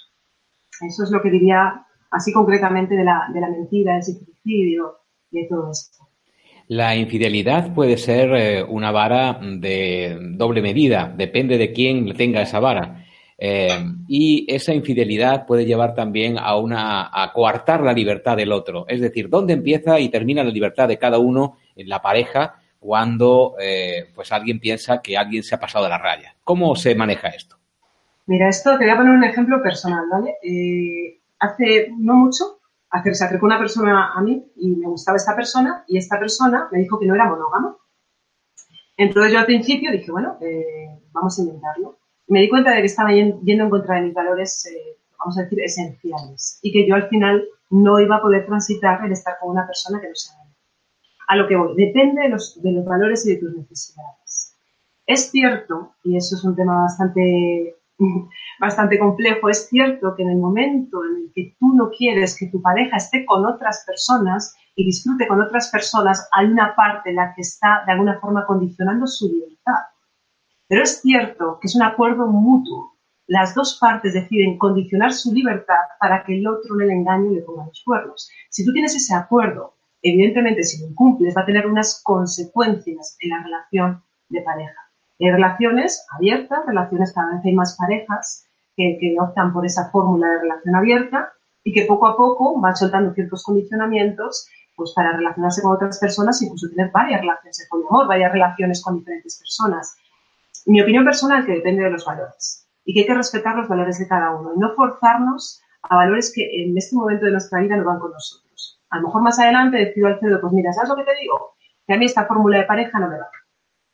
Eso 0.88 1.04
es 1.04 1.10
lo 1.10 1.20
que 1.20 1.30
diría 1.30 1.86
así 2.10 2.32
concretamente 2.32 2.96
de 2.96 3.04
la, 3.04 3.28
de 3.32 3.40
la 3.40 3.50
mentira, 3.50 3.94
del 3.94 4.02
suicidio 4.02 4.96
y 5.30 5.42
de 5.42 5.48
todo 5.48 5.70
esto. 5.70 6.08
La 6.68 6.96
infidelidad 6.96 7.74
puede 7.74 7.98
ser 7.98 8.34
eh, 8.34 8.62
una 8.62 8.90
vara 8.90 9.38
de 9.40 10.18
doble 10.36 10.62
medida, 10.62 11.12
depende 11.14 11.58
de 11.58 11.72
quién 11.72 12.14
tenga 12.16 12.42
esa 12.42 12.60
vara. 12.60 13.04
Eh, 13.38 13.68
y 14.08 14.46
esa 14.48 14.72
infidelidad 14.72 15.44
puede 15.44 15.66
llevar 15.66 15.94
también 15.94 16.38
a 16.38 16.56
una 16.56 17.10
a 17.12 17.30
coartar 17.34 17.82
la 17.82 17.92
libertad 17.92 18.38
del 18.38 18.52
otro. 18.52 18.86
Es 18.88 19.02
decir, 19.02 19.28
dónde 19.28 19.52
empieza 19.52 20.00
y 20.00 20.08
termina 20.08 20.42
la 20.42 20.50
libertad 20.50 20.88
de 20.88 20.96
cada 20.96 21.18
uno 21.18 21.58
en 21.76 21.90
la 21.90 22.00
pareja 22.00 22.62
cuando 22.78 23.54
eh, 23.60 24.10
pues 24.14 24.32
alguien 24.32 24.60
piensa 24.60 25.00
que 25.02 25.16
alguien 25.16 25.42
se 25.42 25.54
ha 25.54 25.60
pasado 25.60 25.84
de 25.84 25.90
la 25.90 25.98
raya. 25.98 26.36
¿Cómo 26.44 26.74
se 26.76 26.94
maneja 26.94 27.28
esto? 27.28 27.56
Mira, 28.26 28.48
esto 28.48 28.76
te 28.78 28.84
voy 28.84 28.92
a 28.92 28.96
poner 28.96 29.12
un 29.12 29.24
ejemplo 29.24 29.62
personal, 29.62 30.04
¿vale? 30.10 30.34
Eh, 30.42 31.20
hace 31.38 31.90
no 31.96 32.14
mucho 32.14 32.60
se 33.12 33.24
acercó 33.24 33.44
una 33.44 33.58
persona 33.58 34.12
a 34.14 34.22
mí 34.22 34.42
y 34.56 34.70
me 34.70 34.86
gustaba 34.86 35.16
esta 35.16 35.36
persona 35.36 35.84
y 35.86 35.98
esta 35.98 36.18
persona 36.18 36.68
me 36.72 36.78
dijo 36.78 36.98
que 36.98 37.06
no 37.06 37.14
era 37.14 37.28
monógamo. 37.28 37.78
Entonces 38.96 39.32
yo 39.32 39.38
al 39.38 39.44
principio 39.44 39.92
dije, 39.92 40.10
bueno, 40.10 40.38
vamos 41.12 41.38
a 41.38 41.42
intentarlo 41.42 41.98
me 42.28 42.40
di 42.40 42.48
cuenta 42.48 42.72
de 42.72 42.80
que 42.80 42.86
estaba 42.86 43.12
yendo 43.12 43.64
en 43.64 43.70
contra 43.70 43.96
de 43.96 44.02
mis 44.02 44.14
valores, 44.14 44.66
eh, 44.66 44.98
vamos 45.18 45.38
a 45.38 45.42
decir, 45.42 45.60
esenciales. 45.60 46.58
Y 46.62 46.72
que 46.72 46.86
yo 46.86 46.94
al 46.94 47.08
final 47.08 47.44
no 47.70 48.00
iba 48.00 48.16
a 48.16 48.22
poder 48.22 48.46
transitar 48.46 49.04
el 49.04 49.12
estar 49.12 49.36
con 49.40 49.50
una 49.50 49.66
persona 49.66 50.00
que 50.00 50.08
no 50.08 50.14
sea 50.14 50.34
A 51.28 51.36
lo 51.36 51.48
que 51.48 51.56
voy, 51.56 51.74
depende 51.76 52.22
de 52.22 52.28
los, 52.28 52.60
de 52.62 52.72
los 52.72 52.84
valores 52.84 53.26
y 53.26 53.34
de 53.34 53.40
tus 53.40 53.54
necesidades. 53.54 54.56
Es 55.06 55.30
cierto, 55.30 55.94
y 56.02 56.16
eso 56.16 56.34
es 56.36 56.44
un 56.44 56.56
tema 56.56 56.82
bastante, 56.82 57.76
bastante 58.60 58.98
complejo, 58.98 59.48
es 59.48 59.68
cierto 59.68 60.14
que 60.16 60.22
en 60.22 60.30
el 60.30 60.38
momento 60.38 61.04
en 61.04 61.16
el 61.16 61.32
que 61.32 61.56
tú 61.58 61.74
no 61.74 61.90
quieres 61.90 62.36
que 62.36 62.46
tu 62.46 62.60
pareja 62.60 62.96
esté 62.96 63.24
con 63.24 63.46
otras 63.46 63.84
personas 63.86 64.54
y 64.74 64.84
disfrute 64.84 65.26
con 65.26 65.40
otras 65.40 65.70
personas, 65.70 66.28
hay 66.32 66.46
una 66.46 66.74
parte 66.74 67.10
en 67.10 67.16
la 67.16 67.32
que 67.34 67.42
está 67.42 67.82
de 67.86 67.92
alguna 67.92 68.18
forma 68.20 68.44
condicionando 68.46 69.06
su 69.06 69.28
libertad. 69.28 69.86
Pero 70.68 70.82
es 70.82 71.00
cierto 71.00 71.58
que 71.60 71.68
es 71.68 71.76
un 71.76 71.82
acuerdo 71.82 72.26
mutuo. 72.26 72.92
Las 73.28 73.54
dos 73.54 73.78
partes 73.80 74.14
deciden 74.14 74.58
condicionar 74.58 75.12
su 75.12 75.32
libertad 75.32 75.74
para 75.98 76.24
que 76.24 76.36
el 76.36 76.46
otro 76.46 76.76
le 76.76 76.92
engañe 76.92 77.30
y 77.30 77.34
le 77.36 77.42
ponga 77.42 77.66
los 77.66 77.82
cuernos. 77.84 78.28
Si 78.50 78.64
tú 78.64 78.72
tienes 78.72 78.94
ese 78.94 79.14
acuerdo, 79.14 79.75
evidentemente 80.10 80.62
si 80.62 80.80
lo 80.80 80.88
incumples 80.88 81.34
va 81.36 81.42
a 81.42 81.46
tener 81.46 81.66
unas 81.66 82.00
consecuencias 82.02 83.16
en 83.20 83.30
la 83.30 83.42
relación 83.42 84.02
de 84.28 84.42
pareja. 84.42 84.80
Hay 85.20 85.30
relaciones 85.30 86.06
abiertas, 86.10 86.66
relaciones 86.66 87.12
cada 87.12 87.34
vez 87.34 87.44
hay 87.44 87.54
más 87.54 87.76
parejas 87.76 88.46
que, 88.76 88.98
que 89.00 89.16
optan 89.18 89.52
por 89.52 89.64
esa 89.64 89.90
fórmula 89.90 90.28
de 90.28 90.40
relación 90.40 90.76
abierta 90.76 91.32
y 91.64 91.72
que 91.72 91.86
poco 91.86 92.06
a 92.06 92.16
poco 92.16 92.60
van 92.60 92.76
soltando 92.76 93.14
ciertos 93.14 93.42
condicionamientos 93.42 94.48
pues 94.76 94.92
para 94.94 95.16
relacionarse 95.16 95.62
con 95.62 95.74
otras 95.74 95.98
personas, 95.98 96.42
incluso 96.42 96.68
tener 96.68 96.90
varias 96.90 97.22
relaciones 97.22 97.56
de 97.56 97.64
poliamor, 97.70 98.06
varias 98.06 98.30
relaciones 98.30 98.82
con 98.82 98.98
diferentes 98.98 99.38
personas 99.38 99.96
mi 100.66 100.80
opinión 100.82 101.04
personal 101.04 101.46
que 101.46 101.52
depende 101.52 101.84
de 101.84 101.90
los 101.90 102.04
valores 102.04 102.66
y 102.84 102.92
que 102.92 103.00
hay 103.00 103.06
que 103.06 103.14
respetar 103.14 103.56
los 103.56 103.68
valores 103.68 103.98
de 103.98 104.08
cada 104.08 104.32
uno 104.32 104.52
y 104.54 104.58
no 104.58 104.74
forzarnos 104.74 105.62
a 105.82 105.96
valores 105.96 106.32
que 106.34 106.64
en 106.64 106.76
este 106.76 106.96
momento 106.96 107.24
de 107.24 107.32
nuestra 107.32 107.60
vida 107.60 107.76
no 107.76 107.84
van 107.84 108.00
con 108.00 108.10
nosotros. 108.10 108.45
A 108.96 109.00
lo 109.00 109.08
mejor 109.08 109.22
más 109.22 109.38
adelante 109.38 109.76
decido 109.76 110.06
al 110.06 110.18
cedo, 110.18 110.40
pues 110.40 110.52
mira, 110.54 110.72
¿sabes 110.72 110.88
lo 110.88 110.96
que 110.96 111.04
te 111.04 111.14
digo? 111.20 111.56
Que 111.86 111.94
a 111.94 111.98
mí 111.98 112.06
esta 112.06 112.24
fórmula 112.24 112.58
de 112.58 112.64
pareja 112.64 112.98
no 112.98 113.08
me 113.08 113.18
va. 113.18 113.28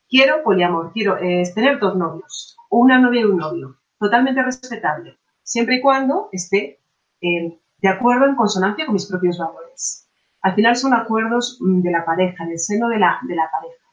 Quiero 0.07 0.43
poliamor, 0.43 0.93
quiero 0.93 1.17
eh, 1.17 1.43
tener 1.53 1.79
dos 1.79 1.97
novios, 1.97 2.55
o 2.69 2.77
una 2.77 2.99
novia 2.99 3.21
y 3.21 3.25
un 3.25 3.37
novio, 3.37 3.79
totalmente 3.99 4.41
respetable, 4.41 5.17
siempre 5.43 5.75
y 5.75 5.81
cuando 5.81 6.29
esté 6.31 6.79
eh, 7.19 7.59
de 7.79 7.89
acuerdo 7.89 8.25
en 8.25 8.35
consonancia 8.35 8.85
con 8.85 8.93
mis 8.93 9.07
propios 9.07 9.37
valores. 9.37 10.07
Al 10.41 10.55
final 10.55 10.75
son 10.77 10.93
acuerdos 10.93 11.57
mm, 11.59 11.81
de 11.81 11.91
la 11.91 12.05
pareja, 12.05 12.45
del 12.45 12.59
seno 12.59 12.87
de 12.87 12.99
la, 12.99 13.19
de 13.27 13.35
la 13.35 13.49
pareja. 13.51 13.83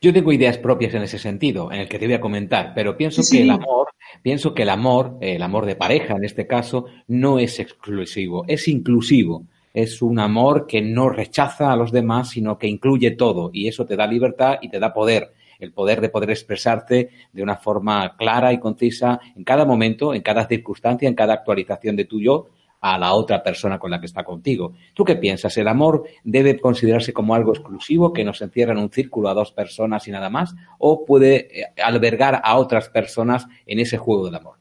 Yo 0.00 0.12
tengo 0.12 0.32
ideas 0.32 0.58
propias 0.58 0.94
en 0.94 1.02
ese 1.02 1.18
sentido, 1.18 1.72
en 1.72 1.80
el 1.80 1.88
que 1.88 1.98
te 1.98 2.06
voy 2.06 2.14
a 2.14 2.20
comentar, 2.20 2.72
pero 2.74 2.96
pienso 2.96 3.22
que 3.28 3.42
el 3.42 3.50
amor, 3.50 3.88
pienso 4.22 4.54
que 4.54 4.62
el 4.62 4.68
amor, 4.68 5.16
el 5.20 5.42
amor 5.42 5.66
de 5.66 5.74
pareja 5.74 6.14
en 6.14 6.24
este 6.24 6.46
caso, 6.46 6.86
no 7.08 7.38
es 7.38 7.58
exclusivo, 7.58 8.44
es 8.46 8.68
inclusivo. 8.68 9.46
Es 9.76 10.00
un 10.00 10.18
amor 10.18 10.66
que 10.66 10.80
no 10.80 11.10
rechaza 11.10 11.70
a 11.70 11.76
los 11.76 11.92
demás, 11.92 12.30
sino 12.30 12.56
que 12.56 12.66
incluye 12.66 13.10
todo, 13.10 13.50
y 13.52 13.68
eso 13.68 13.84
te 13.84 13.94
da 13.94 14.06
libertad 14.06 14.54
y 14.62 14.70
te 14.70 14.78
da 14.78 14.94
poder 14.94 15.34
el 15.58 15.74
poder 15.74 16.00
de 16.00 16.08
poder 16.08 16.30
expresarte 16.30 17.10
de 17.30 17.42
una 17.42 17.56
forma 17.56 18.16
clara 18.16 18.54
y 18.54 18.58
concisa 18.58 19.20
en 19.36 19.44
cada 19.44 19.66
momento, 19.66 20.14
en 20.14 20.22
cada 20.22 20.46
circunstancia, 20.46 21.06
en 21.06 21.14
cada 21.14 21.34
actualización 21.34 21.94
de 21.94 22.06
tu 22.06 22.22
yo, 22.22 22.46
a 22.80 22.96
la 22.98 23.12
otra 23.12 23.42
persona 23.42 23.78
con 23.78 23.90
la 23.90 24.00
que 24.00 24.06
está 24.06 24.24
contigo. 24.24 24.72
¿Tú 24.94 25.04
qué 25.04 25.16
piensas? 25.16 25.58
¿El 25.58 25.68
amor 25.68 26.04
debe 26.24 26.58
considerarse 26.58 27.12
como 27.12 27.34
algo 27.34 27.52
exclusivo 27.52 28.14
que 28.14 28.24
nos 28.24 28.40
encierra 28.40 28.72
en 28.72 28.78
un 28.78 28.90
círculo 28.90 29.28
a 29.28 29.34
dos 29.34 29.52
personas 29.52 30.08
y 30.08 30.10
nada 30.10 30.30
más? 30.30 30.54
¿O 30.78 31.04
puede 31.04 31.60
eh, 31.60 31.66
albergar 31.84 32.40
a 32.42 32.56
otras 32.56 32.88
personas 32.88 33.46
en 33.66 33.80
ese 33.80 33.98
juego 33.98 34.24
del 34.24 34.36
amor? 34.36 34.56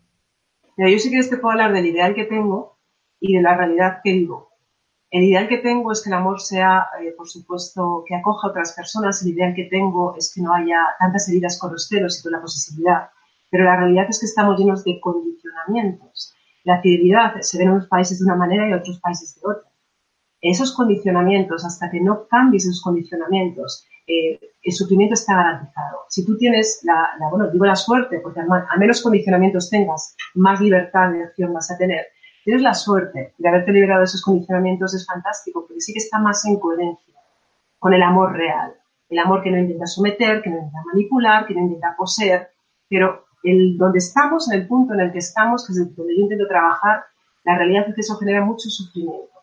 yo 0.77 0.99
sí 0.99 1.09
que 1.09 1.23
te 1.23 1.37
puedo 1.37 1.53
hablar 1.53 1.71
del 1.71 1.85
ideal 1.85 2.13
que 2.13 2.25
tengo 2.25 2.79
y 3.21 3.37
de 3.37 3.41
la 3.41 3.55
realidad 3.55 3.99
que 4.03 4.11
vivo. 4.11 4.54
El 5.11 5.23
ideal 5.23 5.47
que 5.47 5.59
tengo 5.59 5.91
es 5.91 6.03
que 6.03 6.09
el 6.09 6.15
amor 6.15 6.41
sea, 6.41 6.87
eh, 7.01 7.13
por 7.15 7.29
supuesto, 7.29 8.03
que 8.07 8.15
acoja 8.15 8.47
a 8.47 8.49
otras 8.51 8.73
personas. 8.73 9.21
El 9.21 9.29
ideal 9.29 9.53
que 9.55 9.65
tengo 9.65 10.15
es 10.17 10.33
que 10.33 10.41
no 10.41 10.53
haya 10.53 10.79
tantas 10.99 11.29
heridas 11.29 11.59
con 11.59 11.71
los 11.71 11.87
celos 11.87 12.19
y 12.19 12.23
con 12.23 12.31
la 12.31 12.41
posesividad. 12.41 13.09
Pero 13.49 13.65
la 13.65 13.77
realidad 13.77 14.07
es 14.09 14.19
que 14.19 14.25
estamos 14.25 14.59
llenos 14.59 14.83
de 14.83 14.99
condicionamientos 14.99 16.35
la 16.65 16.81
fidelidad 16.81 17.39
se 17.41 17.57
ve 17.57 17.63
en 17.63 17.71
unos 17.71 17.87
países 17.87 18.19
de 18.19 18.25
una 18.25 18.35
manera 18.35 18.67
y 18.67 18.71
en 18.71 18.79
otros 18.79 18.99
países 18.99 19.35
de 19.35 19.41
otra. 19.47 19.69
Esos 20.41 20.75
condicionamientos, 20.75 21.63
hasta 21.63 21.89
que 21.89 22.01
no 22.01 22.27
cambies 22.27 22.65
esos 22.65 22.81
condicionamientos, 22.81 23.85
eh, 24.07 24.39
el 24.63 24.73
sufrimiento 24.73 25.13
está 25.13 25.35
garantizado. 25.35 25.99
Si 26.09 26.25
tú 26.25 26.37
tienes 26.37 26.81
la, 26.83 27.11
bueno, 27.29 27.49
digo 27.51 27.65
la 27.65 27.75
suerte, 27.75 28.19
porque 28.19 28.39
a 28.41 28.77
menos 28.77 29.01
condicionamientos 29.01 29.69
tengas, 29.69 30.15
más 30.33 30.59
libertad 30.59 31.11
de 31.11 31.23
acción 31.23 31.53
vas 31.53 31.69
a 31.71 31.77
tener. 31.77 32.07
Tienes 32.45 32.61
la 32.61 32.75
suerte 32.75 33.33
de 33.39 33.49
haberte 33.49 33.71
liberado 33.71 34.01
de 34.01 34.05
esos 34.05 34.21
condicionamientos, 34.21 34.93
es 34.93 35.03
fantástico, 35.03 35.65
porque 35.65 35.81
sí 35.81 35.93
que 35.93 35.97
está 35.97 36.19
más 36.19 36.45
en 36.45 36.59
coherencia 36.59 37.15
con 37.79 37.91
el 37.91 38.03
amor 38.03 38.33
real. 38.33 38.75
El 39.09 39.17
amor 39.17 39.41
que 39.41 39.49
no 39.49 39.57
intenta 39.57 39.87
someter, 39.87 40.43
que 40.43 40.51
no 40.51 40.57
intenta 40.57 40.83
manipular, 40.85 41.47
que 41.47 41.55
no 41.55 41.61
intenta 41.61 41.95
poseer, 41.97 42.51
pero 42.87 43.25
el 43.41 43.75
donde 43.79 43.97
estamos, 43.97 44.51
en 44.51 44.59
el 44.59 44.67
punto 44.67 44.93
en 44.93 44.99
el 44.99 45.11
que 45.11 45.17
estamos, 45.17 45.65
que 45.65 45.73
es 45.73 45.95
donde 45.95 46.15
yo 46.15 46.21
intento 46.21 46.47
trabajar, 46.47 47.05
la 47.43 47.57
realidad 47.57 47.89
es 47.89 47.95
que 47.95 48.01
eso 48.01 48.15
genera 48.17 48.45
mucho 48.45 48.69
sufrimiento. 48.69 49.33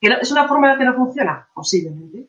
¿Es 0.00 0.32
una 0.32 0.48
fórmula 0.48 0.76
que 0.76 0.84
no 0.84 0.94
funciona? 0.94 1.48
Posiblemente. 1.54 2.28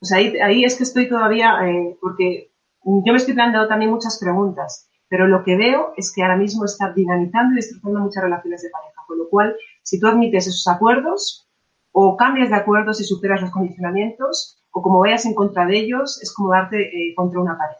Pues 0.00 0.10
ahí, 0.10 0.36
ahí 0.40 0.64
es 0.64 0.76
que 0.76 0.82
estoy 0.82 1.08
todavía, 1.08 1.60
eh, 1.68 1.96
porque 2.00 2.50
yo 2.82 3.12
me 3.12 3.18
estoy 3.18 3.34
planteando 3.34 3.68
también 3.68 3.92
muchas 3.92 4.18
preguntas, 4.18 4.90
pero 5.08 5.26
lo 5.26 5.44
que 5.44 5.56
veo 5.56 5.92
es 5.96 6.12
que 6.12 6.22
ahora 6.22 6.36
mismo 6.36 6.64
está 6.64 6.92
dinamizando 6.92 7.52
y 7.52 7.56
destrozando 7.56 8.00
muchas 8.00 8.22
relaciones 8.22 8.62
de 8.62 8.70
pareja, 8.70 9.02
con 9.06 9.18
lo 9.18 9.28
cual, 9.28 9.56
si 9.82 10.00
tú 10.00 10.06
admites 10.06 10.46
esos 10.46 10.66
acuerdos, 10.66 11.48
o 11.92 12.16
cambias 12.16 12.50
de 12.50 12.56
acuerdo 12.56 12.92
si 12.92 13.04
superas 13.04 13.40
los 13.40 13.50
condicionamientos, 13.50 14.58
o 14.72 14.82
como 14.82 15.00
vayas 15.00 15.26
en 15.26 15.34
contra 15.34 15.66
de 15.66 15.78
ellos, 15.78 16.20
es 16.22 16.32
como 16.34 16.50
darte 16.50 16.82
eh, 16.82 17.14
contra 17.14 17.40
una 17.40 17.56
pared. 17.56 17.76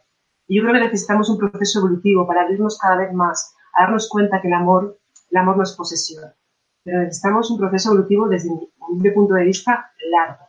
Y 0.47 0.57
yo 0.57 0.63
creo 0.63 0.75
que 0.75 0.81
necesitamos 0.81 1.29
un 1.31 1.39
proceso 1.39 1.81
evolutivo 1.81 2.27
para 2.27 2.43
abrirnos 2.43 2.79
cada 2.79 2.97
vez 2.97 3.13
más, 3.13 3.55
a 3.73 3.83
darnos 3.83 4.09
cuenta 4.09 4.41
que 4.41 4.49
el 4.49 4.55
amor, 4.55 4.99
el 5.31 5.37
amor 5.37 5.57
no 5.57 5.63
es 5.63 5.73
posesión. 5.73 6.33
Pero 6.85 7.01
necesitamos 7.01 7.51
un 7.51 7.59
proceso 7.59 7.91
evolutivo 7.91 8.29
desde 8.29 8.51
mi 8.51 9.11
punto 9.11 9.35
de 9.35 9.45
vista 9.45 9.91
largo. 10.11 10.45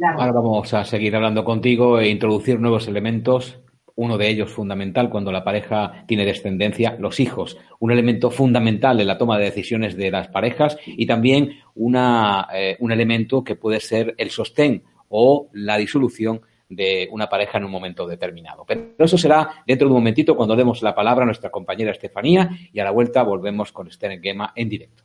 Ahora 0.00 0.32
vamos 0.32 0.72
a 0.72 0.84
seguir 0.84 1.14
hablando 1.14 1.44
contigo 1.44 1.98
e 1.98 2.08
introducir 2.08 2.58
nuevos 2.58 2.88
elementos. 2.88 3.60
Uno 3.96 4.18
de 4.18 4.28
ellos 4.28 4.50
fundamental 4.50 5.10
cuando 5.10 5.32
la 5.32 5.44
pareja 5.44 6.04
tiene 6.06 6.24
descendencia, 6.24 6.96
los 6.98 7.20
hijos. 7.20 7.58
Un 7.78 7.92
elemento 7.92 8.30
fundamental 8.30 9.00
en 9.00 9.06
la 9.06 9.18
toma 9.18 9.38
de 9.38 9.44
decisiones 9.44 9.96
de 9.96 10.10
las 10.10 10.28
parejas 10.28 10.78
y 10.86 11.06
también 11.06 11.60
una, 11.74 12.48
eh, 12.54 12.76
un 12.80 12.92
elemento 12.92 13.44
que 13.44 13.56
puede 13.56 13.80
ser 13.80 14.14
el 14.18 14.30
sostén 14.30 14.84
o 15.08 15.48
la 15.52 15.76
disolución 15.76 16.40
de 16.68 17.08
una 17.12 17.28
pareja 17.28 17.58
en 17.58 17.64
un 17.64 17.70
momento 17.70 18.06
determinado. 18.06 18.64
Pero 18.66 18.94
eso 18.98 19.18
será 19.18 19.62
dentro 19.66 19.86
de 19.86 19.92
un 19.92 20.00
momentito 20.00 20.34
cuando 20.34 20.56
demos 20.56 20.82
la 20.82 20.94
palabra 20.94 21.22
a 21.22 21.26
nuestra 21.26 21.50
compañera 21.50 21.90
Estefanía 21.90 22.50
y 22.72 22.80
a 22.80 22.84
la 22.84 22.90
vuelta 22.90 23.22
volvemos 23.22 23.72
con 23.72 23.88
Esther 23.88 24.20
Gema 24.20 24.52
en 24.56 24.68
directo. 24.68 25.04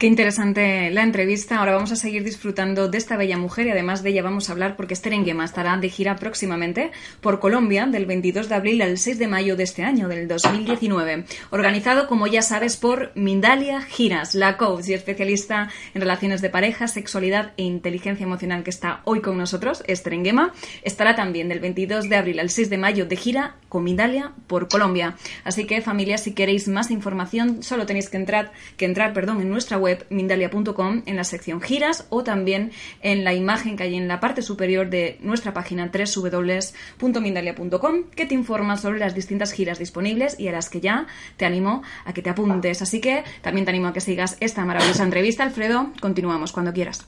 Qué 0.00 0.06
interesante 0.06 0.90
la 0.90 1.02
entrevista. 1.02 1.58
Ahora 1.58 1.74
vamos 1.74 1.92
a 1.92 1.96
seguir 1.96 2.24
disfrutando 2.24 2.88
de 2.88 2.96
esta 2.96 3.18
bella 3.18 3.36
mujer 3.36 3.66
y 3.66 3.70
además 3.70 4.02
de 4.02 4.08
ella 4.08 4.22
vamos 4.22 4.48
a 4.48 4.52
hablar 4.52 4.74
porque 4.74 4.94
Esther 4.94 5.12
estará 5.12 5.76
de 5.76 5.90
gira 5.90 6.16
próximamente 6.16 6.90
por 7.20 7.38
Colombia 7.38 7.84
del 7.84 8.06
22 8.06 8.48
de 8.48 8.54
abril 8.54 8.80
al 8.80 8.96
6 8.96 9.18
de 9.18 9.28
mayo 9.28 9.56
de 9.56 9.64
este 9.64 9.82
año, 9.82 10.08
del 10.08 10.26
2019. 10.26 11.26
Organizado, 11.50 12.08
como 12.08 12.26
ya 12.26 12.40
sabes, 12.40 12.78
por 12.78 13.12
Mindalia 13.14 13.82
Giras, 13.82 14.34
la 14.34 14.56
coach 14.56 14.88
y 14.88 14.94
especialista 14.94 15.68
en 15.92 16.00
relaciones 16.00 16.40
de 16.40 16.48
pareja, 16.48 16.88
sexualidad 16.88 17.52
e 17.58 17.64
inteligencia 17.64 18.24
emocional 18.24 18.62
que 18.62 18.70
está 18.70 19.02
hoy 19.04 19.20
con 19.20 19.36
nosotros, 19.36 19.84
Esther 19.86 20.14
Enguema. 20.14 20.54
Estará 20.82 21.14
también 21.14 21.50
del 21.50 21.60
22 21.60 22.08
de 22.08 22.16
abril 22.16 22.40
al 22.40 22.48
6 22.48 22.70
de 22.70 22.78
mayo 22.78 23.04
de 23.04 23.16
gira 23.16 23.56
con 23.68 23.84
Mindalia 23.84 24.32
por 24.46 24.66
Colombia. 24.68 25.16
Así 25.44 25.66
que, 25.66 25.82
familia, 25.82 26.16
si 26.16 26.32
queréis 26.32 26.68
más 26.68 26.90
información, 26.90 27.62
solo 27.62 27.84
tenéis 27.84 28.08
que 28.08 28.16
entrar, 28.16 28.50
que 28.78 28.86
entrar 28.86 29.12
perdón, 29.12 29.42
en 29.42 29.50
nuestra 29.50 29.76
web 29.76 29.89
mindalia.com 30.10 31.02
en 31.06 31.16
la 31.16 31.24
sección 31.24 31.60
giras 31.60 32.06
o 32.10 32.22
también 32.24 32.72
en 33.02 33.24
la 33.24 33.34
imagen 33.34 33.76
que 33.76 33.82
hay 33.84 33.96
en 33.96 34.08
la 34.08 34.20
parte 34.20 34.42
superior 34.42 34.90
de 34.90 35.18
nuestra 35.20 35.52
página 35.52 35.90
www.mindalia.com 35.92 38.04
que 38.14 38.26
te 38.26 38.34
informa 38.34 38.76
sobre 38.76 38.98
las 38.98 39.14
distintas 39.14 39.52
giras 39.52 39.78
disponibles 39.78 40.38
y 40.38 40.48
a 40.48 40.52
las 40.52 40.68
que 40.68 40.80
ya 40.80 41.06
te 41.36 41.46
animo 41.46 41.82
a 42.04 42.12
que 42.12 42.22
te 42.22 42.30
apuntes. 42.30 42.82
Así 42.82 43.00
que 43.00 43.24
también 43.42 43.64
te 43.64 43.70
animo 43.70 43.88
a 43.88 43.92
que 43.92 44.00
sigas 44.00 44.36
esta 44.40 44.64
maravillosa 44.64 45.04
entrevista. 45.04 45.44
Alfredo, 45.44 45.92
continuamos 46.00 46.52
cuando 46.52 46.72
quieras. 46.72 47.06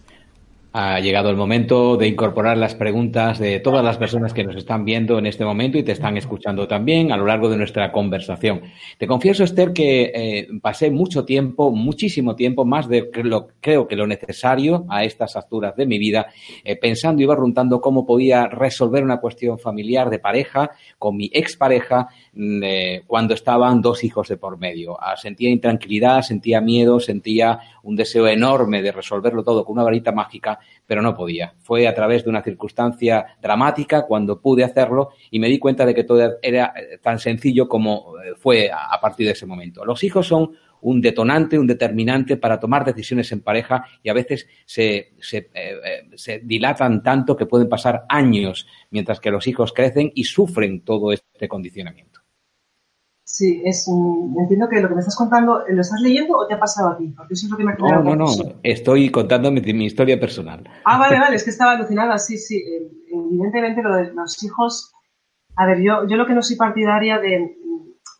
Ha 0.75 1.01
llegado 1.01 1.29
el 1.29 1.37
momento 1.37 1.99
de 1.99 2.09
incorporar 2.09 2.57
las 2.57 2.75
preguntas 2.75 3.39
de 3.39 3.61
todas 3.61 3.85
las 3.85 3.99
personas 3.99 4.33
que 4.33 4.43
nos 4.43 4.57
están 4.57 4.87
viendo 4.87 5.19
en 5.19 5.27
este 5.27 5.45
momento 5.45 5.77
y 5.77 5.83
te 5.83 5.93
están 5.93 6.17
escuchando 6.17 6.67
también 6.67 7.13
a 7.13 7.19
lo 7.19 7.27
largo 7.27 7.51
de 7.51 7.59
nuestra 7.59 7.93
conversación. 7.93 8.63
Te 8.97 9.07
confieso, 9.07 9.45
Esther, 9.45 9.75
que 9.75 10.13
eh, 10.15 10.49
pasé 10.63 10.91
mucho 10.91 11.27
tiempo, 11.27 11.71
muchísimo 11.73 12.35
tiempo, 12.37 12.65
más 12.65 12.89
de 12.89 13.11
lo, 13.23 13.49
creo 13.61 13.87
que 13.87 13.97
lo 13.97 14.07
necesario 14.07 14.87
a 14.89 15.05
estas 15.05 15.37
alturas 15.37 15.77
de 15.77 15.85
mi 15.85 15.99
vida, 15.99 16.29
eh, 16.65 16.77
pensando 16.77 17.23
y 17.23 17.27
barruntando 17.27 17.83
cómo 17.83 18.07
podía 18.07 18.47
resolver 18.47 19.05
una 19.05 19.21
cuestión 19.21 19.59
familiar 19.59 20.09
de 20.09 20.21
pareja 20.21 20.71
con 20.99 21.19
mi 21.19 21.29
expareja 21.35 22.09
cuando 23.07 23.35
estaban 23.35 23.83
dos 23.83 24.05
hijos 24.05 24.29
de 24.29 24.39
por 24.39 24.59
medio. 24.59 24.97
Ah, 24.99 25.17
sentía 25.17 25.51
intranquilidad, 25.51 26.23
sentía 26.23 26.61
miedo, 26.61 26.99
sentía 26.99 27.61
un 27.83 27.95
deseo 27.95 28.27
enorme 28.27 28.81
de 28.81 28.91
resolverlo 28.91 29.45
todo 29.45 29.65
con 29.65 29.75
una 29.75 29.83
varita 29.83 30.13
mágica 30.13 30.59
pero 30.87 31.03
no 31.03 31.15
podía. 31.15 31.55
Fue 31.61 31.87
a 31.87 31.95
través 31.95 32.25
de 32.25 32.31
una 32.31 32.43
circunstancia 32.43 33.37
dramática 33.41 34.03
cuando 34.07 34.41
pude 34.41 34.65
hacerlo 34.65 35.11
y 35.31 35.39
me 35.39 35.49
di 35.49 35.59
cuenta 35.59 35.87
de 35.87 35.95
que 35.95 36.05
todo 36.05 36.39
era 36.43 36.73
eh, 36.77 36.99
tan 36.99 37.19
sencillo 37.19 37.69
como 37.69 38.15
eh, 38.19 38.35
fue 38.37 38.71
a 38.71 39.01
partir 39.01 39.27
de 39.27 39.33
ese 39.33 39.47
momento. 39.47 39.85
Los 39.85 40.05
hijos 40.05 40.27
son 40.27 40.53
un 40.83 41.01
detonante, 41.01 41.59
un 41.59 41.67
determinante 41.67 42.37
para 42.37 42.59
tomar 42.59 42.85
decisiones 42.85 43.31
en 43.33 43.41
pareja 43.41 43.85
y 44.03 44.11
a 44.11 44.15
veces 44.15 44.49
se, 44.65 45.15
se, 45.21 45.51
eh, 45.55 46.09
se, 46.15 46.41
dilatan 46.41 47.03
tanto 47.03 47.37
que 47.37 47.47
pueden 47.47 47.69
pasar 47.69 48.05
años 48.09 48.67
mientras 48.91 49.21
que 49.21 49.31
los 49.31 49.47
hijos 49.47 49.73
crecen 49.73 50.11
y 50.15 50.25
sufren 50.25 50.83
todo 50.83 51.13
este 51.13 51.49
condicionamiento. 51.49 52.22
Sí, 53.33 53.63
es 53.65 53.89
entiendo 53.89 54.69
que 54.69 54.83
lo 54.83 54.89
que 54.89 54.95
me 54.95 55.01
estás 55.01 55.17
contando, 55.17 55.65
¿lo 55.67 55.81
estás 55.81 56.03
leyendo 56.03 56.37
o 56.37 56.47
te 56.47 56.53
ha 56.53 56.61
pasado 56.61 56.91
a 56.91 56.99
ti? 56.99 57.15
Porque 57.17 57.33
eso 57.33 57.47
es 57.47 57.51
lo 57.51 57.57
que 57.57 57.65
me 57.65 57.73
ha 57.73 57.77
No, 57.77 58.03
no, 58.03 58.15
no, 58.15 58.27
estoy 58.63 59.09
contando 59.11 59.51
mi, 59.51 59.87
historia 59.87 60.21
personal. 60.21 60.69
Ah, 60.85 60.99
vale, 60.99 61.19
vale, 61.19 61.37
es 61.37 61.43
que 61.43 61.49
estaba 61.49 61.73
alucinada, 61.73 62.19
sí, 62.19 62.37
sí. 62.37 62.59
Eh, 62.59 62.91
evidentemente 63.11 63.83
lo 63.83 63.97
de 63.97 64.13
los 64.13 64.43
hijos, 64.45 64.93
a 65.57 65.65
ver, 65.65 65.81
yo, 65.81 66.07
yo 66.07 66.19
lo 66.19 66.27
que 66.27 66.35
no 66.35 66.43
soy 66.43 66.57
partidaria 66.57 67.21
de, 67.21 67.57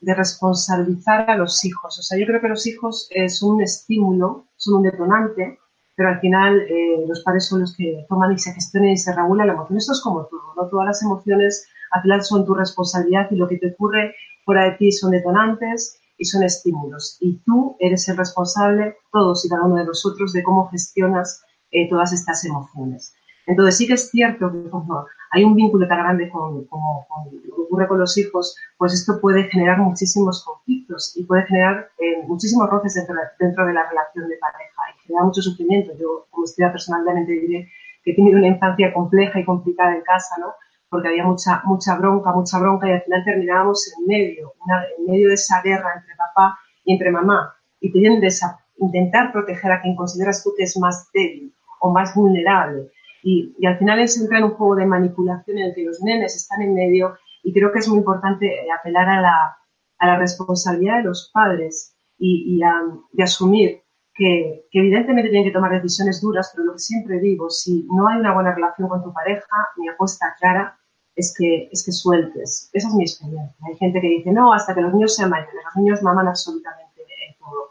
de 0.01 0.15
responsabilizar 0.15 1.29
a 1.29 1.37
los 1.37 1.63
hijos. 1.63 1.99
O 1.99 2.03
sea, 2.03 2.19
yo 2.19 2.25
creo 2.25 2.41
que 2.41 2.49
los 2.49 2.67
hijos 2.67 3.11
son 3.29 3.57
un 3.57 3.63
estímulo, 3.63 4.47
son 4.57 4.77
un 4.77 4.83
detonante, 4.85 5.59
pero 5.95 6.09
al 6.09 6.21
final 6.21 6.59
eh, 6.59 7.05
los 7.07 7.23
padres 7.23 7.45
son 7.45 7.61
los 7.61 7.77
que 7.77 8.07
toman 8.09 8.33
y 8.33 8.39
se 8.39 8.55
gestionan 8.55 8.93
y 8.93 8.97
se 8.97 9.15
regulan 9.15 9.47
la 9.47 9.53
emoción. 9.53 9.77
Esto 9.77 9.93
es 9.93 10.01
como 10.01 10.25
todo, 10.25 10.55
¿no? 10.57 10.69
Todas 10.69 10.87
las 10.87 11.03
emociones 11.03 11.69
al 11.91 12.01
final 12.01 12.23
son 12.23 12.47
tu 12.47 12.55
responsabilidad 12.55 13.31
y 13.31 13.37
lo 13.37 13.47
que 13.47 13.59
te 13.59 13.69
ocurre 13.75 14.15
fuera 14.45 14.65
de 14.65 14.73
ti 14.73 14.93
son 14.93 15.11
detonantes 15.11 15.99
y 16.19 16.25
son 16.25 16.43
estímulos. 16.43 17.17
Y 17.21 17.39
tú 17.45 17.77
eres 17.81 18.09
el 18.09 18.17
responsable, 18.17 18.97
todos 19.13 19.45
y 19.45 19.49
cada 19.49 19.65
uno 19.65 19.77
de 19.77 19.87
nosotros, 19.87 20.33
de 20.33 20.43
cómo 20.43 20.69
gestionas 20.69 21.43
eh, 21.71 21.89
todas 21.89 22.13
estas 22.13 22.45
emociones. 22.45 23.15
Entonces 23.47 23.77
sí 23.77 23.87
que 23.87 23.95
es 23.95 24.11
cierto 24.11 24.53
que 24.53 24.71
cuando 24.71 25.07
hay 25.33 25.45
un 25.45 25.57
vínculo 25.57 25.89
tan 25.89 25.99
grande 25.99 26.29
con, 26.29 26.55
lo 26.55 26.63
que 26.63 27.63
ocurre 27.63 27.89
con 27.89 27.99
los 27.99 28.17
hijos, 28.19 28.55
pues 28.79 28.93
esto 28.93 29.21
puede 29.21 29.45
generar 29.45 29.79
muchísimos 29.79 30.45
conflictos 30.45 31.17
y 31.17 31.25
puede 31.25 31.47
generar 31.47 31.91
eh, 31.99 32.23
muchísimos 32.27 32.69
roces 32.69 32.95
dentro, 32.95 33.17
dentro, 33.41 33.67
de 33.67 33.73
la 33.73 33.89
relación 33.89 34.29
de 34.29 34.37
pareja 34.37 34.83
y 34.95 35.07
genera 35.07 35.25
mucho 35.25 35.43
sufrimiento. 35.43 35.93
Yo, 35.99 36.27
como 36.31 36.45
historia 36.45 36.71
personalmente, 36.71 37.33
diré 37.33 37.69
que 38.05 38.13
he 38.13 38.15
tenido 38.15 38.39
una 38.39 38.49
infancia 38.49 38.93
compleja 38.93 39.41
y 39.41 39.45
complicada 39.45 39.95
en 39.95 40.03
casa, 40.03 40.37
¿no? 40.39 40.53
Porque 40.93 41.09
había 41.09 41.25
mucha, 41.25 41.63
mucha 41.65 41.97
bronca, 41.97 42.33
mucha 42.35 42.59
bronca 42.59 42.87
y 42.87 42.93
al 42.93 43.01
final 43.01 43.25
terminábamos 43.25 43.91
en 43.97 44.07
medio, 44.07 44.53
en 44.99 45.07
medio 45.07 45.29
de 45.29 45.35
esa 45.35 45.63
guerra 45.63 45.95
entre 45.97 46.15
papá 46.17 46.59
y 46.85 46.93
entre 46.93 47.11
mamá 47.11 47.57
y 47.81 47.91
tiendes 47.91 48.43
a 48.43 48.59
intentar 48.77 49.33
proteger 49.33 49.73
a 49.73 49.81
quien 49.81 49.97
consideras 49.97 50.45
tú 50.45 50.53
que 50.55 50.65
es 50.65 50.77
más 50.79 51.09
débil 51.15 51.51
o 51.81 51.91
más 51.91 52.15
vulnerable. 52.15 52.91
Y, 53.23 53.55
y 53.59 53.65
al 53.65 53.79
final 53.79 54.07
se 54.07 54.21
entra 54.21 54.37
en 54.37 54.45
un 54.45 54.51
juego 54.51 54.77
de 54.77 54.85
manipulación 54.85 55.57
en 55.57 55.65
el 55.65 55.75
que 55.75 55.85
los 55.85 56.03
nenes 56.03 56.37
están 56.37 56.61
en 56.61 56.75
medio 56.75 57.17
y 57.43 57.55
creo 57.55 57.73
que 57.73 57.79
es 57.79 57.89
muy 57.89 57.97
importante 57.97 58.47
eh, 58.47 58.71
apelar 58.71 59.09
a 59.09 59.23
la, 59.23 59.57
a 59.99 60.07
la 60.07 60.19
responsabilidad 60.19 60.99
de 60.99 61.05
los 61.05 61.31
padres 61.33 61.97
y, 62.19 62.55
y, 62.55 62.63
a, 62.63 62.83
y 63.15 63.23
asumir 63.23 63.81
que, 64.15 64.67
que, 64.71 64.79
evidentemente 64.79 65.31
tienen 65.31 65.49
que 65.49 65.55
tomar 65.55 65.73
decisiones 65.73 66.21
duras, 66.21 66.53
pero 66.55 66.67
lo 66.67 66.73
que 66.75 66.81
siempre 66.81 67.19
digo, 67.19 67.49
si 67.49 67.89
no 67.91 68.09
hay 68.09 68.21
una 68.21 68.35
buena 68.35 68.55
relación 68.55 68.91
con 68.91 69.03
tu 69.03 69.11
pareja, 69.11 69.57
mi 69.79 69.89
apuesta 69.89 70.37
clara 70.39 70.79
es 71.15 71.35
que, 71.37 71.69
es 71.71 71.85
que 71.85 71.93
sueltes. 71.93 72.71
Esa 72.73 72.89
es 72.89 72.95
mi 72.95 73.05
experiencia. 73.05 73.55
Hay 73.67 73.77
gente 73.77 74.01
que 74.01 74.09
dice, 74.09 74.33
no, 74.33 74.53
hasta 74.53 74.75
que 74.75 74.81
los 74.81 74.93
niños 74.93 75.15
sean 75.15 75.31
mayores, 75.31 75.55
los 75.65 75.77
niños 75.77 76.03
maman 76.03 76.29
absolutamente 76.29 77.03
todo. 77.39 77.71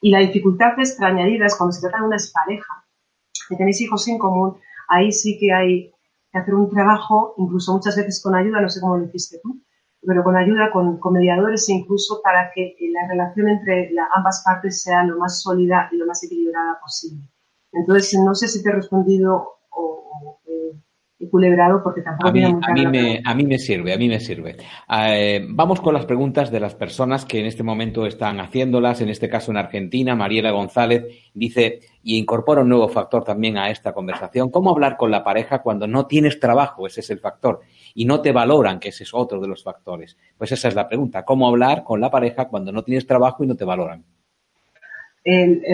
Y 0.00 0.10
la 0.10 0.20
dificultad 0.20 0.78
es 0.78 0.96
es 0.98 1.56
cuando 1.56 1.72
se 1.72 1.80
trata 1.80 1.98
de 1.98 2.04
una 2.04 2.16
pareja, 2.32 2.84
que 3.48 3.56
tenéis 3.56 3.80
hijos 3.80 4.06
en 4.08 4.18
común, 4.18 4.56
ahí 4.88 5.12
sí 5.12 5.38
que 5.38 5.52
hay 5.52 5.92
que 6.32 6.38
hacer 6.38 6.54
un 6.54 6.70
trabajo, 6.70 7.34
incluso 7.38 7.72
muchas 7.72 7.96
veces 7.96 8.22
con 8.22 8.34
ayuda, 8.34 8.60
no 8.60 8.68
sé 8.68 8.80
cómo 8.80 8.96
lo 8.96 9.04
hiciste 9.04 9.38
tú, 9.42 9.60
pero 10.06 10.22
con 10.22 10.36
ayuda, 10.36 10.70
con, 10.72 10.98
con 10.98 11.14
mediadores 11.14 11.68
e 11.68 11.72
incluso 11.72 12.20
para 12.22 12.50
que 12.54 12.76
la 12.92 13.08
relación 13.08 13.48
entre 13.48 13.90
ambas 14.14 14.42
partes 14.44 14.82
sea 14.82 15.04
lo 15.04 15.18
más 15.18 15.42
sólida 15.42 15.88
y 15.92 15.96
lo 15.96 16.06
más 16.06 16.22
equilibrada 16.24 16.78
posible. 16.80 17.28
Entonces, 17.72 18.18
no 18.20 18.34
sé 18.34 18.48
si 18.48 18.62
te 18.62 18.68
he 18.68 18.72
respondido 18.72 19.54
o, 19.70 20.40
culebrado 21.30 21.82
porque 21.82 22.02
tampoco 22.02 22.28
a 22.28 22.32
mí, 22.32 22.44
a 22.44 22.72
mí 22.72 22.86
me, 22.86 23.22
a 23.24 23.34
mí 23.34 23.44
me 23.44 23.58
sirve, 23.58 23.92
a 23.92 23.98
mí 23.98 24.08
me 24.08 24.20
sirve. 24.20 24.56
Eh, 24.88 25.46
vamos 25.48 25.80
con 25.80 25.94
las 25.94 26.06
preguntas 26.06 26.50
de 26.50 26.60
las 26.60 26.74
personas 26.74 27.24
que 27.24 27.40
en 27.40 27.46
este 27.46 27.62
momento 27.62 28.06
están 28.06 28.40
haciéndolas. 28.40 29.00
En 29.00 29.08
este 29.08 29.28
caso 29.28 29.50
en 29.50 29.56
Argentina, 29.56 30.14
Mariela 30.14 30.50
González 30.50 31.04
dice 31.34 31.80
y 32.02 32.18
incorpora 32.18 32.62
un 32.62 32.68
nuevo 32.68 32.88
factor 32.88 33.24
también 33.24 33.56
a 33.56 33.70
esta 33.70 33.92
conversación. 33.92 34.50
¿Cómo 34.50 34.70
hablar 34.70 34.96
con 34.96 35.10
la 35.10 35.24
pareja 35.24 35.62
cuando 35.62 35.86
no 35.86 36.06
tienes 36.06 36.38
trabajo? 36.38 36.86
Ese 36.86 37.00
es 37.00 37.10
el 37.10 37.18
factor. 37.18 37.60
Y 37.94 38.04
no 38.04 38.20
te 38.20 38.32
valoran, 38.32 38.78
que 38.78 38.90
ese 38.90 39.04
es 39.04 39.14
otro 39.14 39.40
de 39.40 39.48
los 39.48 39.62
factores. 39.62 40.16
Pues 40.36 40.52
esa 40.52 40.68
es 40.68 40.74
la 40.74 40.88
pregunta. 40.88 41.24
¿Cómo 41.24 41.48
hablar 41.48 41.82
con 41.82 42.00
la 42.00 42.10
pareja 42.10 42.48
cuando 42.48 42.72
no 42.72 42.84
tienes 42.84 43.06
trabajo 43.06 43.42
y 43.42 43.46
no 43.46 43.56
te 43.56 43.64
valoran? 43.64 44.04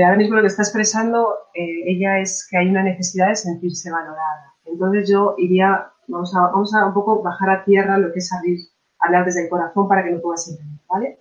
ahora 0.04 0.16
mismo 0.16 0.36
lo 0.36 0.42
que 0.42 0.46
está 0.46 0.62
expresando 0.62 1.26
eh, 1.54 1.82
ella 1.86 2.20
es 2.20 2.46
que 2.48 2.56
hay 2.56 2.68
una 2.68 2.84
necesidad 2.84 3.30
de 3.30 3.34
sentirse 3.34 3.90
valorada 3.90 4.49
entonces 4.72 5.08
yo 5.08 5.34
iría, 5.38 5.90
vamos 6.08 6.34
a, 6.34 6.40
vamos 6.42 6.74
a 6.74 6.86
un 6.86 6.94
poco 6.94 7.22
bajar 7.22 7.50
a 7.50 7.64
tierra 7.64 7.98
lo 7.98 8.12
que 8.12 8.18
es 8.18 8.32
abrir, 8.32 8.58
hablar 8.98 9.24
desde 9.24 9.44
el 9.44 9.50
corazón 9.50 9.88
para 9.88 10.04
que 10.04 10.10
lo 10.10 10.20
puedas 10.20 10.48
entender, 10.48 10.80
¿vale? 10.88 11.20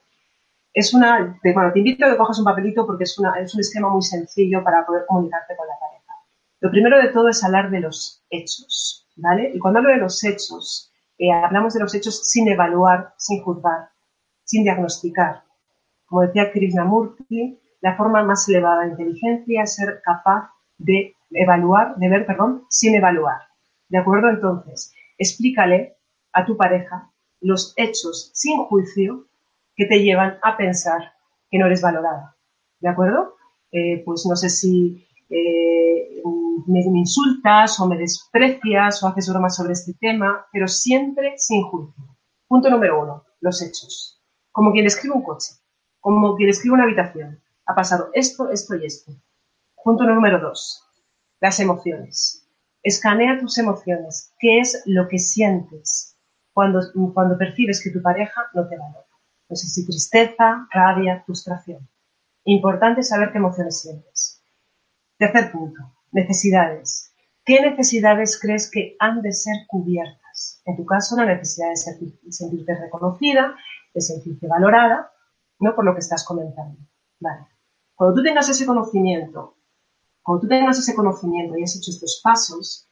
es 0.74 0.93
una, 0.93 1.39
bueno, 1.43 1.72
te 1.74 1.80
invito 1.80 2.06
a 2.06 2.12
que 2.12 2.18
cojas 2.18 2.39
un 2.39 2.45
papelito 2.45 2.86
porque 2.86 3.04
es, 3.04 3.18
una, 3.18 3.39
es 3.39 3.54
un 3.54 3.62
esquema 3.62 3.89
muy 3.89 4.02
sencillo 4.02 4.64
para 4.64 4.86
poder 4.86 5.06
comunicarte 5.08 5.56
con 5.56 5.68
la 5.68 5.80
pareja. 5.80 6.14
Lo 6.62 6.70
primero 6.72 6.97
de 7.00 7.10
todo 7.10 7.30
es 7.30 7.43
hablar 7.43 7.70
de 7.70 7.80
los 7.80 8.24
hechos, 8.30 9.08
¿vale? 9.16 9.52
Y 9.54 9.60
cuando 9.60 9.80
hablo 9.80 9.91
de 9.91 9.97
los 9.97 10.24
hechos, 10.24 10.91
eh, 11.18 11.32
hablamos 11.32 11.74
de 11.74 11.80
los 11.82 11.93
hechos 11.95 12.30
sin 12.30 12.47
evaluar, 12.47 13.14
sin 13.18 13.41
juzgar, 13.41 13.89
sin 14.43 14.64
diagnosticar. 14.64 15.43
Como 16.06 16.22
decía 16.22 16.52
Krishnamurti, 16.52 17.60
la 17.82 17.95
forma 17.95 18.24
más 18.24 18.47
elevada 18.47 18.84
de 18.84 18.91
inteligencia 18.91 19.64
es 19.64 19.76
ser 19.76 20.02
capaz 20.04 20.52
de 20.78 21.16
evaluar, 21.32 21.96
de 21.98 22.10
ver, 22.10 22.26
perdón, 22.26 22.66
sin 22.70 22.96
evaluar. 22.96 23.42
¿De 23.88 23.98
acuerdo? 23.98 24.30
Entonces, 24.30 24.94
explícale 25.18 25.98
a 26.34 26.46
tu 26.46 26.58
pareja 26.58 27.12
los 27.42 27.74
hechos 27.78 28.32
sin 28.34 28.58
juicio 28.66 29.28
que 29.76 29.86
te 29.86 30.02
llevan 30.02 30.38
a 30.44 30.58
pensar 30.58 31.14
que 31.50 31.58
no 31.58 31.66
eres 31.66 31.82
valorada. 31.82 32.36
¿De 32.80 32.90
acuerdo? 32.90 33.36
Eh, 33.72 34.04
pues 34.06 34.26
no 34.28 34.36
sé 34.36 34.50
si 34.50 35.08
eh, 35.30 36.22
me, 36.68 36.80
insultas 36.80 37.80
o 37.80 37.88
me 37.88 37.98
desprecias 37.98 39.04
o 39.04 39.08
haces 39.08 39.30
bromas 39.30 39.56
sobre 39.56 39.74
este 39.74 39.94
tema, 39.94 40.46
pero 40.52 40.68
siempre 40.68 41.34
sin 41.38 41.64
juicio. 41.64 42.18
Punto 42.48 42.70
número 42.70 43.02
uno, 43.02 43.24
los 43.42 43.62
hechos. 43.62 44.22
Como 44.52 44.72
quien 44.72 44.86
escribe 44.86 45.16
un 45.16 45.24
coche, 45.24 45.54
como 46.00 46.36
quien 46.36 46.50
escribe 46.50 46.76
una 46.76 46.84
habitación. 46.84 47.42
Ha 47.66 47.76
pasado 47.76 48.10
esto, 48.14 48.50
esto 48.50 48.76
y 48.76 48.86
esto. 48.86 49.12
Punto 49.84 50.04
número 50.04 50.40
dos, 50.40 50.89
las 51.40 51.60
emociones. 51.60 52.48
Escanea 52.84 53.40
tus 53.40 53.58
emociones. 53.58 54.34
¿Qué 54.40 54.60
es 54.60 54.84
lo 54.86 55.08
que 55.08 55.20
sientes 55.20 56.18
cuando, 56.54 56.80
cuando 57.14 57.38
percibes 57.38 57.84
que 57.84 57.92
tu 57.92 58.02
pareja 58.02 58.48
no 58.54 58.68
te 58.68 58.78
valora? 58.78 59.06
No 59.50 59.56
sé 59.56 59.68
si 59.68 59.86
tristeza, 59.86 60.68
rabia, 60.72 61.24
frustración. 61.26 61.90
Importante 62.46 63.04
saber 63.04 63.32
qué 63.32 63.38
emociones 63.40 63.82
sientes. 63.82 64.44
Tercer 65.18 65.52
punto, 65.52 65.80
necesidades. 66.12 67.14
¿Qué 67.44 67.60
necesidades 67.62 68.40
crees 68.40 68.70
que 68.72 68.96
han 69.00 69.22
de 69.22 69.34
ser 69.34 69.56
cubiertas? 69.68 70.62
En 70.66 70.78
tu 70.78 70.86
caso, 70.86 71.18
la 71.18 71.26
necesidad 71.26 71.70
de, 71.70 72.32
sentirte 72.32 72.76
reconocida, 72.76 73.56
de 73.94 74.02
sentirte 74.02 74.48
valorada, 74.48 75.12
no 75.60 75.76
por 75.76 75.84
lo 75.84 75.94
que 75.94 76.00
estás 76.00 76.24
comentando. 76.24 76.80
Vale. 77.20 77.48
Cuando 77.96 78.16
tú 78.16 78.24
tengas 78.24 78.48
ese 78.48 78.66
conocimiento, 78.66 79.58
cuando 80.30 80.42
tú 80.44 80.48
tengas 80.48 80.78
ese 80.78 80.94
conocimiento 80.94 81.58
y 81.58 81.64
has 81.64 81.76
hecho 81.76 81.90
estos 81.90 82.22
pasos, 82.24 82.88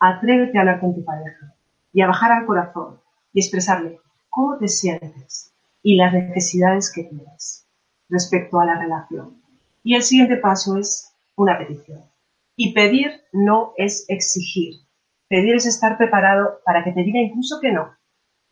atrévete 0.00 0.58
a 0.58 0.62
hablar 0.62 0.80
con 0.80 0.92
tu 0.92 1.04
pareja 1.04 1.54
y 1.92 2.00
a 2.00 2.08
bajar 2.08 2.32
al 2.32 2.44
corazón 2.44 2.98
y 3.32 3.38
expresarle 3.38 4.00
cómo 4.28 4.58
te 4.58 4.66
sientes, 4.66 5.54
y 5.80 5.94
las 5.94 6.12
necesidades 6.12 6.92
que 6.92 7.04
tienes 7.04 7.68
respecto 8.08 8.58
a 8.58 8.66
la 8.66 8.80
relación. 8.80 9.40
Y 9.84 9.94
el 9.94 10.02
siguiente 10.02 10.38
paso 10.38 10.76
es 10.76 11.14
una 11.36 11.56
petición. 11.56 12.00
Y 12.56 12.74
pedir 12.74 13.12
no 13.30 13.74
es 13.76 14.04
exigir. 14.08 14.80
Pedir 15.28 15.54
es 15.54 15.66
estar 15.66 15.96
preparado 15.96 16.62
para 16.64 16.82
que 16.82 16.90
te 16.90 17.04
diga 17.04 17.20
incluso 17.20 17.60
que 17.60 17.70
no. 17.70 17.92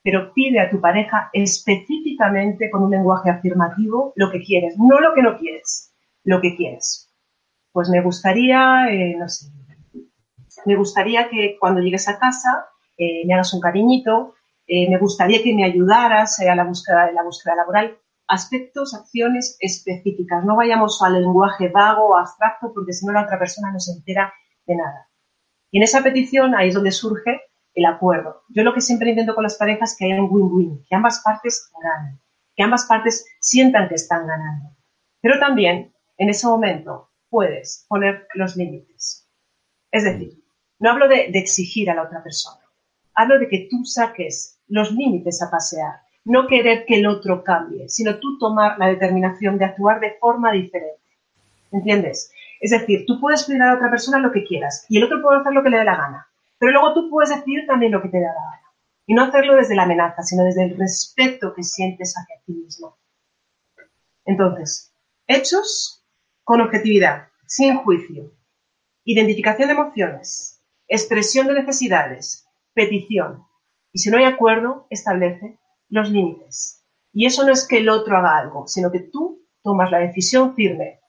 Pero 0.05 0.33
pide 0.33 0.61
a 0.61 0.71
tu 0.71 0.81
pareja 0.81 1.31
específicamente 1.33 2.71
con 2.71 2.85
un 2.85 2.93
lenguaje 2.93 3.29
afirmativo 3.29 4.13
lo 4.15 4.31
que 4.31 4.41
quieres, 4.41 4.79
no 4.79 5.01
lo 5.01 5.15
que 5.15 5.23
no 5.23 5.37
quieres, 5.37 5.93
lo 6.23 6.41
que 6.41 6.55
quieres. 6.55 7.10
Pues 7.73 7.89
me 7.89 8.03
gustaría, 8.03 8.89
eh, 8.91 9.17
no 9.19 9.29
sé, 9.29 9.47
me 10.67 10.77
gustaría 10.77 11.29
que 11.29 11.57
cuando 11.59 11.81
llegues 11.81 12.09
a 12.09 12.19
casa 12.19 12.67
eh, 12.99 13.25
me 13.27 13.35
hagas 13.35 13.55
un 13.55 13.61
cariñito, 13.61 14.35
eh, 14.67 14.89
me 14.89 14.99
gustaría 14.99 15.43
que 15.43 15.55
me 15.55 15.65
ayudaras 15.65 16.39
a 16.41 16.55
la 16.55 16.65
búsqueda 16.65 17.07
de 17.07 17.13
la 17.13 17.23
búsqueda 17.23 17.57
laboral. 17.57 17.99
Aspectos, 18.29 18.95
acciones 18.95 19.57
específicas. 19.59 20.45
No 20.45 20.55
vayamos 20.57 21.03
al 21.03 21.15
lenguaje 21.15 21.69
vago 21.69 22.11
o 22.11 22.17
abstracto 22.17 22.73
porque 22.73 22.93
si 22.93 23.05
no 23.07 23.13
la 23.13 23.25
otra 23.25 23.39
persona 23.39 23.73
no 23.73 23.81
se 23.81 23.93
entera 23.93 24.33
de 24.67 24.77
nada. 24.77 25.09
Y 25.73 25.79
en 25.79 25.85
esa 25.85 26.03
petición 26.03 26.55
ahí 26.55 26.69
es 26.69 26.75
donde 26.75 26.93
surge 26.93 27.41
el 27.75 27.87
acuerdo. 27.87 28.43
Yo 28.49 28.63
lo 28.63 28.75
que 28.75 28.81
siempre 28.81 29.11
intento 29.11 29.35
con 29.35 29.45
las 29.45 29.57
parejas 29.57 29.93
es 29.93 29.99
que 29.99 30.05
haya 30.05 30.23
un 30.23 30.29
win-win, 30.31 30.85
que 30.89 30.95
ambas 30.95 31.21
partes 31.25 31.71
ganen, 31.83 32.21
que 32.55 32.63
ambas 32.63 32.87
partes 32.87 33.27
sientan 33.41 33.89
que 33.89 33.95
están 33.95 34.27
ganando. 34.27 34.77
Pero 35.21 35.39
también 35.39 35.93
en 36.17 36.29
ese 36.29 36.47
momento 36.47 37.10
puedes 37.31 37.87
poner 37.89 38.27
los 38.35 38.57
límites. 38.57 39.29
Es 39.91 40.05
decir, 40.05 40.43
no 40.79 40.91
hablo 40.91 41.09
de 41.09 41.31
exigir 41.35 41.91
a 41.91 41.95
la 41.95 42.03
otra 42.03 42.23
persona, 42.23 42.61
hablo 43.15 43.39
de 43.39 43.49
que 43.49 43.69
tú 43.71 43.85
saques 43.85 44.59
los 44.69 44.93
límites 44.93 45.43
a 45.43 45.51
pasear, 45.51 46.01
no 46.25 46.47
querer 46.47 46.85
que 46.87 46.99
el 46.99 47.07
otro 47.07 47.43
cambie, 47.43 47.89
sino 47.89 48.19
tú 48.19 48.39
tomar 48.39 48.79
la 48.79 48.89
determinación 48.89 49.59
de 49.59 49.65
actuar 49.65 50.01
de 50.01 50.17
forma 50.21 50.53
diferente. 50.53 51.01
¿Entiendes? 51.73 52.33
Es 52.61 52.71
decir, 52.73 53.05
tú 53.07 53.21
puedes 53.21 53.45
pedir 53.45 53.63
a 53.63 53.69
la 53.69 53.75
otra 53.75 53.91
persona 53.91 54.19
lo 54.19 54.33
que 54.33 54.45
quieras 54.45 54.85
y 54.89 54.99
el 54.99 55.05
otro 55.05 55.23
puede 55.23 55.41
hacer 55.41 55.53
lo 55.53 55.63
que 55.63 55.71
le 55.71 55.79
dé 55.79 55.85
la 55.85 55.97
gana, 55.97 56.29
pero 56.59 56.73
luego 56.73 56.95
tú 56.95 57.11
puedes 57.11 57.31
decidir 57.31 57.67
también 57.67 57.93
lo 57.93 58.03
que 58.03 58.09
te 58.09 58.19
dé 58.19 58.25
la 58.25 58.35
gana. 58.35 58.61
Y 59.07 59.15
no 59.15 59.25
hacerlo 59.25 59.57
desde 59.57 59.75
la 59.75 59.85
amenaza, 59.85 60.23
sino 60.23 60.45
desde 60.45 60.65
el 60.65 60.77
respeto 60.79 61.53
que 61.55 61.65
sientes 61.65 62.15
hacia 62.17 62.37
ti 62.45 62.53
mismo. 62.53 62.97
Entonces, 64.25 64.93
hechos 65.27 66.00
con 66.45 66.61
objetividad, 66.61 67.29
sin 67.47 67.77
juicio, 67.77 68.33
identificación 69.05 69.69
de 69.69 69.75
emociones, 69.75 70.63
expresión 70.89 71.47
de 71.47 71.55
necesidades, 71.55 72.47
petición, 72.75 73.45
y 73.93 73.99
si 73.99 74.11
no 74.11 74.19
hay 74.19 74.25
acuerdo, 74.25 74.87
establece 74.91 75.59
los 75.89 76.11
límites. 76.11 76.85
Y 77.13 77.27
eso 77.27 77.45
no 77.45 77.53
es 77.53 77.67
que 77.67 77.79
el 77.79 77.89
otro 77.89 78.17
haga 78.17 78.39
algo, 78.39 78.67
sino 78.67 78.91
que 78.91 79.01
tú 79.01 79.43
tomas 79.63 79.91
la 79.91 79.99
decisión 79.99 80.55
firme 80.55 81.01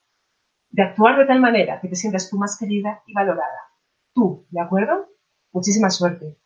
de 0.70 0.84
actuar 0.84 1.18
de 1.18 1.26
tal 1.26 1.40
manera 1.40 1.80
que 1.80 1.88
te 1.88 1.96
sientas 1.96 2.30
tú 2.30 2.38
más 2.38 2.58
querida 2.58 3.04
y 3.06 3.14
valorada. 3.14 3.70
Tú, 4.14 4.48
¿de 4.50 4.62
acuerdo? 4.62 5.10
Muchísima 5.52 5.90
suerte. 5.90 6.38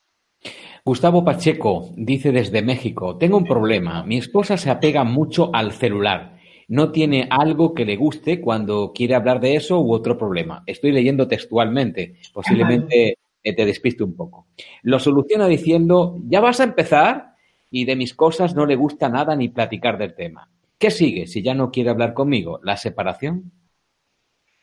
Gustavo 0.84 1.24
Pacheco 1.24 1.90
dice 1.96 2.32
desde 2.32 2.62
México, 2.62 3.18
tengo 3.18 3.38
un 3.38 3.46
problema. 3.46 4.04
Mi 4.04 4.18
esposa 4.18 4.58
se 4.58 4.70
apega 4.70 5.04
mucho 5.04 5.50
al 5.54 5.72
celular. 5.72 6.35
No 6.68 6.91
tiene 6.91 7.28
algo 7.30 7.74
que 7.74 7.86
le 7.86 7.95
guste 7.95 8.41
cuando 8.41 8.91
quiere 8.93 9.16
hablar 9.16 9.39
de 9.39 9.55
eso 9.55 9.80
u 9.80 9.93
otro 9.93 10.18
problema. 10.18 10.63
Estoy 10.66 10.91
leyendo 10.91 11.28
textualmente. 11.28 12.16
Posiblemente 12.34 13.18
te 13.43 13.66
despiste 13.66 14.03
un 14.03 14.16
poco. 14.16 14.47
Lo 14.82 14.99
soluciona 14.99 15.47
diciendo, 15.47 16.20
ya 16.28 16.39
vas 16.41 16.59
a 16.59 16.63
empezar 16.63 17.36
y 17.70 17.86
de 17.86 17.95
mis 17.95 18.13
cosas 18.13 18.55
no 18.55 18.66
le 18.66 18.76
gusta 18.76 19.09
nada 19.09 19.36
ni 19.36 19.49
platicar 19.49 19.97
del 19.97 20.16
tema. 20.16 20.49
¿Qué 20.78 20.91
sigue 20.91 21.28
si 21.28 21.43
ya 21.43 21.53
no 21.53 21.72
quiere 21.72 21.89
hablar 21.89 22.13
conmigo? 22.13 22.59
¿La 22.63 22.78
separación? 22.78 23.51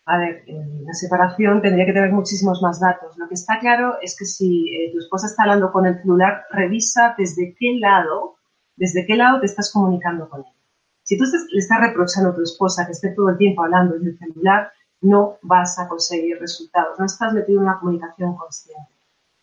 A 0.05 0.19
ver, 0.19 0.45
la 0.47 0.93
separación 0.95 1.63
tendría 1.63 1.87
que 1.87 1.93
tener 1.93 2.11
muchísimos 2.11 2.61
más 2.61 2.81
datos. 2.81 3.17
Lo 3.19 3.29
que 3.29 3.35
está 3.35 3.61
claro 3.61 3.95
es 4.03 4.17
que 4.19 4.25
si 4.25 4.69
eh, 4.75 4.91
tu 4.93 4.99
esposa 4.99 5.27
está 5.27 5.45
hablando 5.45 5.71
con 5.71 5.87
el 5.87 6.01
celular, 6.01 6.43
revisa 6.51 7.15
desde 7.17 7.55
qué 7.59 7.75
lado, 7.79 8.37
desde 8.77 9.07
qué 9.07 9.15
lado 9.15 9.41
te 9.41 9.47
estás 9.47 9.73
comunicando 9.73 10.29
con 10.29 10.41
ella. 10.41 10.62
Si 11.03 11.19
tú 11.19 11.25
le 11.25 11.59
estás 11.59 11.81
reprochando 11.81 12.31
a 12.31 12.35
tu 12.35 12.43
esposa 12.43 12.87
que 12.87 12.93
esté 12.93 13.11
todo 13.11 13.31
el 13.31 13.37
tiempo 13.37 13.63
hablando 13.63 13.95
desde 13.95 14.11
el 14.11 14.19
celular, 14.19 14.73
no 15.01 15.39
vas 15.43 15.79
a 15.79 15.89
conseguir 15.89 16.39
resultados, 16.39 16.99
no 16.99 17.07
estás 17.07 17.33
metido 17.33 17.61
en 17.61 17.67
una 17.67 17.79
comunicación 17.79 18.37
consciente. 18.37 18.93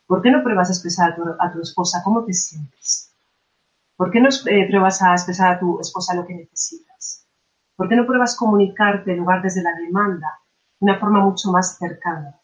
¿Por 0.08 0.22
qué 0.22 0.32
no 0.32 0.42
pruebas 0.42 0.70
a 0.70 0.74
expresar 0.74 1.12
a 1.40 1.52
tu, 1.52 1.62
esposa 1.62 2.02
cómo 2.04 2.24
te 2.24 2.34
sientes? 2.34 3.14
¿Por 3.96 4.10
qué 4.10 4.22
no 4.22 4.30
eh, 4.30 4.68
pruebas 4.70 5.02
a 5.02 5.12
expresar 5.12 5.56
a 5.56 5.60
tu 5.60 5.80
esposa 5.80 6.16
lo 6.16 6.26
que 6.26 6.34
necesitas? 6.34 7.28
¿Por 7.76 7.90
qué 7.90 7.96
no 7.96 8.08
pruebas 8.08 8.36
comunicarte 8.36 9.12
en 9.12 9.20
lugar 9.20 9.42
desde 9.42 9.62
la 9.62 9.76
demanda 9.76 10.40
de 10.80 10.92
una 10.92 11.00
forma 11.00 11.20
mucho 11.20 11.52
más 11.52 11.78
cercana? 11.78 12.40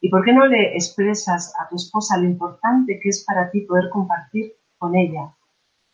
¿Y 0.00 0.08
por 0.08 0.24
qué 0.24 0.32
no 0.32 0.46
le 0.46 0.74
expresas 0.74 1.52
a 1.58 1.68
tu 1.68 1.76
esposa 1.76 2.16
lo 2.16 2.24
importante 2.24 2.98
que 3.00 3.08
es 3.08 3.24
para 3.24 3.50
ti 3.50 3.62
poder 3.62 3.90
compartir 3.90 4.52
con 4.78 4.94
ella? 4.94 5.34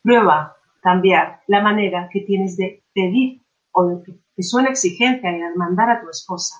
Prueba 0.02 0.57
cambiar 0.80 1.40
la 1.46 1.62
manera 1.62 2.08
que 2.12 2.20
tienes 2.20 2.56
de 2.56 2.82
pedir 2.94 3.42
o 3.72 4.02
que 4.02 4.18
que 4.38 4.44
suena 4.44 4.68
exigencia 4.68 5.36
y 5.36 5.42
al 5.42 5.56
mandar 5.56 5.90
a 5.90 6.00
tu 6.00 6.08
esposa. 6.08 6.54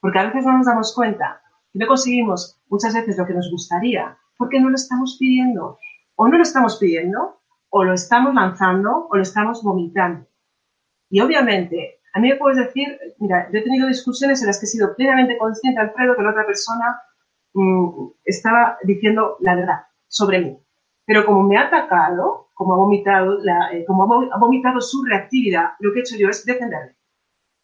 Porque 0.00 0.18
a 0.18 0.24
veces 0.24 0.46
no 0.46 0.56
nos 0.56 0.66
damos 0.66 0.94
cuenta 0.94 1.42
que 1.70 1.78
no 1.78 1.86
conseguimos 1.86 2.58
muchas 2.68 2.94
veces 2.94 3.18
lo 3.18 3.26
que 3.26 3.34
nos 3.34 3.50
gustaría 3.50 4.16
porque 4.38 4.58
no 4.58 4.70
lo 4.70 4.76
estamos 4.76 5.18
pidiendo. 5.20 5.78
O 6.14 6.26
no 6.26 6.38
lo 6.38 6.42
estamos 6.42 6.78
pidiendo, 6.78 7.42
o 7.68 7.84
lo 7.84 7.92
estamos 7.92 8.34
lanzando, 8.34 9.08
o 9.10 9.14
lo 9.14 9.22
estamos 9.22 9.62
vomitando. 9.62 10.26
Y 11.10 11.20
obviamente, 11.20 12.00
a 12.14 12.18
mí 12.18 12.30
me 12.30 12.36
puedes 12.36 12.56
decir, 12.56 12.98
mira, 13.18 13.46
yo 13.52 13.58
he 13.58 13.62
tenido 13.62 13.86
discusiones 13.86 14.40
en 14.40 14.46
las 14.46 14.58
que 14.58 14.64
he 14.64 14.68
sido 14.68 14.96
plenamente 14.96 15.36
consciente, 15.36 15.80
Alfredo, 15.82 16.16
que 16.16 16.22
la 16.22 16.30
otra 16.30 16.46
persona 16.46 16.98
mm, 17.52 18.06
estaba 18.24 18.78
diciendo 18.84 19.36
la 19.40 19.54
verdad 19.54 19.80
sobre 20.06 20.40
mí. 20.40 20.58
Pero 21.08 21.24
como 21.24 21.42
me 21.42 21.56
ha 21.56 21.62
atacado, 21.68 22.50
como 22.52 22.74
ha 22.74 22.76
vomitado, 22.76 23.38
eh, 23.72 23.86
ha 23.88 24.38
vomitado 24.38 24.78
su 24.82 25.02
reactividad, 25.06 25.70
lo 25.78 25.90
que 25.90 26.00
he 26.00 26.02
hecho 26.02 26.16
yo 26.18 26.28
es 26.28 26.44
defenderme 26.44 26.98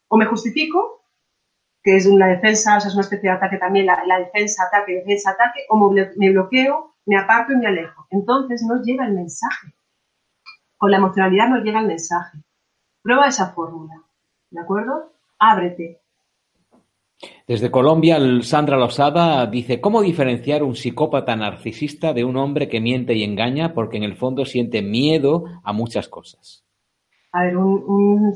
o 0.07 0.17
me 0.17 0.25
justifico, 0.25 1.03
que 1.83 1.95
es 1.95 2.07
una 2.07 2.27
defensa, 2.27 2.77
o 2.77 2.79
sea, 2.81 2.87
es 2.87 2.95
una 2.95 3.03
especie 3.03 3.29
de 3.29 3.35
ataque 3.35 3.57
también, 3.57 3.85
la, 3.85 4.19
defensa, 4.19 4.63
ataque, 4.63 4.95
defensa, 4.95 5.31
ataque, 5.31 5.61
o 5.69 5.91
me 5.91 6.31
bloqueo, 6.31 6.95
me 7.05 7.17
aparto 7.17 7.53
y 7.53 7.57
me 7.57 7.67
alejo. 7.67 8.07
Entonces 8.09 8.63
no 8.63 8.81
llega 8.81 9.05
el 9.05 9.13
mensaje. 9.13 9.75
Con 10.77 10.89
la 10.89 10.97
emocionalidad 10.97 11.49
no 11.49 11.61
llega 11.61 11.81
el 11.81 11.87
mensaje. 11.87 12.39
Prueba 13.03 13.27
esa 13.27 13.51
fórmula, 13.51 14.01
¿de 14.49 14.61
acuerdo? 14.61 15.13
Ábrete. 15.37 16.01
Desde 17.47 17.71
Colombia, 17.71 18.17
Sandra 18.41 18.77
Losada 18.77 19.45
dice, 19.45 19.79
¿cómo 19.79 20.01
diferenciar 20.01 20.63
un 20.63 20.75
psicópata 20.75 21.35
narcisista 21.35 22.13
de 22.13 22.23
un 22.23 22.37
hombre 22.37 22.67
que 22.67 22.81
miente 22.81 23.13
y 23.13 23.23
engaña 23.23 23.73
porque 23.73 23.97
en 23.97 24.03
el 24.03 24.15
fondo 24.15 24.45
siente 24.45 24.81
miedo 24.81 25.45
a 25.63 25.71
muchas 25.71 26.09
cosas? 26.09 26.65
A 27.31 27.43
ver, 27.43 27.57
un, 27.57 28.33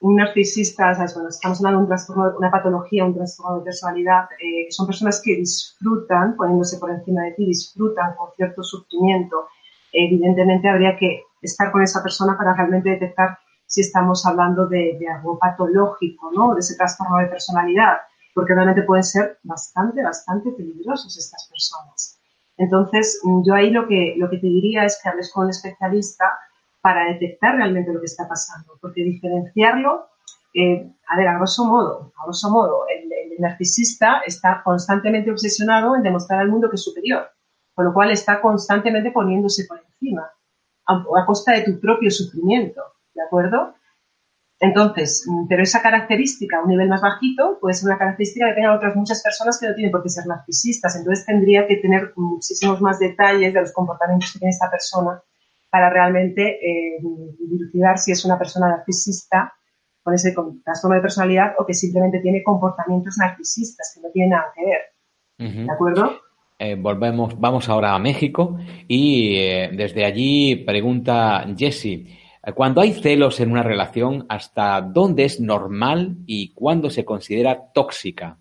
narcisista, 0.00 0.92
estamos 0.92 1.58
hablando 1.58 1.78
de 1.78 1.82
un 1.84 1.88
trastorno, 1.88 2.38
una 2.38 2.50
patología, 2.50 3.04
un 3.04 3.14
trastorno 3.14 3.58
de 3.58 3.64
personalidad, 3.64 4.24
eh, 4.40 4.70
son 4.70 4.86
personas 4.86 5.20
que 5.24 5.36
disfrutan, 5.36 6.36
poniéndose 6.36 6.78
por 6.78 6.90
encima 6.90 7.22
de 7.22 7.32
ti, 7.32 7.46
disfrutan 7.46 8.14
con 8.16 8.30
cierto 8.36 8.62
sufrimiento. 8.62 9.48
Evidentemente 9.92 10.68
habría 10.68 10.96
que 10.96 11.22
estar 11.40 11.70
con 11.70 11.82
esa 11.82 12.02
persona 12.02 12.36
para 12.36 12.54
realmente 12.54 12.90
detectar 12.90 13.38
si 13.68 13.82
estamos 13.82 14.24
hablando 14.24 14.66
de, 14.66 14.98
algo 15.14 15.38
patológico, 15.38 16.32
¿no? 16.34 16.54
De 16.54 16.60
ese 16.60 16.74
trastorno 16.74 17.18
de 17.18 17.26
personalidad, 17.26 17.98
porque 18.34 18.54
realmente 18.54 18.82
pueden 18.82 19.04
ser 19.04 19.38
bastante, 19.42 20.02
bastante 20.02 20.50
peligrosos 20.52 21.16
estas 21.16 21.48
personas. 21.50 22.18
Entonces, 22.56 23.20
yo 23.44 23.54
ahí 23.54 23.70
lo 23.70 23.86
que, 23.86 24.14
lo 24.16 24.28
que 24.30 24.38
te 24.38 24.46
diría 24.46 24.84
es 24.84 24.98
que 25.00 25.10
hables 25.10 25.30
con 25.30 25.44
un 25.44 25.50
especialista 25.50 26.24
para 26.80 27.12
detectar 27.12 27.56
realmente 27.56 27.92
lo 27.92 28.00
que 28.00 28.06
está 28.06 28.26
pasando, 28.26 28.72
porque 28.80 29.02
diferenciarlo, 29.02 30.06
eh, 30.54 30.90
a 31.06 31.16
ver, 31.18 31.28
a 31.28 31.36
grosso 31.36 31.66
modo, 31.66 32.12
a 32.16 32.24
grosso 32.24 32.50
modo, 32.50 32.84
el, 32.88 33.06
narcisista 33.38 34.22
está 34.26 34.62
constantemente 34.64 35.30
obsesionado 35.30 35.94
en 35.94 36.02
demostrar 36.02 36.40
al 36.40 36.48
mundo 36.48 36.68
que 36.68 36.74
es 36.74 36.82
superior, 36.82 37.30
con 37.72 37.84
lo 37.84 37.94
cual 37.94 38.10
está 38.10 38.40
constantemente 38.40 39.12
poniéndose 39.12 39.64
por 39.68 39.78
encima, 39.78 40.28
a 40.86 41.24
costa 41.24 41.52
de 41.52 41.62
tu 41.62 41.78
propio 41.78 42.10
sufrimiento. 42.10 42.82
¿De 43.18 43.24
acuerdo? 43.24 43.74
Entonces, 44.60 45.24
mm, 45.26 45.46
pero 45.48 45.62
esa 45.62 45.82
característica 45.82 46.58
a 46.58 46.62
un 46.62 46.68
nivel 46.68 46.88
más 46.88 47.00
bajito 47.00 47.58
puede 47.60 47.74
ser 47.74 47.88
una 47.88 47.98
característica 47.98 48.48
que 48.48 48.54
tengan 48.54 48.76
otras 48.76 48.96
muchas 48.96 49.22
personas 49.22 49.58
que 49.60 49.68
no 49.68 49.74
tienen 49.74 49.92
por 49.92 50.02
qué 50.02 50.08
ser 50.08 50.26
narcisistas. 50.26 50.96
Entonces 50.96 51.26
tendría 51.26 51.66
que 51.66 51.76
tener 51.76 52.12
muchísimos 52.16 52.80
más 52.80 52.98
detalles 52.98 53.52
de 53.52 53.60
los 53.60 53.72
comportamientos 53.72 54.32
que 54.32 54.38
tiene 54.38 54.50
esta 54.50 54.70
persona 54.70 55.22
para 55.70 55.90
realmente 55.90 56.58
eh, 56.62 56.98
dilucidar 57.38 57.98
si 57.98 58.12
es 58.12 58.24
una 58.24 58.38
persona 58.38 58.68
narcisista 58.68 59.52
con 60.02 60.14
ese 60.14 60.34
trastorno 60.64 60.96
de 60.96 61.02
personalidad 61.02 61.54
o 61.58 61.66
que 61.66 61.74
simplemente 61.74 62.20
tiene 62.20 62.42
comportamientos 62.42 63.16
narcisistas 63.18 63.92
que 63.94 64.00
no 64.00 64.10
tienen 64.10 64.30
nada 64.30 64.46
que 64.54 64.64
ver. 64.64 65.66
¿De 65.66 65.70
acuerdo? 65.70 66.18
Eh, 66.58 66.74
volvemos, 66.74 67.38
vamos 67.38 67.68
ahora 67.68 67.94
a 67.94 67.98
México 68.00 68.56
y 68.88 69.36
eh, 69.36 69.70
desde 69.72 70.04
allí 70.04 70.56
pregunta 70.56 71.46
Jessie. 71.56 72.18
Cuando 72.54 72.80
hay 72.80 72.92
celos 72.92 73.40
en 73.40 73.50
una 73.50 73.62
relación, 73.62 74.24
¿hasta 74.28 74.80
dónde 74.80 75.24
es 75.24 75.40
normal 75.40 76.16
y 76.26 76.52
cuándo 76.54 76.88
se 76.88 77.04
considera 77.04 77.72
tóxica? 77.74 78.38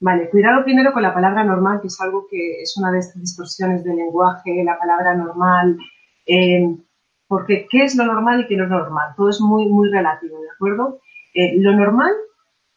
Vale, 0.00 0.28
cuidado 0.30 0.64
primero 0.64 0.92
con 0.92 1.02
la 1.02 1.14
palabra 1.14 1.44
normal, 1.44 1.80
que 1.80 1.86
es 1.86 2.00
algo 2.00 2.26
que 2.28 2.60
es 2.60 2.76
una 2.76 2.90
de 2.90 2.98
estas 2.98 3.20
distorsiones 3.20 3.84
del 3.84 3.96
lenguaje, 3.96 4.64
la 4.64 4.78
palabra 4.78 5.14
normal, 5.14 5.78
eh, 6.26 6.76
porque 7.28 7.66
¿qué 7.70 7.84
es 7.84 7.94
lo 7.94 8.04
normal 8.04 8.40
y 8.40 8.46
qué 8.48 8.56
no 8.56 8.64
es 8.64 8.70
normal? 8.70 9.14
Todo 9.16 9.30
es 9.30 9.40
muy, 9.40 9.66
muy 9.66 9.88
relativo, 9.90 10.40
¿de 10.40 10.50
acuerdo? 10.50 11.00
Eh, 11.34 11.56
lo 11.58 11.72
normal 11.72 12.12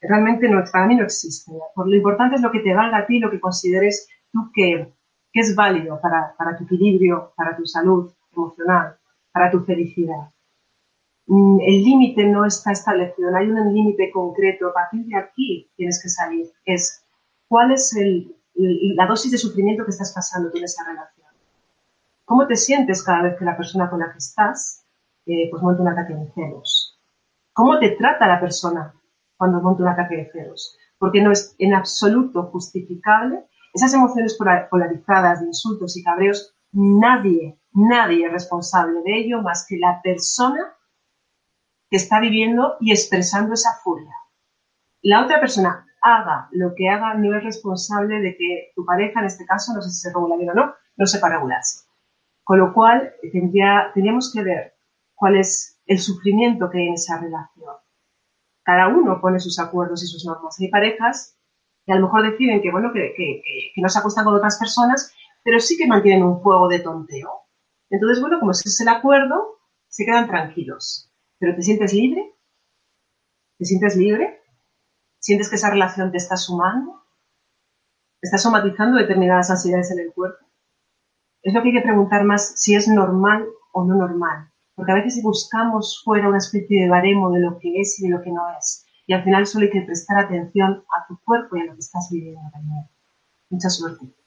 realmente 0.01 0.47
no, 0.47 0.63
para 0.71 0.85
mí 0.85 0.95
no 0.95 1.03
existe. 1.03 1.51
Por 1.73 1.87
lo 1.87 1.95
importante 1.95 2.35
es 2.35 2.41
lo 2.41 2.51
que 2.51 2.59
te 2.59 2.75
valga 2.75 2.99
a 2.99 3.05
ti, 3.07 3.19
lo 3.19 3.31
que 3.31 3.39
consideres 3.39 4.07
tú 4.31 4.51
que, 4.53 4.93
que 5.33 5.39
es 5.39 5.55
válido 5.55 5.99
para, 5.99 6.35
para 6.37 6.55
tu 6.55 6.65
equilibrio, 6.65 7.33
para 7.35 7.57
tu 7.57 7.65
salud 7.65 8.13
emocional 8.31 8.97
para 9.35 9.51
tu 9.51 9.59
felicidad. 9.65 10.31
Mm, 11.27 11.59
el 11.59 11.83
límite 11.83 12.25
no 12.25 12.45
está 12.45 12.71
establecido, 12.71 13.35
hay 13.35 13.49
un 13.49 13.73
límite 13.73 14.09
concreto. 14.09 14.69
A 14.69 14.73
partir 14.73 15.05
de 15.07 15.17
aquí 15.17 15.69
tienes 15.75 16.01
que 16.01 16.07
salir. 16.07 16.47
Es 16.63 17.03
cuál 17.49 17.73
es 17.73 17.93
la 18.55 19.05
dosis 19.05 19.33
de 19.33 19.37
sufrimiento 19.37 19.83
que 19.83 19.91
estás 19.91 20.13
pasando 20.13 20.49
en 20.53 20.63
esa 20.63 20.85
relación. 20.85 21.27
¿Cómo 22.23 22.47
te 22.47 22.55
sientes 22.55 23.03
cada 23.03 23.23
vez 23.23 23.37
que 23.37 23.43
la 23.43 23.57
persona 23.57 23.89
con 23.89 23.99
la 23.99 24.09
que 24.13 24.19
estás 24.19 24.85
eh, 25.25 25.49
pues 25.51 25.61
monta 25.61 25.81
un 25.81 25.89
ataque 25.89 26.13
de 26.13 26.31
celos? 26.33 26.97
¿Cómo 27.51 27.77
te 27.77 27.89
trata 27.89 28.27
la 28.27 28.39
persona 28.39 28.93
cuando 29.35 29.59
monta 29.59 29.83
un 29.83 29.89
ataque 29.89 30.15
de 30.15 30.31
celos? 30.31 30.77
Porque 30.97 31.21
no 31.21 31.33
es 31.33 31.53
en 31.59 31.73
absoluto 31.73 32.43
justificable 32.43 33.43
esas 33.73 33.93
emociones 33.93 34.37
polarizadas 34.71 35.41
de 35.41 35.47
insultos 35.47 35.97
y 35.97 36.03
cabreos. 36.03 36.54
Nadie 36.75 37.57
Nadie 37.75 38.25
es 38.25 38.31
responsable 38.31 39.01
de 39.03 39.17
ello 39.17 39.41
más 39.41 39.65
que 39.67 39.77
la 39.77 40.01
persona 40.01 40.73
que 41.89 41.97
está 41.97 42.21
viviendo 42.21 42.77
y 42.79 42.91
expresando 42.91 43.53
esa 43.53 43.73
furia. 43.83 44.15
La 45.01 45.25
otra 45.25 45.41
persona 45.41 45.85
haga 46.01 46.47
lo 46.51 46.73
que 46.73 46.87
haga, 46.87 47.15
no 47.15 47.35
es 47.35 47.43
responsable 47.43 48.21
de 48.21 48.37
que 48.37 48.71
tu 48.75 48.85
pareja, 48.85 49.19
en 49.19 49.25
este 49.25 49.45
caso, 49.45 49.73
no 49.73 49.81
sé 49.81 49.89
si 49.89 49.99
se 49.99 50.13
regula 50.13 50.37
bien 50.37 50.51
o 50.51 50.53
no, 50.53 50.73
no 50.95 51.05
sepa 51.05 51.27
regularse. 51.27 51.85
Con 52.45 52.59
lo 52.59 52.73
cual, 52.73 53.13
tendría, 53.33 53.91
tendríamos 53.93 54.31
que 54.31 54.41
ver 54.41 54.75
cuál 55.13 55.35
es 55.35 55.81
el 55.85 55.99
sufrimiento 55.99 56.69
que 56.69 56.77
hay 56.77 56.87
en 56.87 56.93
esa 56.93 57.19
relación. 57.19 57.75
Cada 58.63 58.87
uno 58.87 59.19
pone 59.19 59.39
sus 59.39 59.59
acuerdos 59.59 60.01
y 60.01 60.07
sus 60.07 60.25
normas. 60.25 60.57
Hay 60.61 60.69
parejas 60.69 61.37
que 61.85 61.91
a 61.91 61.95
lo 61.97 62.03
mejor 62.03 62.31
deciden 62.31 62.61
que, 62.61 62.71
bueno, 62.71 62.93
que, 62.93 63.13
que 63.17 63.81
no 63.81 63.89
se 63.89 63.99
acuestan 63.99 64.23
con 64.23 64.35
otras 64.35 64.57
personas, 64.57 65.13
pero 65.45 65.61
sí 65.61 65.77
que 65.77 65.87
mantienen 65.87 66.23
un 66.23 66.41
juego 66.41 66.67
de 66.67 66.79
tonteo 66.79 67.45
entonces, 67.89 68.21
bueno, 68.21 68.39
como 68.39 68.51
ese 68.51 68.67
es 68.69 68.81
el 68.81 68.87
acuerdo, 68.89 69.59
se 69.87 70.05
quedan 70.05 70.27
tranquilos. 70.27 71.11
Pero 71.39 71.55
¿te 71.55 71.61
sientes 71.61 71.93
libre? 71.93 72.33
¿Te 73.57 73.65
sientes 73.65 73.95
libre? 73.95 74.41
¿Sientes 75.19 75.49
que 75.49 75.55
esa 75.55 75.69
relación 75.69 76.11
te 76.11 76.17
está 76.17 76.35
sumando? 76.35 77.03
¿Está 78.21 78.37
somatizando 78.37 78.97
determinadas 78.97 79.49
ansiedades 79.49 79.91
en 79.91 79.99
el 79.99 80.13
cuerpo? 80.13 80.45
Es 81.41 81.53
lo 81.53 81.61
que 81.61 81.69
hay 81.69 81.75
que 81.75 81.81
preguntar 81.81 82.23
más 82.23 82.59
si 82.59 82.75
es 82.75 82.87
normal 82.87 83.47
o 83.71 83.85
no 83.85 83.95
normal. 83.95 84.51
Porque 84.73 84.91
a 84.91 84.95
veces 84.95 85.21
buscamos 85.23 86.01
fuera 86.03 86.27
una 86.27 86.39
especie 86.39 86.83
de 86.83 86.89
baremo 86.89 87.31
de 87.31 87.39
lo 87.39 87.59
que 87.59 87.79
es 87.79 87.99
y 87.99 88.07
de 88.07 88.09
lo 88.09 88.21
que 88.21 88.31
no 88.31 88.41
es. 88.57 88.85
Y 89.07 89.13
al 89.13 89.23
final 89.23 89.45
solo 89.45 89.65
hay 89.65 89.71
que 89.71 89.83
prestar 89.83 90.17
atención 90.17 90.83
a 90.89 91.07
tu 91.07 91.19
cuerpo 91.23 91.55
y 91.55 91.61
a 91.61 91.65
lo 91.65 91.73
que 91.73 91.79
estás 91.79 92.09
viviendo 92.11 92.49
también. 92.51 92.89
Mucha 93.49 93.69
suerte. 93.69 94.24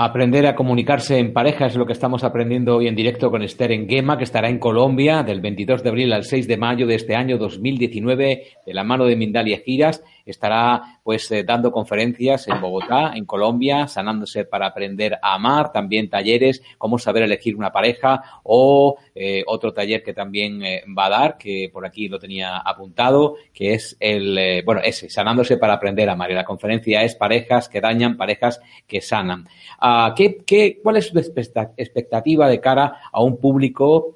Aprender 0.00 0.46
a 0.46 0.54
comunicarse 0.54 1.18
en 1.18 1.32
pareja 1.32 1.66
es 1.66 1.74
lo 1.74 1.84
que 1.84 1.92
estamos 1.92 2.22
aprendiendo 2.22 2.76
hoy 2.76 2.86
en 2.86 2.94
directo 2.94 3.32
con 3.32 3.42
Esther 3.42 3.72
en 3.72 3.88
Gema, 3.88 4.16
que 4.16 4.22
estará 4.22 4.48
en 4.48 4.60
Colombia 4.60 5.24
del 5.24 5.40
22 5.40 5.82
de 5.82 5.88
abril 5.88 6.12
al 6.12 6.22
6 6.22 6.46
de 6.46 6.56
mayo 6.56 6.86
de 6.86 6.94
este 6.94 7.16
año 7.16 7.36
2019, 7.36 8.42
de 8.64 8.74
la 8.74 8.84
mano 8.84 9.06
de 9.06 9.16
Mindalia 9.16 9.58
Giras. 9.58 10.04
Estará 10.30 11.00
pues 11.02 11.30
eh, 11.30 11.42
dando 11.42 11.72
conferencias 11.72 12.48
en 12.48 12.60
Bogotá, 12.60 13.12
en 13.14 13.24
Colombia, 13.24 13.88
sanándose 13.88 14.44
para 14.44 14.66
aprender 14.66 15.18
a 15.22 15.34
amar, 15.34 15.72
también 15.72 16.10
talleres, 16.10 16.62
cómo 16.76 16.98
saber 16.98 17.22
elegir 17.22 17.56
una 17.56 17.72
pareja 17.72 18.22
o 18.42 18.98
eh, 19.14 19.42
otro 19.46 19.72
taller 19.72 20.02
que 20.02 20.12
también 20.12 20.62
eh, 20.62 20.84
va 20.96 21.06
a 21.06 21.08
dar, 21.08 21.38
que 21.38 21.70
por 21.72 21.86
aquí 21.86 22.08
lo 22.08 22.18
tenía 22.18 22.58
apuntado, 22.58 23.36
que 23.54 23.72
es 23.72 23.96
el, 24.00 24.62
bueno, 24.64 24.82
ese, 24.84 25.08
sanándose 25.08 25.56
para 25.56 25.72
aprender 25.74 26.10
a 26.10 26.12
amar. 26.12 26.30
Y 26.30 26.34
la 26.34 26.44
conferencia 26.44 27.02
es 27.02 27.14
parejas 27.14 27.70
que 27.70 27.80
dañan, 27.80 28.18
parejas 28.18 28.60
que 28.86 29.00
sanan. 29.00 29.48
Ah, 29.80 30.14
¿qué, 30.14 30.78
cuál 30.82 30.98
es 30.98 31.06
su 31.06 31.18
expectativa 31.18 32.48
de 32.48 32.60
cara 32.60 33.00
a 33.10 33.22
un 33.22 33.38
público 33.38 34.14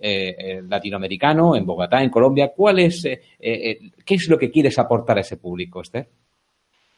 latinoamericano 0.68 1.56
en 1.56 1.64
Bogotá, 1.64 2.02
en 2.02 2.10
Colombia? 2.10 2.52
¿Cuál 2.54 2.80
es, 2.80 3.02
¿Qué 3.02 4.14
es 4.14 4.28
lo 4.28 4.38
que 4.38 4.50
quieres 4.50 4.78
aportar 4.78 5.16
a 5.16 5.22
ese 5.22 5.38
público, 5.38 5.80
Esther? 5.80 6.01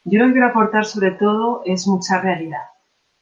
Yo 0.04 0.18
lo 0.18 0.26
que 0.26 0.32
quiero 0.32 0.48
aportar 0.48 0.84
sobre 0.84 1.12
todo 1.12 1.62
es 1.64 1.86
mucha 1.86 2.20
realidad, 2.20 2.64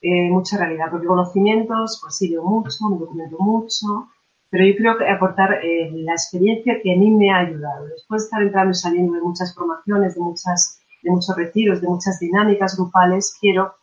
eh, 0.01 0.29
mucha 0.31 0.59
realidad, 0.59 0.87
porque 0.91 1.07
conocimientos, 1.07 2.01
pues 2.03 2.17
sí, 2.17 2.29
leo 2.29 2.43
mucho, 2.43 2.89
me 2.91 2.99
documento 2.99 3.37
mucho, 3.39 4.09
pero 4.51 4.67
yo 4.67 4.77
quiero 4.77 5.15
aportar 5.15 5.65
eh, 5.65 5.91
la 5.93 6.13
experiencia 6.13 6.81
que 6.83 6.93
a 6.93 6.97
mí 6.99 7.11
me 7.13 7.31
ha 7.31 7.39
ayudado. 7.39 7.87
Después 7.87 8.23
de 8.23 8.25
estar 8.27 8.43
entrando 8.43 8.73
y 8.73 8.75
saliendo 8.75 9.15
de 9.15 9.23
muchas 9.23 9.55
formaciones, 9.55 10.17
de, 10.17 10.21
muchas, 10.21 10.81
de 11.03 11.11
muchos 11.11 11.37
retiros, 11.37 11.81
de 11.81 11.89
muchas 11.89 12.19
dinámicas 12.19 12.77
grupales, 12.77 13.37
quiero 13.41 13.77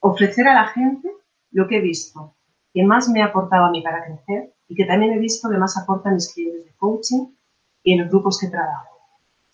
ofrecer 0.00 0.46
a 0.46 0.54
la 0.54 0.66
gente 0.66 1.10
lo 1.52 1.66
que 1.66 1.78
he 1.78 1.80
visto, 1.80 2.34
que 2.74 2.84
más 2.84 3.08
me 3.08 3.22
ha 3.22 3.26
aportado 3.26 3.64
a 3.64 3.70
mí 3.70 3.80
para 3.82 4.04
crecer 4.04 4.54
y 4.68 4.74
que 4.74 4.84
también 4.84 5.14
he 5.14 5.18
visto 5.18 5.48
que 5.48 5.56
más 5.56 5.78
aporta 5.78 6.10
en 6.10 6.16
mis 6.16 6.32
clientes 6.34 6.66
de 6.66 6.72
coaching 6.76 7.28
y 7.82 7.94
en 7.94 8.00
los 8.00 8.10
grupos 8.10 8.38
que 8.38 8.48
trabajo. 8.48 8.93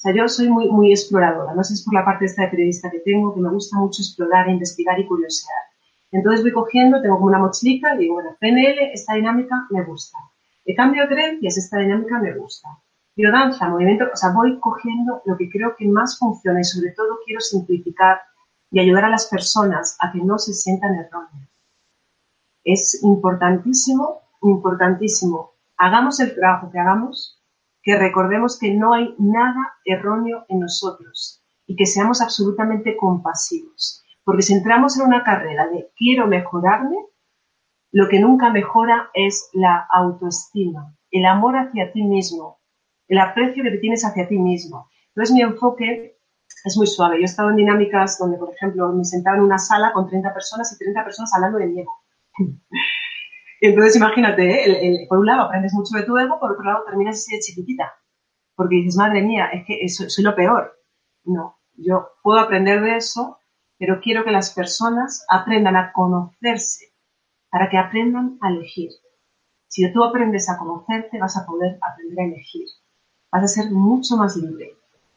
O 0.00 0.02
sea, 0.02 0.14
yo 0.14 0.26
soy 0.28 0.48
muy, 0.48 0.92
exploradora, 0.92 1.52
no 1.52 1.62
sé 1.62 1.74
si 1.74 1.80
es 1.80 1.84
por 1.84 1.92
la 1.92 2.06
parte 2.06 2.24
esta 2.24 2.44
de 2.44 2.48
periodista 2.48 2.90
que 2.90 3.00
tengo, 3.00 3.34
que 3.34 3.40
me 3.42 3.50
gusta 3.50 3.76
mucho 3.76 4.00
explorar, 4.00 4.48
investigar 4.48 4.98
y 4.98 5.06
curiosear. 5.06 5.60
Entonces 6.10 6.40
voy 6.40 6.52
cogiendo, 6.52 7.02
tengo 7.02 7.16
como 7.16 7.26
una 7.26 7.38
mochilita 7.38 7.94
y 7.94 7.98
digo, 7.98 8.14
bueno, 8.14 8.34
PNL, 8.40 8.92
esta 8.94 9.12
dinámica 9.16 9.66
me 9.68 9.84
gusta. 9.84 10.16
El 10.64 10.74
cambio 10.74 11.02
de 11.02 11.08
creencias, 11.08 11.58
esta 11.58 11.80
dinámica 11.80 12.18
me 12.18 12.34
gusta. 12.34 12.70
Biodanza, 13.14 13.68
movimiento, 13.68 14.06
o 14.10 14.16
sea, 14.16 14.30
voy 14.30 14.58
cogiendo 14.58 15.20
lo 15.26 15.36
que 15.36 15.50
creo 15.50 15.76
que 15.76 15.86
más 15.86 16.18
funciona 16.18 16.60
y 16.60 16.64
sobre 16.64 16.92
todo 16.92 17.18
quiero 17.26 17.42
simplificar 17.42 18.22
y 18.70 18.80
ayudar 18.80 19.04
a 19.04 19.10
las 19.10 19.26
personas 19.26 19.98
a 20.00 20.10
que 20.12 20.20
no 20.20 20.38
se 20.38 20.54
sientan 20.54 20.94
erróneas. 20.94 21.50
Es 22.64 23.02
importantísimo, 23.02 24.22
importantísimo. 24.40 25.52
Hagamos 25.76 26.20
el 26.20 26.34
trabajo 26.34 26.70
que 26.70 26.78
hagamos, 26.78 27.39
que 27.82 27.96
recordemos 27.96 28.58
que 28.58 28.72
no 28.74 28.92
hay 28.92 29.14
nada 29.18 29.74
erróneo 29.84 30.44
en 30.48 30.60
nosotros 30.60 31.42
y 31.66 31.76
que 31.76 31.86
seamos 31.86 32.20
absolutamente 32.20 32.96
compasivos. 32.96 34.04
Porque 34.24 34.42
si 34.42 34.54
entramos 34.54 34.98
en 34.98 35.06
una 35.06 35.24
carrera 35.24 35.66
de 35.68 35.90
quiero 35.96 36.26
mejorarme, 36.26 36.96
lo 37.92 38.08
que 38.08 38.20
nunca 38.20 38.50
mejora 38.50 39.10
es 39.14 39.50
la 39.52 39.86
autoestima, 39.92 40.94
el 41.10 41.26
amor 41.26 41.56
hacia 41.56 41.92
ti 41.92 42.02
mismo, 42.02 42.60
el 43.08 43.18
aprecio 43.18 43.64
que 43.64 43.78
tienes 43.78 44.04
hacia 44.04 44.28
ti 44.28 44.38
mismo. 44.38 44.88
Entonces 45.08 45.34
mi 45.34 45.42
enfoque 45.42 46.18
es 46.64 46.76
muy 46.76 46.86
suave. 46.86 47.16
Yo 47.16 47.22
he 47.22 47.24
estado 47.24 47.50
en 47.50 47.56
dinámicas 47.56 48.18
donde, 48.18 48.38
por 48.38 48.52
ejemplo, 48.52 48.92
me 48.92 49.04
sentaba 49.04 49.36
en 49.36 49.42
una 49.42 49.58
sala 49.58 49.92
con 49.92 50.08
30 50.08 50.32
personas 50.32 50.72
y 50.72 50.78
30 50.78 51.04
personas 51.04 51.32
hablando 51.34 51.58
de 51.58 51.66
miedo. 51.66 51.90
Entonces, 53.60 53.96
imagínate, 53.96 55.06
por 55.08 55.18
un 55.18 55.26
lado 55.26 55.42
aprendes 55.42 55.74
mucho 55.74 55.96
de 55.96 56.04
tu 56.04 56.16
ego, 56.16 56.40
por 56.40 56.52
otro 56.52 56.64
lado 56.64 56.84
terminas 56.86 57.16
así 57.16 57.34
de 57.34 57.40
chiquitita. 57.40 57.92
Porque 58.54 58.76
dices, 58.76 58.96
madre 58.96 59.22
mía, 59.22 59.50
es 59.52 59.66
que 59.66 59.88
soy 59.88 60.24
lo 60.24 60.34
peor. 60.34 60.72
No, 61.24 61.58
yo 61.76 62.08
puedo 62.22 62.40
aprender 62.40 62.80
de 62.82 62.96
eso, 62.96 63.38
pero 63.78 64.00
quiero 64.00 64.24
que 64.24 64.30
las 64.30 64.50
personas 64.54 65.24
aprendan 65.28 65.76
a 65.76 65.92
conocerse 65.92 66.86
para 67.50 67.68
que 67.68 67.78
aprendan 67.78 68.38
a 68.40 68.48
elegir. 68.50 68.90
Si 69.68 69.90
tú 69.92 70.04
aprendes 70.04 70.48
a 70.48 70.58
conocerte, 70.58 71.18
vas 71.18 71.36
a 71.36 71.46
poder 71.46 71.78
aprender 71.80 72.20
a 72.20 72.24
elegir. 72.24 72.66
Vas 73.30 73.44
a 73.44 73.48
ser 73.48 73.70
mucho 73.70 74.16
más 74.16 74.36
libre 74.36 74.74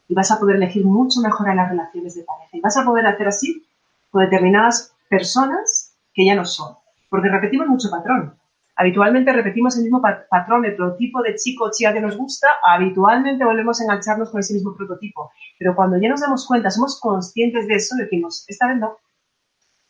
y 0.08 0.14
vas 0.14 0.32
a 0.32 0.40
poder 0.40 0.58
elegir 0.58 0.86
mucho 0.86 1.22
mejor 1.22 1.50
en 1.50 1.58
las 1.58 1.70
relaciones 1.70 2.16
de 2.16 2.24
pareja. 2.24 2.58
Y 2.58 2.62
vas 2.62 2.78
a 2.78 2.84
poder 2.84 3.08
hacer 3.08 3.28
así 3.28 3.66
con 4.12 4.24
determinadas 4.24 4.94
personas 5.10 5.96
que 6.14 6.26
ya 6.26 6.36
no 6.36 6.46
son. 6.46 6.76
Porque 7.14 7.30
repetimos 7.30 7.68
mucho 7.68 7.92
patrón. 7.92 8.36
Habitualmente 8.76 9.32
repetimos 9.32 9.78
el 9.78 9.84
mismo 9.84 10.02
patrón, 10.02 10.66
el 10.66 10.76
prototipo 10.76 11.22
de 11.22 11.36
chico 11.36 11.66
o 11.66 11.72
chica 11.72 11.94
que 11.94 12.02
nos 12.02 12.18
gusta, 12.18 12.48
habitualmente 12.66 13.46
volvemos 13.46 13.80
a 13.80 13.84
engancharnos 13.84 14.32
con 14.32 14.40
ese 14.40 14.56
mismo 14.56 14.76
prototipo. 14.76 15.32
Pero 15.60 15.76
cuando 15.76 16.02
ya 16.02 16.10
nos 16.10 16.22
damos 16.22 16.48
cuenta, 16.48 16.72
somos 16.72 17.00
conscientes 17.00 17.68
de 17.68 17.76
eso, 17.76 17.96
decimos, 17.98 18.46
esta 18.48 18.68
vez 18.68 18.78
no, 18.78 18.98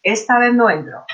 esta 0.02 0.38
vez 0.38 0.54
no 0.54 0.70
entro, 0.70 1.06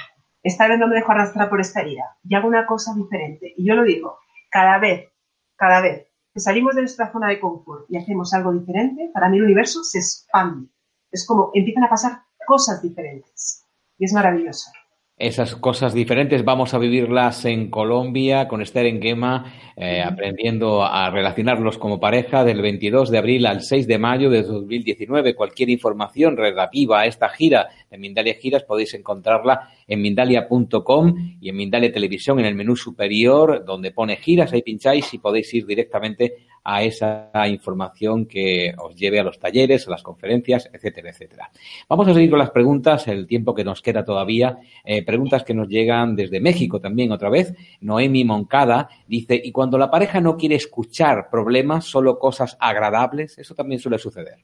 esta 0.41 0.68
vez 0.68 0.80
no 0.80 0.88
me 0.88 0.95
dejo 0.95 1.12
arrastrar 1.12 1.47
por 1.47 1.62
esta 1.62 1.82
herida 1.82 2.18
y 2.24 2.34
hago 2.34 2.47
una 2.47 2.66
cosa 2.66 2.91
diferente. 2.95 3.53
Y 3.55 3.68
yo 3.68 3.76
lo 3.76 3.84
digo, 3.84 4.18
cada 4.49 4.80
vez, 4.80 5.12
cada 5.57 5.80
vez 5.80 6.07
que 6.34 6.39
salimos 6.39 6.74
de 6.74 6.82
nuestra 6.82 7.12
zona 7.12 7.28
de 7.28 7.39
confort 7.39 7.86
y 7.88 7.97
hacemos 7.97 8.34
algo 8.34 8.51
diferente, 8.51 9.12
para 9.14 9.30
mí 9.30 9.38
el 9.38 9.43
universo 9.43 9.84
se 9.84 9.99
expande. 9.99 10.70
Es 11.12 11.24
como 11.28 11.51
empiezan 11.53 11.84
a 11.84 11.89
pasar 11.89 12.24
cosas 12.47 12.82
diferentes. 12.82 13.64
Y 13.99 14.05
es 14.05 14.14
maravilloso 14.14 14.72
esas 15.20 15.58
cosas 15.58 15.94
diferentes. 15.94 16.46
Vamos 16.46 16.74
a 16.74 16.78
vivirlas 16.78 17.44
en 17.44 17.70
Colombia 17.70 18.48
con 18.48 18.62
Esther 18.62 18.86
Enguema, 18.86 19.54
eh, 19.76 20.02
aprendiendo 20.02 20.82
a 20.82 21.10
relacionarlos 21.10 21.78
como 21.78 22.00
pareja 22.00 22.46
del 22.46 22.62
22 22.62 23.12
de 23.12 23.18
abril 23.18 23.46
al 23.46 23.62
6 23.62 23.86
de 23.86 23.98
mayo 23.98 24.30
de 24.30 24.44
2019. 24.44 25.36
Cualquier 25.36 25.70
información 25.70 26.38
relativa 26.38 27.02
a 27.02 27.06
esta 27.06 27.28
gira 27.28 27.68
de 27.92 27.98
Mindalia 27.98 28.36
Giras 28.36 28.64
podéis 28.64 28.94
encontrarla 28.94 29.70
en 29.86 30.02
mindalia.com 30.02 31.38
y 31.42 31.50
en 31.50 31.56
Mindalia 31.56 31.92
Televisión 31.92 32.40
en 32.40 32.46
el 32.46 32.56
menú 32.56 32.78
superior 32.78 33.66
donde 33.66 33.92
pone 33.92 34.16
giras, 34.16 34.54
ahí 34.54 34.62
pincháis 34.62 35.14
y 35.14 35.18
podéis 35.18 35.54
ir 35.54 35.66
directamente 35.66 36.48
a 36.64 36.84
esa 36.84 37.32
información 37.47 38.26
que 38.26 38.74
os 38.78 38.95
lleve 38.95 39.20
a 39.20 39.24
los 39.24 39.39
talleres, 39.39 39.88
a 39.88 39.91
las 39.91 40.03
conferencias, 40.03 40.70
etcétera, 40.72 41.10
etcétera. 41.10 41.49
Vamos 41.88 42.07
a 42.07 42.14
seguir 42.14 42.30
con 42.30 42.39
las 42.39 42.51
preguntas, 42.51 43.07
el 43.07 43.28
tiempo 43.28 43.53
que 43.53 43.64
nos 43.64 43.82
queda 43.82 44.03
todavía. 44.03 44.60
Eh, 44.84 45.03
preguntas 45.03 45.43
que 45.43 45.53
nos 45.53 45.68
llegan 45.68 46.16
desde 46.16 46.39
México 46.39 46.80
también 46.80 47.12
otra 47.12 47.30
vez. 47.30 47.53
Noemi 47.82 48.24
Moncada 48.24 48.89
dice, 49.07 49.39
¿y 49.43 49.51
cuando 49.51 49.78
la 49.78 49.89
pareja 49.89 50.22
no 50.22 50.38
quiere 50.38 50.55
escuchar 50.55 51.30
problemas, 51.30 51.86
solo 51.86 52.20
cosas 52.20 52.57
agradables? 52.60 53.38
Eso 53.38 53.55
también 53.55 53.80
suele 53.80 53.97
suceder. 53.97 54.39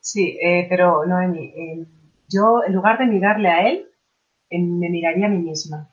Sí, 0.00 0.38
eh, 0.40 0.66
pero 0.68 1.04
Noemi, 1.06 1.46
eh, 1.46 1.86
yo 2.28 2.62
en 2.66 2.74
lugar 2.74 2.98
de 2.98 3.06
mirarle 3.06 3.48
a 3.48 3.68
él, 3.68 3.88
me 4.50 4.88
miraría 4.88 5.26
a 5.26 5.30
mí 5.30 5.38
misma. 5.38 5.90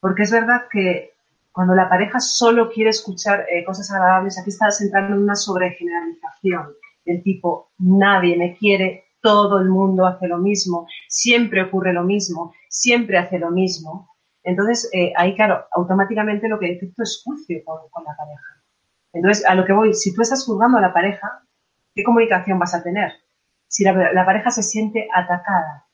Porque 0.00 0.22
es 0.22 0.30
verdad 0.30 0.62
que 0.70 1.12
cuando 1.52 1.74
la 1.74 1.88
pareja 1.88 2.20
solo 2.20 2.70
quiere 2.70 2.90
escuchar 2.90 3.46
eh, 3.50 3.64
cosas 3.64 3.90
agradables, 3.90 4.38
aquí 4.38 4.50
estás 4.50 4.80
entrando 4.80 5.16
en 5.16 5.22
una 5.22 5.34
sobregeneralización 5.34 6.74
del 7.04 7.22
tipo, 7.22 7.70
nadie 7.78 8.36
me 8.36 8.56
quiere, 8.56 9.04
todo 9.20 9.58
el 9.58 9.68
mundo 9.68 10.06
hace 10.06 10.28
lo 10.28 10.38
mismo, 10.38 10.86
siempre 11.08 11.62
ocurre 11.62 11.92
lo 11.92 12.04
mismo, 12.04 12.54
siempre 12.68 13.18
hace 13.18 13.38
lo 13.38 13.50
mismo. 13.50 14.08
Entonces, 14.42 14.88
eh, 14.92 15.12
ahí, 15.16 15.34
claro, 15.34 15.66
automáticamente 15.72 16.48
lo 16.48 16.58
que 16.58 16.68
detecto 16.68 17.02
es 17.02 17.22
juicio 17.24 17.62
con, 17.64 18.04
la 18.04 18.16
pareja. 18.16 18.62
Entonces, 19.12 19.44
a 19.46 19.54
lo 19.54 19.64
que 19.64 19.72
voy, 19.72 19.92
si 19.92 20.14
tú 20.14 20.22
estás 20.22 20.44
juzgando 20.46 20.78
a 20.78 20.80
la 20.80 20.94
pareja, 20.94 21.42
¿qué 21.94 22.02
comunicación 22.02 22.58
vas 22.58 22.74
a 22.74 22.82
tener? 22.82 23.12
Si 23.66 23.84
la, 23.84 24.24
pareja 24.24 24.50
se 24.50 24.62
siente 24.62 25.08
atacada, 25.14 25.86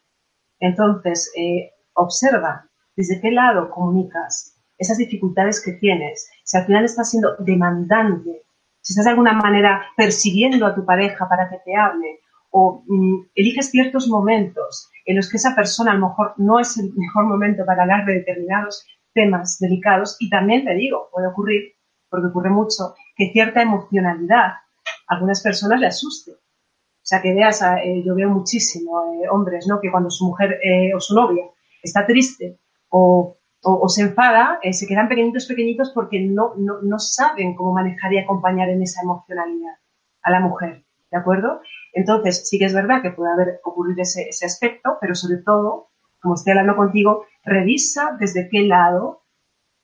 entonces, 0.61 1.33
eh, 1.37 1.73
observa 1.95 2.69
desde 2.95 3.21
qué 3.21 3.31
lado 3.31 3.71
comunicas, 3.71 4.56
esas 4.79 4.99
dificultades 4.99 5.63
que 5.65 5.73
tienes, 5.73 6.29
si 6.45 6.57
al 6.57 6.67
final 6.67 6.85
estás 6.85 7.11
siendo 7.11 7.37
demandante, 7.39 8.43
si 8.81 8.93
estás 8.93 9.07
de 9.07 9.11
alguna 9.11 9.33
manera 9.33 9.83
persiguiendo 9.97 10.67
a 10.67 10.75
tu 10.75 10.85
pareja 10.85 11.29
para 11.29 11.49
que 11.49 11.59
te 11.65 11.77
hable, 11.77 12.21
o 12.51 12.85
mm, 12.87 13.31
eliges 13.35 13.71
ciertos 13.71 14.09
momentos 14.09 14.91
en 15.05 15.17
los 15.17 15.31
que 15.31 15.37
esa 15.37 15.55
persona 15.55 15.93
a 15.93 15.95
lo 15.95 16.09
mejor 16.09 16.35
no 16.37 16.61
es 16.61 16.77
el 16.79 16.93
mejor 16.95 17.25
momento 17.25 17.65
para 17.65 17.83
hablar 17.83 18.05
de 18.05 18.15
determinados 18.15 18.87
temas 19.13 19.59
delicados, 19.59 20.17
y 20.21 20.29
también 20.29 20.65
te 20.65 20.75
digo, 20.75 21.09
puede 21.13 21.29
ocurrir, 21.29 21.73
porque 22.09 22.29
ocurre 22.29 22.51
mucho, 22.51 22.95
que 23.17 23.33
cierta 23.33 23.63
emocionalidad 23.63 24.47
a 24.47 24.61
algunas 25.09 25.43
personas 25.43 25.81
le 25.81 25.87
asuste. 25.87 26.33
O 26.33 27.09
sea, 27.09 27.23
que 27.23 27.33
veas, 27.33 27.63
eh, 27.63 28.03
yo 28.05 28.15
veo 28.15 28.29
muchísimo 28.29 29.15
eh, 29.15 29.29
hombres, 29.31 29.67
¿no? 29.69 29.81
Que 29.81 29.91
cuando 29.91 30.11
su 30.11 30.27
mujer 30.27 30.59
eh, 30.63 30.93
o 30.95 31.01
su 31.01 31.15
novia 31.15 31.45
está 31.83 32.05
triste 32.05 32.59
o 32.89 33.39
o, 33.69 33.89
se 33.89 34.03
enfada, 34.03 34.61
eh, 34.63 34.73
se 34.73 34.87
quedan 34.87 35.09
pequeñitos, 35.09 35.47
pequeñitos 35.47 35.91
porque 35.91 36.21
no, 36.21 36.55
no, 36.57 36.99
saben 37.01 37.57
cómo 37.57 37.73
manejar 37.73 38.13
y 38.13 38.19
acompañar 38.19 38.69
en 38.69 38.81
esa 38.83 39.03
emocionalidad 39.03 39.75
a 40.23 40.31
la 40.31 40.39
mujer, 40.39 40.85
¿de 41.11 41.19
acuerdo? 41.19 41.61
Entonces, 41.93 42.49
sí 42.49 42.61
que 42.61 42.67
es 42.67 42.75
verdad 42.75 43.03
que 43.03 43.11
puede 43.11 43.33
haber 43.33 43.61
ocurrido 43.65 44.03
ese, 44.03 44.29
ese 44.29 44.47
aspecto, 44.47 44.99
pero 45.01 45.17
sobre 45.17 45.39
todo, 45.39 45.89
como 46.23 46.35
estoy 46.35 46.53
hablando 46.53 46.77
contigo, 46.77 47.25
revisa 47.45 48.17
desde 48.21 48.49
qué 48.49 48.63
lado 48.63 49.25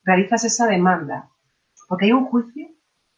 realizas 0.05 0.45
esa 0.45 0.65
demanda, 0.65 1.29
porque 1.89 2.05
hay 2.05 2.13
un 2.13 2.27
juicio 2.27 2.69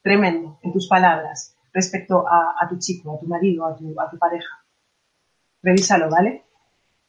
tremendo 0.02 0.60
en 0.64 0.74
tus 0.74 0.88
palabras 0.88 1.56
respecto 1.74 2.28
a, 2.28 2.56
a 2.60 2.68
tu 2.68 2.80
chico, 2.80 3.16
a 3.16 3.20
tu 3.20 3.28
marido, 3.28 3.68
a 3.68 3.76
tu, 3.76 3.94
a 4.02 4.10
tu 4.10 4.18
pareja. 4.18 4.66
Revísalo, 5.62 6.10
¿vale? 6.10 6.45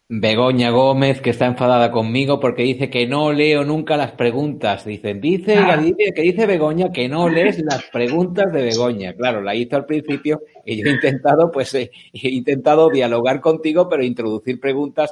Begoña 0.09 0.71
Gómez, 0.71 1.21
que 1.21 1.31
está 1.31 1.47
enfadada 1.47 1.91
conmigo 1.91 2.39
porque 2.39 2.63
dice 2.63 2.89
que 2.89 3.09
no 3.09 3.33
leo 3.33 3.65
nunca 3.65 3.97
las 3.97 4.13
preguntas. 4.13 4.85
Dicen, 4.85 5.21
dice 5.21 5.57
ah. 5.57 5.83
que 6.15 6.23
dice 6.23 6.47
Begoña 6.47 6.93
que 6.93 7.09
no 7.09 7.29
lees 7.29 7.59
las 7.59 7.83
preguntas 7.91 8.53
de 8.53 8.63
Begoña. 8.63 9.15
Claro, 9.15 9.43
la 9.43 9.57
hizo 9.57 9.75
al 9.75 9.85
principio 9.85 10.43
y 10.65 10.77
yo 10.77 10.89
he 10.89 10.93
intentado, 10.93 11.51
pues, 11.51 11.75
eh, 11.75 11.91
he 12.13 12.29
intentado 12.29 12.89
dialogar 12.89 13.41
contigo, 13.41 13.89
pero 13.89 14.05
introducir 14.05 14.61
preguntas 14.61 15.11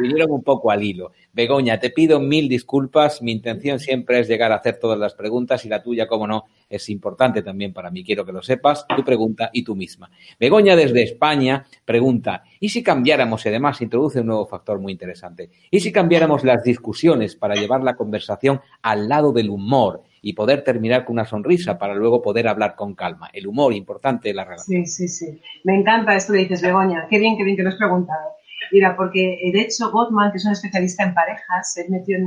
vinieron 0.00 0.30
un 0.30 0.44
poco 0.44 0.70
al 0.70 0.84
hilo. 0.84 1.10
Begoña, 1.32 1.80
te 1.80 1.90
pido 1.90 2.20
mil 2.20 2.48
disculpas. 2.48 3.22
Mi 3.22 3.32
intención 3.32 3.80
siempre 3.80 4.20
es 4.20 4.28
llegar 4.28 4.52
a 4.52 4.56
hacer 4.56 4.78
todas 4.78 4.98
las 4.98 5.14
preguntas 5.14 5.64
y 5.64 5.68
la 5.68 5.82
tuya, 5.82 6.06
como 6.06 6.28
no, 6.28 6.44
es 6.70 6.88
importante 6.88 7.42
también 7.42 7.72
para 7.72 7.90
mí. 7.90 8.04
Quiero 8.04 8.24
que 8.24 8.32
lo 8.32 8.42
sepas, 8.42 8.86
tu 8.96 9.02
pregunta 9.04 9.50
y 9.52 9.64
tú 9.64 9.74
misma. 9.74 10.08
Begoña 10.38 10.76
desde 10.76 11.02
España 11.02 11.66
pregunta, 11.84 12.44
¿y 12.66 12.68
si 12.68 12.82
cambiáramos, 12.82 13.46
y 13.46 13.48
además 13.48 13.80
introduce 13.80 14.18
un 14.18 14.26
nuevo 14.26 14.44
factor 14.44 14.80
muy 14.80 14.90
interesante, 14.90 15.50
¿y 15.70 15.78
si 15.78 15.92
cambiáramos 15.92 16.42
las 16.42 16.64
discusiones 16.64 17.36
para 17.36 17.54
llevar 17.54 17.84
la 17.84 17.94
conversación 17.94 18.60
al 18.82 19.08
lado 19.08 19.32
del 19.32 19.50
humor? 19.50 20.02
y 20.22 20.32
poder 20.32 20.64
terminar 20.64 21.04
con 21.04 21.12
una 21.12 21.24
sonrisa 21.24 21.78
para 21.78 21.94
luego 21.94 22.20
poder 22.20 22.48
hablar 22.48 22.74
con 22.74 22.96
calma. 22.96 23.30
El 23.32 23.46
humor 23.46 23.72
importante 23.72 24.30
de 24.30 24.34
la 24.34 24.44
relación. 24.44 24.84
Sí, 24.84 25.06
sí, 25.06 25.08
sí. 25.08 25.40
Me 25.62 25.76
encanta 25.78 26.16
esto 26.16 26.32
que 26.32 26.40
dices, 26.40 26.62
Begoña. 26.62 27.06
Qué 27.08 27.20
bien, 27.20 27.36
qué 27.36 27.44
bien 27.44 27.56
que 27.56 27.62
lo 27.62 27.68
has 27.68 27.76
preguntado. 27.76 28.32
Mira, 28.72 28.96
porque 28.96 29.38
de 29.52 29.60
hecho 29.60 29.92
Gottman, 29.92 30.32
que 30.32 30.38
es 30.38 30.44
un 30.44 30.50
especialista 30.50 31.04
en 31.04 31.14
parejas, 31.14 31.72
se 31.72 31.88
metió 31.88 32.16
en, 32.16 32.26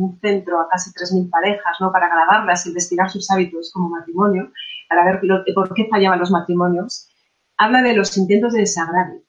un 0.00 0.18
centro 0.20 0.60
a 0.60 0.68
casi 0.68 0.90
3.000 0.90 1.30
parejas, 1.30 1.76
¿no? 1.78 1.92
Para 1.92 2.08
grabarlas, 2.08 2.66
investigar 2.66 3.08
sus 3.08 3.30
hábitos 3.30 3.70
como 3.72 3.88
matrimonio, 3.88 4.50
para 4.88 5.04
ver 5.04 5.20
por 5.54 5.72
qué 5.74 5.86
fallaban 5.88 6.18
los 6.18 6.32
matrimonios. 6.32 7.08
Habla 7.56 7.82
de 7.82 7.94
los 7.94 8.16
intentos 8.18 8.52
de 8.52 8.60
desagravio. 8.60 9.27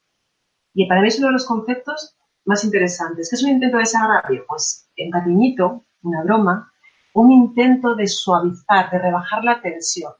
Y 0.79 0.87
para 0.87 1.01
mí 1.01 1.09
es 1.09 1.19
uno 1.19 1.27
de 1.27 1.33
los 1.33 1.45
conceptos 1.45 2.15
más 2.45 2.63
interesantes. 2.63 3.29
¿Qué 3.29 3.35
es 3.35 3.43
un 3.43 3.49
intento 3.49 3.75
de 3.75 3.83
desagravio? 3.83 4.45
Pues 4.47 4.89
un 4.97 5.11
cariñito, 5.11 5.83
una 6.03 6.23
broma, 6.23 6.71
un 7.15 7.33
intento 7.33 7.95
de 7.95 8.07
suavizar, 8.07 8.89
de 8.89 8.97
rebajar 8.99 9.43
la 9.43 9.61
tensión. 9.61 10.13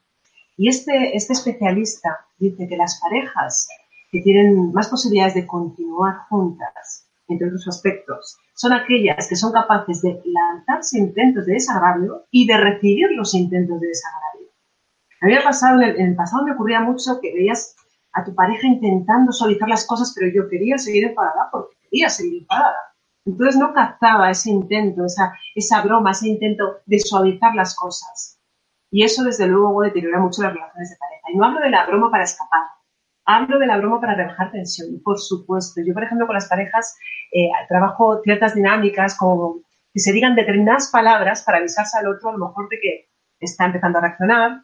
Y 0.58 0.68
este, 0.68 1.16
este 1.16 1.32
especialista 1.32 2.26
dice 2.38 2.68
que 2.68 2.76
las 2.76 3.00
parejas 3.00 3.68
que 4.12 4.20
tienen 4.20 4.70
más 4.74 4.88
posibilidades 4.88 5.32
de 5.32 5.46
continuar 5.46 6.26
juntas, 6.28 7.08
entre 7.28 7.46
otros 7.46 7.66
aspectos, 7.66 8.36
son 8.52 8.74
aquellas 8.74 9.28
que 9.30 9.36
son 9.36 9.52
capaces 9.52 10.02
de 10.02 10.20
lanzarse 10.26 10.98
intentos 10.98 11.46
de 11.46 11.54
desagravio 11.54 12.26
y 12.30 12.46
de 12.46 12.58
recibir 12.58 13.06
los 13.12 13.32
intentos 13.32 13.80
de 13.80 13.88
desagravio. 13.88 14.48
A 15.22 15.26
mí 15.26 15.32
me 15.32 15.40
pasado, 15.40 15.80
en 15.80 16.08
el, 16.08 16.14
pasado 16.16 16.44
me 16.44 16.52
ocurría 16.52 16.80
mucho 16.80 17.18
que 17.22 17.32
veías 17.32 17.76
a 18.12 18.24
tu 18.24 18.34
pareja 18.34 18.66
intentando 18.66 19.32
suavizar 19.32 19.68
las 19.68 19.86
cosas, 19.86 20.12
pero 20.14 20.32
yo 20.32 20.48
quería 20.48 20.78
seguir 20.78 21.04
enfadada 21.04 21.48
porque 21.50 21.76
quería 21.82 22.08
seguir 22.08 22.42
enfadada. 22.42 22.76
Entonces 23.24 23.56
no 23.56 23.72
captaba 23.72 24.30
ese 24.30 24.50
intento, 24.50 25.04
esa, 25.04 25.32
esa 25.54 25.82
broma, 25.82 26.10
ese 26.12 26.28
intento 26.28 26.78
de 26.86 26.98
suavizar 26.98 27.54
las 27.54 27.76
cosas. 27.76 28.40
Y 28.90 29.04
eso, 29.04 29.22
desde 29.22 29.46
luego, 29.46 29.82
deteriora 29.82 30.18
mucho 30.18 30.42
las 30.42 30.52
relaciones 30.52 30.90
de 30.90 30.96
pareja. 30.96 31.22
Y 31.32 31.36
no 31.36 31.44
hablo 31.44 31.60
de 31.60 31.70
la 31.70 31.86
broma 31.86 32.10
para 32.10 32.24
escapar, 32.24 32.62
hablo 33.24 33.58
de 33.58 33.66
la 33.66 33.76
broma 33.76 34.00
para 34.00 34.14
rebajar 34.14 34.50
tensión. 34.50 35.00
Por 35.04 35.18
supuesto, 35.18 35.80
yo, 35.86 35.94
por 35.94 36.02
ejemplo, 36.02 36.26
con 36.26 36.34
las 36.34 36.48
parejas 36.48 36.96
eh, 37.32 37.50
trabajo 37.68 38.20
ciertas 38.24 38.54
dinámicas 38.54 39.16
como 39.16 39.60
que 39.92 40.00
se 40.00 40.12
digan 40.12 40.34
determinadas 40.34 40.90
palabras 40.90 41.42
para 41.44 41.58
avisarse 41.58 41.98
al 41.98 42.08
otro 42.08 42.30
a 42.30 42.32
lo 42.32 42.46
mejor 42.48 42.68
de 42.68 42.78
que 42.80 43.10
está 43.38 43.66
empezando 43.66 43.98
a 43.98 44.02
reaccionar, 44.02 44.62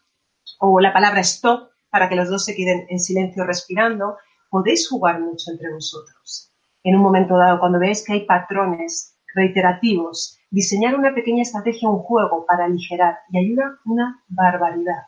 o 0.60 0.80
la 0.80 0.92
palabra 0.92 1.20
stop 1.20 1.70
para 1.96 2.10
que 2.10 2.14
los 2.14 2.28
dos 2.28 2.44
se 2.44 2.54
queden 2.54 2.84
en 2.90 3.00
silencio 3.00 3.42
respirando. 3.44 4.18
Podéis 4.50 4.86
jugar 4.86 5.18
mucho 5.18 5.50
entre 5.50 5.72
vosotros. 5.72 6.52
En 6.84 6.94
un 6.94 7.00
momento 7.00 7.38
dado, 7.38 7.58
cuando 7.58 7.78
veáis 7.78 8.04
que 8.04 8.12
hay 8.12 8.26
patrones 8.26 9.16
reiterativos, 9.34 10.38
diseñar 10.50 10.94
una 10.94 11.14
pequeña 11.14 11.40
estrategia, 11.40 11.88
un 11.88 12.00
juego 12.00 12.44
para 12.44 12.66
aligerar 12.66 13.16
y 13.30 13.38
ayuda 13.38 13.78
una 13.86 14.22
barbaridad. 14.28 15.04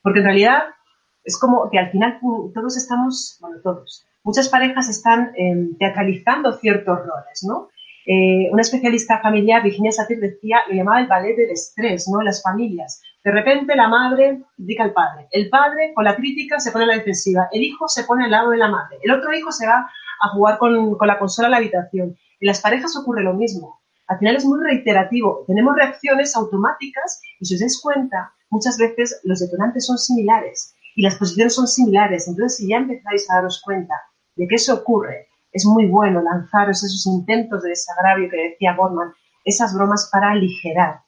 Porque 0.00 0.20
en 0.20 0.24
realidad 0.24 0.62
es 1.22 1.38
como 1.38 1.68
que 1.70 1.78
al 1.78 1.90
final 1.90 2.18
todos 2.54 2.78
estamos, 2.78 3.36
bueno, 3.42 3.58
todos, 3.62 4.06
muchas 4.24 4.48
parejas 4.48 4.88
están 4.88 5.32
em, 5.36 5.76
teatralizando 5.76 6.54
ciertos 6.54 6.98
roles, 6.98 7.44
¿no? 7.46 7.68
Eh, 8.06 8.48
una 8.50 8.62
especialista 8.62 9.20
familiar, 9.20 9.62
Virginia 9.62 9.92
Satir, 9.92 10.18
decía, 10.18 10.60
lo 10.66 10.76
llamaba 10.76 11.00
el 11.00 11.08
ballet 11.08 11.36
del 11.36 11.50
estrés, 11.50 12.08
¿no? 12.08 12.22
Las 12.22 12.42
familias. 12.42 13.02
De 13.26 13.32
repente 13.32 13.74
la 13.74 13.88
madre 13.88 14.44
critica 14.54 14.84
al 14.84 14.92
padre. 14.92 15.26
El 15.32 15.48
padre, 15.48 15.90
con 15.96 16.04
la 16.04 16.14
crítica, 16.14 16.60
se 16.60 16.70
pone 16.70 16.84
a 16.84 16.86
la 16.86 16.94
defensiva. 16.94 17.48
El 17.50 17.64
hijo 17.64 17.88
se 17.88 18.04
pone 18.04 18.26
al 18.26 18.30
lado 18.30 18.50
de 18.50 18.56
la 18.56 18.68
madre. 18.68 18.98
El 19.02 19.10
otro 19.10 19.34
hijo 19.34 19.50
se 19.50 19.66
va 19.66 19.90
a 20.20 20.28
jugar 20.28 20.58
con, 20.58 20.96
la 21.00 21.18
consola 21.18 21.48
en 21.48 21.50
la 21.50 21.56
habitación. 21.56 22.16
En 22.38 22.46
las 22.46 22.60
parejas 22.60 22.96
ocurre 22.96 23.24
lo 23.24 23.34
mismo. 23.34 23.80
Al 24.06 24.20
final 24.20 24.36
es 24.36 24.44
muy 24.44 24.62
reiterativo. 24.62 25.42
Tenemos 25.48 25.74
reacciones 25.74 26.36
automáticas 26.36 27.20
y 27.40 27.46
si 27.46 27.54
os 27.54 27.60
dais 27.62 27.80
cuenta, 27.82 28.32
muchas 28.48 28.78
veces 28.78 29.20
los 29.24 29.40
detonantes 29.40 29.86
son 29.86 29.98
similares 29.98 30.76
y 30.94 31.02
las 31.02 31.16
posiciones 31.16 31.52
son 31.52 31.66
similares. 31.66 32.28
Entonces, 32.28 32.58
si 32.58 32.68
ya 32.68 32.76
empezáis 32.76 33.28
a 33.28 33.34
daros 33.34 33.60
cuenta 33.60 33.94
de 34.36 34.46
que 34.46 34.54
eso 34.54 34.72
ocurre 34.72 35.26
es 35.50 35.66
muy 35.66 35.86
bueno 35.86 36.22
lanzaros 36.22 36.84
esos 36.84 37.04
intentos 37.06 37.64
de 37.64 37.70
desagravio 37.70 38.30
que 38.30 38.50
decía 38.50 38.76
Goldman, 38.76 39.12
esas 39.44 39.74
bromas 39.74 40.08
para 40.12 40.30
aligerar, 40.30 41.00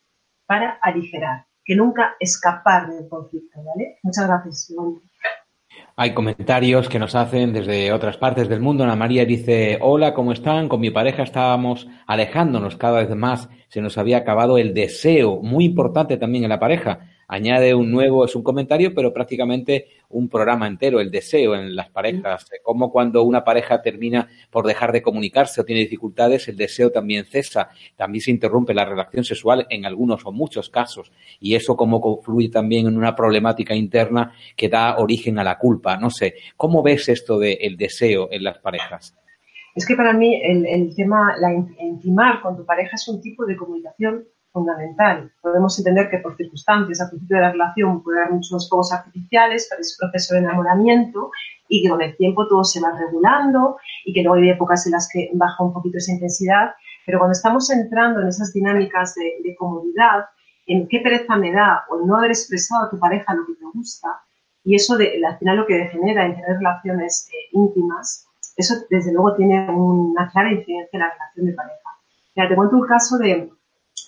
para 0.47 0.81
aligerar, 0.83 1.48
que 1.69 1.77
nunca 1.77 2.17
escapar 2.19 2.89
del 2.89 3.07
conflicto, 3.07 3.63
¿vale? 3.63 3.99
Muchas 4.03 4.27
gracias. 4.27 4.73
Hay 5.97 6.15
comentarios 6.15 6.89
que 6.89 6.99
nos 6.99 7.15
hacen 7.15 7.53
desde 7.53 7.93
otras 7.93 8.17
partes 8.17 8.49
del 8.49 8.61
mundo. 8.61 8.85
Ana 8.85 8.97
María 8.97 9.27
dice, 9.27 9.77
hola, 9.83 10.15
¿cómo 10.15 10.33
están? 10.33 10.67
Con 10.71 10.81
mi 10.81 10.91
pareja 10.91 11.25
estábamos 11.25 11.87
alejándonos 12.07 12.77
cada 12.77 13.01
vez 13.01 13.15
más. 13.15 13.51
Se 13.69 13.83
nos 13.83 13.99
había 13.99 14.17
acabado 14.17 14.57
el 14.57 14.73
deseo, 14.73 15.43
muy 15.43 15.67
importante 15.67 16.17
también 16.17 16.45
en 16.45 16.51
la 16.51 16.59
pareja 16.59 17.01
añade 17.29 17.75
un 17.75 17.93
nuevo, 17.93 18.25
es 18.25 18.35
un 18.35 18.43
comentario, 18.43 18.95
pero 18.95 19.13
prácticamente 19.13 19.87
un 20.11 20.29
programa 20.29 20.67
entero, 20.67 21.01
el 21.01 21.11
deseo 21.11 21.55
en 21.55 21.77
las 21.77 21.91
parejas, 21.91 22.47
como 22.63 22.91
cuando 22.91 23.23
una 23.23 23.45
pareja 23.45 23.83
termina 23.83 24.29
por 24.51 24.67
dejar 24.67 24.93
de 24.93 25.03
comunicarse 25.03 25.61
o 25.61 25.65
tiene 25.65 25.83
dificultades, 25.83 26.49
el 26.49 26.57
deseo 26.57 26.91
también 26.91 27.27
cesa, 27.27 27.71
también 27.97 28.23
se 28.23 28.31
interrumpe 28.31 28.73
la 28.73 28.85
relación 28.85 29.25
sexual 29.25 29.67
en 29.69 29.85
algunos 29.85 30.25
o 30.25 30.33
muchos 30.33 30.71
casos, 30.71 31.13
y 31.41 31.55
eso 31.55 31.77
como 31.77 32.01
confluye 32.01 32.49
también 32.49 32.87
en 32.87 32.97
una 32.97 33.15
problemática 33.15 33.75
interna 33.75 34.33
que 34.57 34.69
da 34.69 34.97
origen 34.99 35.39
a 35.39 35.45
la 35.45 35.59
culpa. 35.59 35.97
No 35.97 36.11
sé, 36.11 36.35
¿cómo 36.57 36.83
ves 36.83 37.09
esto 37.09 37.39
del 37.39 37.77
deseo 37.77 38.29
en 38.31 38.45
las 38.45 38.59
parejas? 38.59 39.15
Es 39.75 39.87
que 39.87 39.95
para 39.95 40.13
mí 40.13 40.41
el, 40.43 40.67
el 40.67 40.95
tema, 40.95 41.37
la 41.39 41.53
intimar 41.53 42.41
con 42.41 42.57
tu 42.57 42.65
pareja 42.65 42.97
es 42.97 43.07
un 43.09 43.21
tipo 43.21 43.47
de 43.47 43.57
comunicación 43.57 44.25
fundamental. 44.53 45.31
Podemos 45.41 45.79
entender 45.79 46.11
que 46.11 46.19
por 46.19 46.37
circunstancias 46.37 47.01
al 47.01 47.11
principio 47.11 47.37
de 47.37 47.43
la 47.43 47.53
relación 47.53 48.03
puede 48.03 48.21
haber 48.21 48.33
muchos 48.33 48.69
fuegos 48.69 48.93
artificiales 48.93 49.67
para 49.69 49.81
ese 49.81 49.97
proceso 49.99 50.35
de 50.35 50.41
enamoramiento 50.41 51.31
y 51.69 51.83
que 51.83 51.89
con 51.89 52.01
el 52.03 52.17
tiempo 52.17 52.47
todo 52.49 52.65
se 52.65 52.81
va 52.81 52.93
regulando 52.99 53.77
y 54.05 54.13
que 54.13 54.23
luego 54.23 54.37
hay 54.37 54.51
épocas 54.51 54.87
en 54.87 54.93
las 54.93 55.09
que 55.13 55.31
baja 55.35 55.63
un 55.63 55.73
poquito 55.73 55.99
esa 55.99 56.13
intensidad. 56.13 56.75
Pero 57.07 57.19
cuando 57.19 57.33
estamos 57.33 57.71
entrando 57.71 58.21
en 58.21 58.29
esas 58.29 58.53
dinámicas 58.53 59.15
de, 59.15 59.55
comodidad, 59.57 60.27
en 60.67 60.87
qué 60.89 61.01
pereza 61.01 61.37
me 61.37 61.53
da 61.53 61.85
o 61.89 62.05
no 62.05 62.17
haber 62.17 62.31
expresado 62.31 62.87
a 62.87 62.91
tu 62.91 62.99
pareja 62.99 63.35
lo 63.35 63.47
que 63.47 63.55
te 63.55 63.65
gusta, 63.73 64.09
y 64.65 64.75
eso 64.75 64.97
de, 64.99 65.25
al 65.25 65.39
final 65.39 65.57
lo 65.57 65.67
que 65.67 65.77
degenera 65.77 66.27
en 66.27 66.35
tener 66.35 66.59
relaciones 66.59 67.31
eh, 67.33 67.49
íntimas, 67.53 68.27
eso 68.57 68.75
desde 68.91 69.13
luego 69.13 69.35
tiene 69.37 69.71
una 69.71 70.29
clara 70.31 70.53
incidencia 70.53 70.91
en 70.93 71.01
la 71.01 71.13
relación 71.13 71.47
de 71.47 71.53
pareja. 71.53 71.89
Mira, 72.35 72.49
te 72.49 72.57
cuento 72.57 72.77
un 72.77 72.87
caso 72.87 73.17
de, 73.17 73.51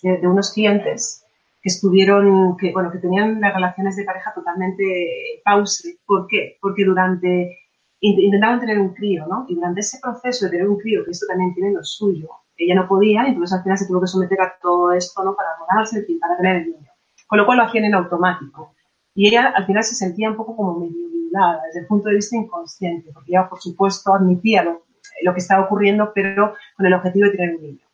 de, 0.02 0.26
unos 0.26 0.52
clientes 0.52 1.24
que 1.62 1.68
estuvieron, 1.68 2.56
que, 2.56 2.72
bueno, 2.72 2.90
que 2.90 2.98
tenían 2.98 3.40
las 3.40 3.54
relaciones 3.54 3.96
de 3.96 4.04
pareja 4.04 4.32
totalmente 4.34 5.42
pause. 5.44 5.98
¿Por 6.06 6.26
qué? 6.26 6.56
Porque 6.60 6.84
durante, 6.84 7.58
intentaban 8.00 8.60
tener 8.60 8.78
un 8.78 8.94
crío, 8.94 9.26
¿no? 9.26 9.44
Y 9.48 9.54
durante 9.54 9.80
ese 9.80 9.98
proceso 10.00 10.46
de 10.46 10.52
tener 10.52 10.68
un 10.68 10.78
crío, 10.78 11.04
que 11.04 11.10
esto 11.10 11.26
también 11.28 11.54
tiene 11.54 11.72
lo 11.72 11.84
suyo, 11.84 12.28
ella 12.56 12.74
no 12.74 12.88
podía, 12.88 13.26
entonces 13.26 13.56
al 13.56 13.62
final 13.62 13.78
se 13.78 13.86
tuvo 13.86 14.00
que 14.00 14.06
someter 14.06 14.40
a 14.40 14.54
todo 14.60 14.92
esto, 14.92 15.24
¿no? 15.24 15.34
Para 15.34 15.84
fin, 15.86 16.18
para 16.18 16.36
tener 16.36 16.56
el 16.56 16.64
niño. 16.66 16.90
Con 17.26 17.38
lo 17.38 17.46
cual 17.46 17.58
lo 17.58 17.64
hacían 17.64 17.84
en 17.84 17.94
automático. 17.94 18.74
Y 19.14 19.28
ella 19.28 19.52
al 19.54 19.66
final 19.66 19.82
se 19.82 19.94
sentía 19.94 20.30
un 20.30 20.36
poco 20.36 20.56
como 20.56 20.78
medio 20.78 21.08
violada 21.08 21.62
desde 21.66 21.80
el 21.80 21.86
punto 21.86 22.08
de 22.08 22.16
vista 22.16 22.36
inconsciente, 22.36 23.10
porque 23.12 23.32
ella, 23.32 23.48
por 23.48 23.60
supuesto, 23.60 24.14
admitía 24.14 24.62
lo, 24.62 24.82
lo 25.22 25.32
que 25.32 25.38
estaba 25.38 25.64
ocurriendo, 25.64 26.12
pero 26.14 26.54
con 26.76 26.86
el 26.86 26.94
objetivo 26.94 27.26
de 27.26 27.36
tener 27.36 27.56
un 27.56 27.62
niño. 27.62 27.86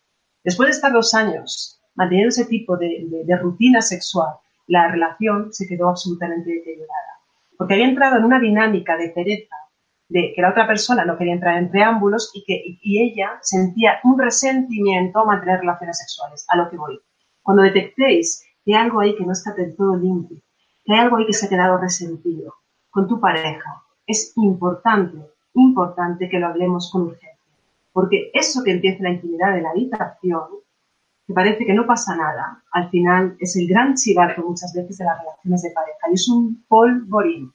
Después 0.43 0.69
de 0.69 0.73
estar 0.73 0.93
dos 0.93 1.15
años 1.15 1.76
manteniendo 1.97 2.29
ese 2.29 2.45
tipo 2.45 2.77
de, 2.77 3.27
rutina 3.41 3.81
sexual, 3.81 4.37
la 4.69 4.89
relación 4.89 5.53
se 5.53 5.67
quedó 5.67 5.89
absolutamente 5.89 6.51
deteriorada. 6.51 7.21
Porque 7.57 7.75
había 7.75 7.89
entrado 7.89 8.19
en 8.19 8.25
una 8.25 8.39
dinámica 8.39 8.97
de 8.97 9.09
pereza, 9.11 9.57
de 10.09 10.33
que 10.35 10.43
la 10.43 10.51
otra 10.51 10.67
persona 10.67 11.05
no 11.05 11.19
quería 11.19 11.33
entrar 11.35 11.57
en 11.57 11.71
preámbulos 11.71 12.31
y 12.35 12.45
que 12.45 12.79
y 12.81 13.03
ella 13.03 13.39
sentía 13.41 13.99
un 14.05 14.19
resentimiento 14.19 15.19
a 15.19 15.25
mantener 15.25 15.61
relaciones 15.61 15.99
sexuales, 15.99 16.47
a 16.49 16.57
lo 16.57 16.71
que 16.71 16.77
voy. 16.77 17.01
Cuando 17.43 17.63
detectéis 17.65 18.45
que 18.65 18.75
hay 18.75 18.83
algo 18.83 19.01
ahí 19.01 19.17
que 19.17 19.25
no 19.25 19.33
está 19.33 19.53
del 19.55 19.75
todo 19.75 19.97
limpio, 19.97 20.39
que 20.85 20.93
hay 20.93 21.01
algo 21.01 21.17
ahí 21.17 21.27
que 21.27 21.33
se 21.33 21.47
ha 21.47 21.49
quedado 21.49 21.79
resentido 21.79 22.55
con 22.91 23.09
tu 23.09 23.19
pareja, 23.19 23.83
es 24.07 24.33
importante, 24.37 25.19
importante 25.55 26.29
que 26.29 26.39
lo 26.39 26.47
hablemos 26.47 26.91
con 26.93 27.03
urgencia. 27.03 27.37
Porque 27.93 28.31
eso 28.33 28.63
que 28.63 28.73
empieza 28.73 29.03
la 29.03 29.11
intimidad 29.11 29.55
de 29.55 29.63
la 29.63 29.71
habitación 29.71 30.45
que 31.27 31.35
parece 31.35 31.67
que 31.67 31.75
no 31.75 31.87
pasa 31.87 32.15
nada, 32.15 32.63
al 32.71 32.89
final 32.91 33.37
es 33.41 33.57
el 33.57 33.67
gran 33.67 33.95
chivato 33.95 34.43
muchas 34.43 34.73
veces 34.73 34.99
de 34.99 35.05
las 35.05 35.19
relaciones 35.19 35.63
de 35.63 35.71
pareja 35.71 35.99
y 36.11 36.15
es 36.15 36.29
un 36.29 36.65
polvorín. 36.69 37.53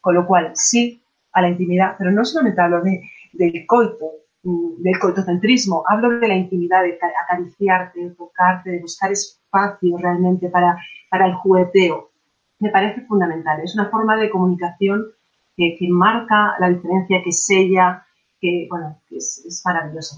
Con 0.00 0.16
lo 0.16 0.26
cual, 0.26 0.50
sí 0.54 1.02
a 1.32 1.40
la 1.40 1.48
intimidad, 1.48 1.96
pero 1.98 2.12
no 2.12 2.24
solamente 2.24 2.60
hablo 2.60 2.82
de, 2.82 3.00
del 3.32 3.66
coito, 3.66 4.10
mm, 4.42 4.82
del 4.82 4.98
coitocentrismo, 4.98 5.82
hablo 5.88 6.20
de 6.20 6.28
la 6.28 6.36
intimidad, 6.36 6.82
de 6.82 6.98
acariciarte, 7.24 8.00
de 8.00 8.10
tocarte, 8.10 8.70
de 8.70 8.80
buscar 8.80 9.10
espacio 9.10 9.96
realmente 9.96 10.50
para, 10.50 10.76
para 11.10 11.26
el 11.26 11.34
jugueteo. 11.34 12.10
Me 12.58 12.70
parece 12.70 13.00
fundamental. 13.06 13.60
Es 13.62 13.74
una 13.74 13.88
forma 13.88 14.16
de 14.16 14.30
comunicación 14.30 15.06
que, 15.56 15.78
marca 15.88 16.56
la 16.58 16.68
diferencia, 16.68 17.22
que 17.24 17.32
sella, 17.32 18.06
que, 18.40 18.66
bueno, 18.68 19.00
es, 19.10 19.44
es 19.46 19.62
maravilloso. 19.64 20.16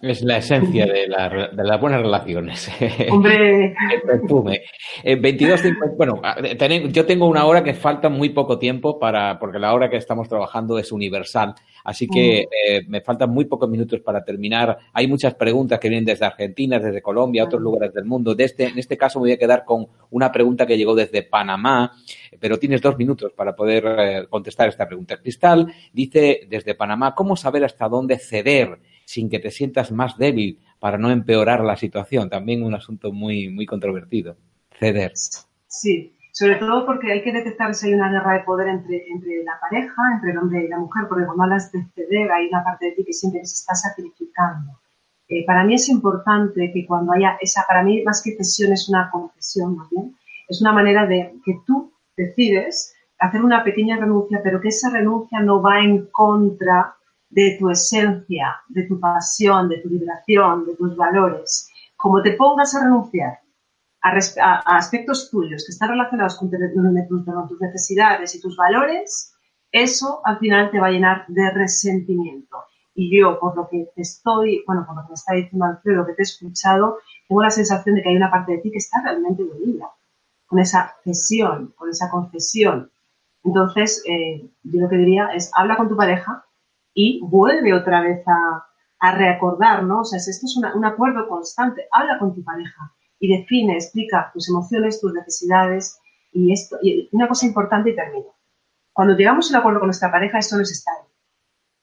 Es 0.00 0.22
la 0.22 0.36
esencia 0.36 0.86
de, 0.86 1.08
las 1.08 1.80
buenas 1.80 2.00
relaciones. 2.00 2.70
Hombre. 3.10 3.74
El 3.92 4.02
perfume. 4.06 4.60
22, 5.02 5.60
bueno, 5.96 6.22
yo 6.90 7.04
tengo 7.04 7.26
una 7.26 7.44
hora 7.46 7.64
que 7.64 7.74
falta 7.74 8.08
muy 8.08 8.28
poco 8.28 8.60
tiempo 8.60 8.96
para, 8.96 9.40
porque 9.40 9.58
la 9.58 9.74
hora 9.74 9.90
que 9.90 9.96
estamos 9.96 10.28
trabajando 10.28 10.78
es 10.78 10.92
universal. 10.92 11.52
Así 11.82 12.06
que 12.06 12.44
mm. 12.44 12.70
eh, 12.70 12.82
me 12.86 13.00
faltan 13.00 13.30
muy 13.30 13.46
pocos 13.46 13.68
minutos 13.68 13.98
para 13.98 14.22
terminar. 14.22 14.78
Hay 14.92 15.08
muchas 15.08 15.34
preguntas 15.34 15.80
que 15.80 15.88
vienen 15.88 16.04
desde 16.04 16.26
Argentina, 16.26 16.78
desde 16.78 17.02
Colombia, 17.02 17.42
otros 17.42 17.60
lugares 17.60 17.92
del 17.92 18.04
mundo. 18.04 18.36
De 18.36 18.44
este, 18.44 18.68
en 18.68 18.78
este 18.78 18.96
caso 18.96 19.18
me 19.18 19.24
voy 19.24 19.32
a 19.32 19.38
quedar 19.38 19.64
con 19.64 19.88
una 20.10 20.30
pregunta 20.30 20.64
que 20.64 20.78
llegó 20.78 20.94
desde 20.94 21.24
Panamá, 21.24 21.90
pero 22.38 22.56
tienes 22.56 22.80
dos 22.80 22.96
minutos 22.96 23.32
para 23.32 23.56
poder 23.56 23.84
eh, 23.98 24.26
contestar 24.30 24.68
esta 24.68 24.86
pregunta. 24.86 25.16
Cristal 25.16 25.74
dice 25.92 26.42
desde 26.48 26.76
Panamá, 26.76 27.16
¿cómo 27.16 27.34
saber 27.34 27.64
hasta 27.64 27.88
dónde 27.88 28.16
ceder? 28.18 28.78
Sin 29.08 29.30
que 29.30 29.38
te 29.38 29.50
sientas 29.50 29.90
más 29.90 30.18
débil 30.18 30.60
para 30.78 30.98
no 30.98 31.10
empeorar 31.10 31.64
la 31.64 31.76
situación. 31.76 32.28
También 32.28 32.62
un 32.62 32.74
asunto 32.74 33.10
muy, 33.10 33.48
muy 33.48 33.64
controvertido. 33.64 34.36
Ceder. 34.78 35.12
Sí, 35.66 36.12
sobre 36.30 36.56
todo 36.56 36.84
porque 36.84 37.10
hay 37.10 37.22
que 37.22 37.32
detectar 37.32 37.74
si 37.74 37.86
hay 37.86 37.94
una 37.94 38.10
guerra 38.10 38.34
de 38.34 38.40
poder 38.40 38.68
entre, 38.68 39.08
entre 39.08 39.42
la 39.44 39.58
pareja, 39.58 40.02
entre 40.12 40.32
el 40.32 40.38
hombre 40.38 40.62
y 40.62 40.68
la 40.68 40.78
mujer, 40.78 41.06
porque 41.08 41.24
cuando 41.24 41.44
hablas 41.44 41.72
de 41.72 41.86
ceder 41.94 42.30
hay 42.30 42.48
una 42.48 42.62
parte 42.62 42.84
de 42.84 42.92
ti 42.92 43.04
que 43.06 43.14
siempre 43.14 43.42
se 43.46 43.54
está 43.54 43.74
sacrificando. 43.74 44.78
Eh, 45.26 45.42
para 45.46 45.64
mí 45.64 45.72
es 45.72 45.88
importante 45.88 46.70
que 46.70 46.86
cuando 46.86 47.12
haya 47.12 47.38
esa, 47.40 47.64
para 47.66 47.82
mí 47.82 48.02
más 48.04 48.22
que 48.22 48.36
cesión 48.36 48.74
es 48.74 48.90
una 48.90 49.08
confesión, 49.10 49.74
¿no? 49.90 50.12
es 50.48 50.60
una 50.60 50.72
manera 50.72 51.06
de 51.06 51.32
que 51.46 51.54
tú 51.66 51.90
decides 52.14 52.94
hacer 53.18 53.40
una 53.40 53.64
pequeña 53.64 53.96
renuncia, 53.96 54.40
pero 54.44 54.60
que 54.60 54.68
esa 54.68 54.90
renuncia 54.90 55.40
no 55.40 55.62
va 55.62 55.80
en 55.80 56.08
contra 56.12 56.94
de 57.30 57.56
tu 57.58 57.70
esencia, 57.70 58.56
de 58.68 58.84
tu 58.84 58.98
pasión, 58.98 59.68
de 59.68 59.78
tu 59.78 59.88
vibración, 59.88 60.64
de 60.66 60.74
tus 60.76 60.96
valores. 60.96 61.70
Como 61.96 62.22
te 62.22 62.32
pongas 62.32 62.74
a 62.74 62.84
renunciar 62.84 63.40
a, 64.02 64.76
aspectos 64.76 65.30
tuyos 65.30 65.64
que 65.64 65.72
están 65.72 65.90
relacionados 65.90 66.36
con, 66.36 66.50
tus 66.50 67.60
necesidades 67.60 68.34
y 68.34 68.40
tus 68.40 68.56
valores, 68.56 69.34
eso 69.70 70.20
al 70.24 70.38
final 70.38 70.70
te 70.70 70.80
va 70.80 70.86
a 70.86 70.90
llenar 70.90 71.26
de 71.28 71.50
resentimiento. 71.50 72.56
Y 72.94 73.16
yo, 73.16 73.38
por 73.38 73.56
lo 73.56 73.68
que 73.68 73.90
te 73.94 74.02
estoy, 74.02 74.64
bueno, 74.66 74.84
por 74.86 74.96
lo 74.96 75.02
que 75.02 75.08
me 75.08 75.14
está 75.14 75.34
diciendo 75.34 75.66
Alfredo, 75.66 76.06
que 76.06 76.14
te 76.14 76.22
he 76.22 76.24
escuchado, 76.24 76.98
tengo 77.28 77.42
la 77.42 77.50
sensación 77.50 77.94
de 77.94 78.02
que 78.02 78.08
hay 78.08 78.16
una 78.16 78.30
parte 78.30 78.52
de 78.52 78.58
ti 78.58 78.70
que 78.72 78.78
está 78.78 79.02
realmente 79.02 79.44
dolida, 79.44 79.90
con 80.46 80.58
esa 80.58 80.96
cesión, 81.04 81.74
con 81.76 81.90
esa 81.90 82.10
concesión. 82.10 82.90
Entonces, 83.44 84.02
eh, 84.08 84.50
yo 84.64 84.80
lo 84.80 84.88
que 84.88 84.96
diría 84.96 85.28
es, 85.34 85.52
habla 85.54 85.76
con 85.76 85.88
tu 85.88 85.96
pareja 85.96 86.44
y 87.00 87.20
vuelve 87.22 87.72
otra 87.72 88.00
vez 88.00 88.26
a, 88.26 88.66
a 88.98 89.14
reacordar. 89.14 89.84
O 89.84 90.02
sea, 90.02 90.18
esto 90.18 90.46
es 90.46 90.56
un 90.74 90.84
acuerdo 90.84 91.28
constante, 91.28 91.86
habla 91.92 92.18
con 92.18 92.34
tu 92.34 92.42
pareja 92.42 92.92
y 93.20 93.38
define, 93.38 93.74
explica 93.74 94.32
tus 94.32 94.48
emociones, 94.48 95.00
tus 95.00 95.12
necesidades 95.14 96.00
y 96.32 96.52
esto. 96.52 96.76
Y 96.82 97.08
una 97.12 97.28
cosa 97.28 97.46
importante 97.46 97.90
y 97.90 97.94
termino. 97.94 98.34
Cuando 98.92 99.16
llegamos 99.16 99.46
a 99.46 99.54
un 99.54 99.60
acuerdo 99.60 99.78
con 99.78 99.86
nuestra 99.86 100.10
pareja, 100.10 100.38
esto 100.38 100.56
no 100.56 100.62
es 100.62 100.72
estable. 100.72 101.08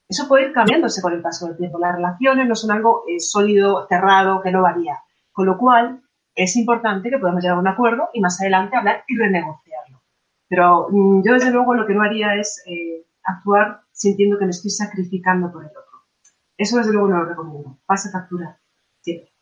Eso 0.10 0.28
puede 0.28 0.48
ir 0.48 0.54
cambiándose 0.54 1.02
con 1.02 1.14
el 1.14 1.22
paso 1.22 1.48
del 1.48 1.56
tiempo. 1.56 1.80
Las 1.80 1.96
relaciones 1.96 2.46
no 2.46 2.56
son 2.56 2.72
algo 2.72 3.06
eh, 3.08 3.22
sólido, 3.22 3.88
cerrado, 3.88 4.42
que 4.42 4.52
no 4.52 4.64
varía. 4.64 5.00
Con 5.32 5.46
lo 5.46 5.58
cual, 5.58 6.02
es 6.36 6.58
importante 6.58 7.10
que 7.10 7.20
podamos 7.20 7.42
llegar 7.42 7.58
a 7.58 7.62
un 7.62 7.70
acuerdo 7.70 8.10
y 8.12 8.20
más 8.20 8.42
adelante 8.42 8.76
hablar 8.76 9.06
y 9.08 9.16
renegociarlo. 9.16 10.02
Pero 10.50 10.88
mm, 10.92 11.24
yo, 11.26 11.34
desde 11.36 11.52
luego, 11.52 11.74
lo 11.74 11.88
que 11.88 11.94
no 11.94 12.04
haría 12.04 12.36
es 12.36 12.62
eh, 12.66 13.06
actuar 13.26 13.82
sintiendo 13.92 14.38
que 14.38 14.46
me 14.46 14.52
estoy 14.52 14.72
sacrificando 14.72 15.52
por 15.52 15.64
el 15.64 15.70
otro. 15.70 15.84
Eso, 16.58 16.78
desde 16.78 16.94
luego, 16.94 17.10
no 17.10 17.18
lo 17.18 17.26
recomiendo. 17.26 17.80
Pasa 17.86 18.12
factura. 18.12 18.60
Siempre. 19.02 19.36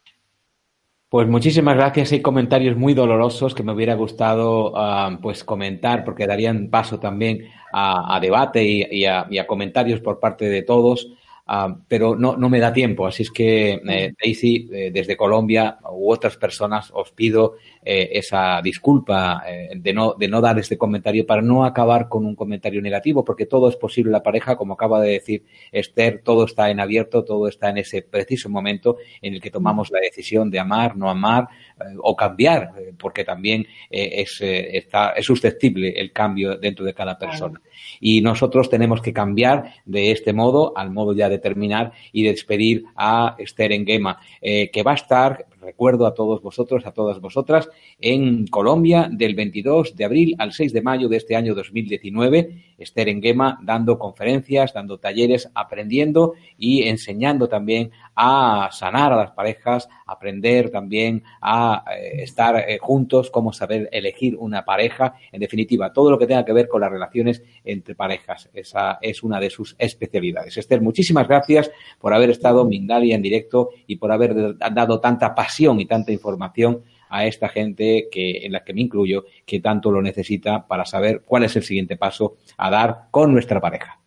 Pues 1.13 1.27
muchísimas 1.27 1.75
gracias. 1.75 2.11
Hay 2.11 2.23
comentarios 2.23 2.75
muy 2.75 2.95
dolorosos 2.95 3.53
que 3.53 3.61
me 3.61 3.71
hubiera 3.71 3.93
gustado 3.93 4.73
ah, 4.75 5.19
pues 5.21 5.43
comentar 5.43 6.03
porque 6.03 6.25
darían 6.25 6.71
paso 6.71 6.99
también 6.99 7.49
a, 7.71 8.19
debate 8.19 8.63
y, 8.63 9.05
a, 9.05 9.27
comentarios 9.45 9.99
por 9.99 10.19
parte 10.19 10.49
de 10.49 10.63
todos. 10.63 11.13
Ah, 11.45 11.75
pero 11.89 12.15
no, 12.15 12.37
no 12.37 12.49
me 12.49 12.59
da 12.59 12.71
tiempo. 12.71 13.05
Así 13.05 13.23
es 13.23 13.31
que, 13.31 13.73
eh, 13.73 14.13
Daisy, 14.21 14.69
eh, 14.71 14.91
desde 14.93 15.17
Colombia 15.17 15.77
u 15.91 16.09
otras 16.09 16.37
personas, 16.37 16.89
os 16.93 17.11
pido 17.11 17.55
eh, 17.83 18.11
esa 18.13 18.61
disculpa 18.61 19.43
de, 19.75 19.93
no, 19.93 20.13
de 20.13 20.29
no 20.29 20.39
dar 20.39 20.57
este 20.57 20.77
comentario 20.77 21.25
para 21.25 21.41
no 21.41 21.65
acabar 21.65 22.07
con 22.07 22.25
un 22.25 22.35
comentario 22.35 22.81
negativo, 22.81 23.25
porque 23.25 23.45
todo 23.45 23.67
es 23.67 23.75
posible 23.75 24.07
en 24.07 24.13
la 24.13 24.23
pareja, 24.23 24.55
como 24.55 24.75
acaba 24.75 25.01
de 25.01 25.11
decir 25.11 25.43
Esther, 25.69 26.21
todo 26.23 26.45
está 26.45 26.69
en 26.69 26.79
abierto, 26.79 27.25
todo 27.25 27.49
está 27.49 27.69
en 27.69 27.79
ese 27.79 28.03
preciso 28.03 28.49
momento 28.49 28.97
en 29.21 29.33
el 29.33 29.41
que 29.41 29.51
tomamos 29.51 29.91
la 29.91 29.99
decisión 29.99 30.49
de 30.49 30.59
amar, 30.59 30.95
no 30.95 31.09
amar 31.09 31.49
o 31.97 32.15
cambiar, 32.15 32.71
porque 32.97 33.25
también 33.25 33.67
es, 33.89 34.37
está, 34.39 35.09
es 35.09 35.25
susceptible 35.25 35.89
el 35.89 36.13
cambio 36.13 36.57
dentro 36.57 36.85
de 36.85 36.93
cada 36.93 37.17
persona. 37.17 37.59
Y 37.99 38.21
nosotros 38.21 38.69
tenemos 38.69 39.01
que 39.01 39.11
cambiar 39.11 39.73
de 39.85 40.11
este 40.11 40.31
modo 40.31 40.71
al 40.77 40.91
modo 40.91 41.13
ya 41.13 41.29
de 41.33 41.39
terminar 41.39 41.91
y 42.11 42.23
despedir 42.23 42.85
a 42.95 43.35
Esther 43.37 43.71
Enguema, 43.71 44.19
eh, 44.41 44.69
que 44.71 44.83
va 44.83 44.91
a 44.91 44.95
estar 44.95 45.45
recuerdo 45.63 46.05
a 46.05 46.13
todos 46.13 46.41
vosotros, 46.41 46.85
a 46.85 46.91
todas 46.91 47.19
vosotras, 47.19 47.69
en 47.99 48.47
Colombia 48.47 49.09
del 49.11 49.35
22 49.35 49.95
de 49.95 50.05
abril 50.05 50.35
al 50.37 50.53
6 50.53 50.73
de 50.73 50.81
mayo 50.81 51.07
de 51.07 51.17
este 51.17 51.35
año 51.35 51.55
2019. 51.55 52.73
Esther 52.77 53.09
Enguema 53.09 53.59
dando 53.63 53.97
conferencias, 53.97 54.73
dando 54.73 54.99
talleres, 54.99 55.49
aprendiendo 55.55 56.33
y 56.57 56.83
enseñando 56.83 57.47
también 57.47 57.91
a 58.15 58.69
sanar 58.71 59.13
a 59.13 59.17
las 59.17 59.31
parejas, 59.31 59.89
aprender 60.05 60.69
también 60.69 61.23
a 61.41 61.83
eh, 61.95 62.23
estar 62.23 62.57
eh, 62.57 62.77
juntos, 62.79 63.31
cómo 63.31 63.53
saber 63.53 63.89
elegir 63.91 64.35
una 64.37 64.65
pareja, 64.65 65.15
en 65.31 65.39
definitiva, 65.39 65.93
todo 65.93 66.11
lo 66.11 66.19
que 66.19 66.27
tenga 66.27 66.45
que 66.45 66.53
ver 66.53 66.67
con 66.67 66.81
las 66.81 66.91
relaciones 66.91 67.41
entre 67.63 67.95
parejas. 67.95 68.49
Esa 68.53 68.99
es 69.01 69.23
una 69.23 69.39
de 69.39 69.49
sus 69.49 69.75
especialidades. 69.79 70.57
Esther, 70.57 70.81
muchísimas 70.81 71.27
gracias 71.27 71.71
por 71.99 72.13
haber 72.13 72.29
estado 72.29 72.65
Mindalia 72.65 73.15
en 73.15 73.21
directo 73.21 73.69
y 73.87 73.95
por 73.95 74.11
haber 74.11 74.57
dado 74.57 74.99
tanta 74.99 75.33
pasión 75.33 75.52
y 75.59 75.85
tanta 75.85 76.11
información 76.11 76.83
a 77.09 77.25
esta 77.25 77.47
gente 77.47 78.07
que, 78.11 78.45
en 78.45 78.51
la 78.51 78.63
que 78.63 78.73
me 78.73 78.81
incluyo, 78.81 79.25
que 79.45 79.59
tanto 79.59 79.91
lo 79.91 80.01
necesita 80.01 80.65
para 80.67 80.83
saber 80.83 81.21
cuál 81.23 81.43
es 81.43 81.55
el 81.55 81.63
siguiente 81.63 81.95
paso 81.95 82.37
a 82.57 82.71
dar 82.71 83.07
con 83.11 83.31
nuestra 83.31 83.61
pareja. 83.61 83.99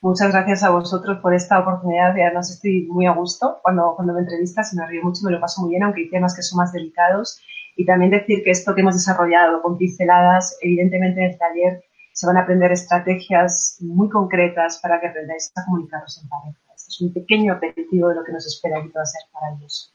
Muchas 0.00 0.32
gracias 0.32 0.62
a 0.62 0.70
vosotros 0.70 1.18
por 1.18 1.34
esta 1.34 1.58
oportunidad. 1.58 2.10
Además, 2.10 2.50
estoy 2.50 2.86
muy 2.88 3.06
a 3.06 3.12
gusto 3.12 3.58
cuando, 3.62 3.94
cuando 3.96 4.14
me 4.14 4.20
entrevistas 4.20 4.72
y 4.72 4.76
me 4.76 4.86
río 4.86 5.02
mucho, 5.02 5.20
me 5.24 5.32
lo 5.32 5.40
paso 5.40 5.62
muy 5.62 5.70
bien, 5.70 5.82
aunque 5.82 6.02
hay 6.02 6.10
temas 6.10 6.34
que 6.34 6.42
son 6.42 6.58
más 6.58 6.72
delicados. 6.72 7.40
Y 7.76 7.84
también 7.84 8.10
decir 8.10 8.42
que 8.42 8.50
esto 8.50 8.74
que 8.74 8.80
hemos 8.80 8.94
desarrollado 8.94 9.60
con 9.60 9.76
pinceladas, 9.76 10.56
evidentemente 10.62 11.24
en 11.24 11.30
el 11.30 11.38
taller 11.38 11.84
se 12.12 12.26
van 12.26 12.36
a 12.36 12.42
aprender 12.42 12.70
estrategias 12.70 13.78
muy 13.80 14.08
concretas 14.08 14.78
para 14.80 15.00
que 15.00 15.08
aprendáis 15.08 15.50
a 15.56 15.64
comunicaros 15.64 16.22
en 16.22 16.28
pareja. 16.28 16.58
Este 16.74 16.90
es 16.90 17.00
un 17.00 17.12
pequeño 17.12 17.52
aperitivo 17.52 18.08
de 18.08 18.14
lo 18.14 18.24
que 18.24 18.32
nos 18.32 18.46
espera 18.46 18.78
y 18.78 18.88
que 18.88 18.96
va 18.96 19.02
a 19.02 19.06
ser 19.06 19.22
maravilloso. 19.34 19.93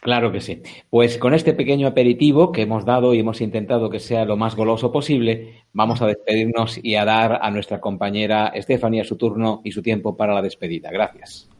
Claro 0.00 0.32
que 0.32 0.40
sí. 0.40 0.62
Pues 0.88 1.18
con 1.18 1.34
este 1.34 1.52
pequeño 1.52 1.86
aperitivo 1.86 2.52
que 2.52 2.62
hemos 2.62 2.86
dado 2.86 3.12
y 3.12 3.18
hemos 3.18 3.42
intentado 3.42 3.90
que 3.90 4.00
sea 4.00 4.24
lo 4.24 4.36
más 4.36 4.56
goloso 4.56 4.90
posible, 4.92 5.64
vamos 5.72 6.00
a 6.00 6.06
despedirnos 6.06 6.82
y 6.82 6.94
a 6.94 7.04
dar 7.04 7.38
a 7.42 7.50
nuestra 7.50 7.80
compañera 7.80 8.48
Estefanía 8.48 9.04
su 9.04 9.16
turno 9.16 9.60
y 9.62 9.72
su 9.72 9.82
tiempo 9.82 10.16
para 10.16 10.34
la 10.34 10.42
despedida. 10.42 10.90
Gracias. 10.90 11.50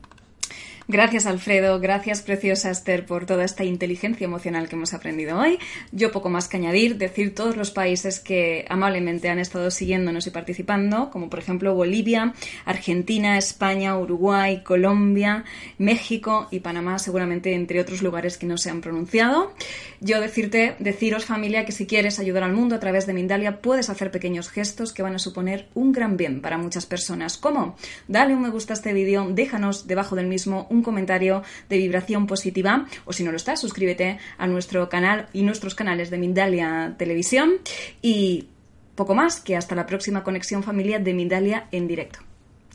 Gracias, 0.92 1.26
Alfredo. 1.26 1.78
Gracias, 1.78 2.20
preciosa 2.20 2.68
Esther, 2.68 3.06
por 3.06 3.24
toda 3.24 3.44
esta 3.44 3.62
inteligencia 3.62 4.24
emocional 4.24 4.68
que 4.68 4.74
hemos 4.74 4.92
aprendido 4.92 5.38
hoy. 5.38 5.60
Yo 5.92 6.10
poco 6.10 6.30
más 6.30 6.48
que 6.48 6.56
añadir, 6.56 6.98
decir 6.98 7.32
todos 7.32 7.56
los 7.56 7.70
países 7.70 8.18
que 8.18 8.64
amablemente 8.68 9.28
han 9.28 9.38
estado 9.38 9.70
siguiéndonos 9.70 10.26
y 10.26 10.30
participando, 10.30 11.10
como 11.10 11.30
por 11.30 11.38
ejemplo 11.38 11.76
Bolivia, 11.76 12.34
Argentina, 12.64 13.38
España, 13.38 13.96
Uruguay, 13.96 14.64
Colombia, 14.64 15.44
México 15.78 16.48
y 16.50 16.58
Panamá, 16.58 16.98
seguramente 16.98 17.54
entre 17.54 17.80
otros 17.80 18.02
lugares 18.02 18.36
que 18.36 18.46
no 18.46 18.58
se 18.58 18.70
han 18.70 18.80
pronunciado. 18.80 19.54
Yo 20.00 20.20
decirte, 20.20 20.74
deciros 20.80 21.24
familia, 21.24 21.64
que 21.64 21.70
si 21.70 21.86
quieres 21.86 22.18
ayudar 22.18 22.42
al 22.42 22.52
mundo 22.52 22.74
a 22.74 22.80
través 22.80 23.06
de 23.06 23.12
Mindalia, 23.12 23.60
puedes 23.60 23.90
hacer 23.90 24.10
pequeños 24.10 24.48
gestos 24.48 24.92
que 24.92 25.04
van 25.04 25.14
a 25.14 25.20
suponer 25.20 25.68
un 25.74 25.92
gran 25.92 26.16
bien 26.16 26.40
para 26.40 26.58
muchas 26.58 26.84
personas. 26.84 27.36
¿Cómo? 27.36 27.76
Dale 28.08 28.34
un 28.34 28.42
me 28.42 28.50
gusta 28.50 28.72
a 28.72 28.76
este 28.76 28.92
vídeo, 28.92 29.28
déjanos 29.30 29.86
debajo 29.86 30.16
del 30.16 30.26
mismo 30.26 30.66
un 30.80 30.84
comentario 30.84 31.42
de 31.68 31.76
vibración 31.76 32.26
positiva 32.26 32.86
o 33.04 33.12
si 33.12 33.22
no 33.22 33.30
lo 33.30 33.36
estás, 33.36 33.60
suscríbete 33.60 34.18
a 34.38 34.46
nuestro 34.46 34.88
canal 34.88 35.28
y 35.32 35.42
nuestros 35.42 35.74
canales 35.74 36.10
de 36.10 36.18
Mindalia 36.18 36.94
Televisión 36.98 37.60
y 38.02 38.48
poco 38.94 39.14
más 39.14 39.40
que 39.40 39.56
hasta 39.56 39.74
la 39.74 39.86
próxima 39.86 40.24
conexión 40.24 40.62
familiar 40.62 41.02
de 41.02 41.14
Mindalia 41.14 41.68
en 41.70 41.86
directo. 41.86 42.20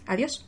Adiós. 0.06 0.46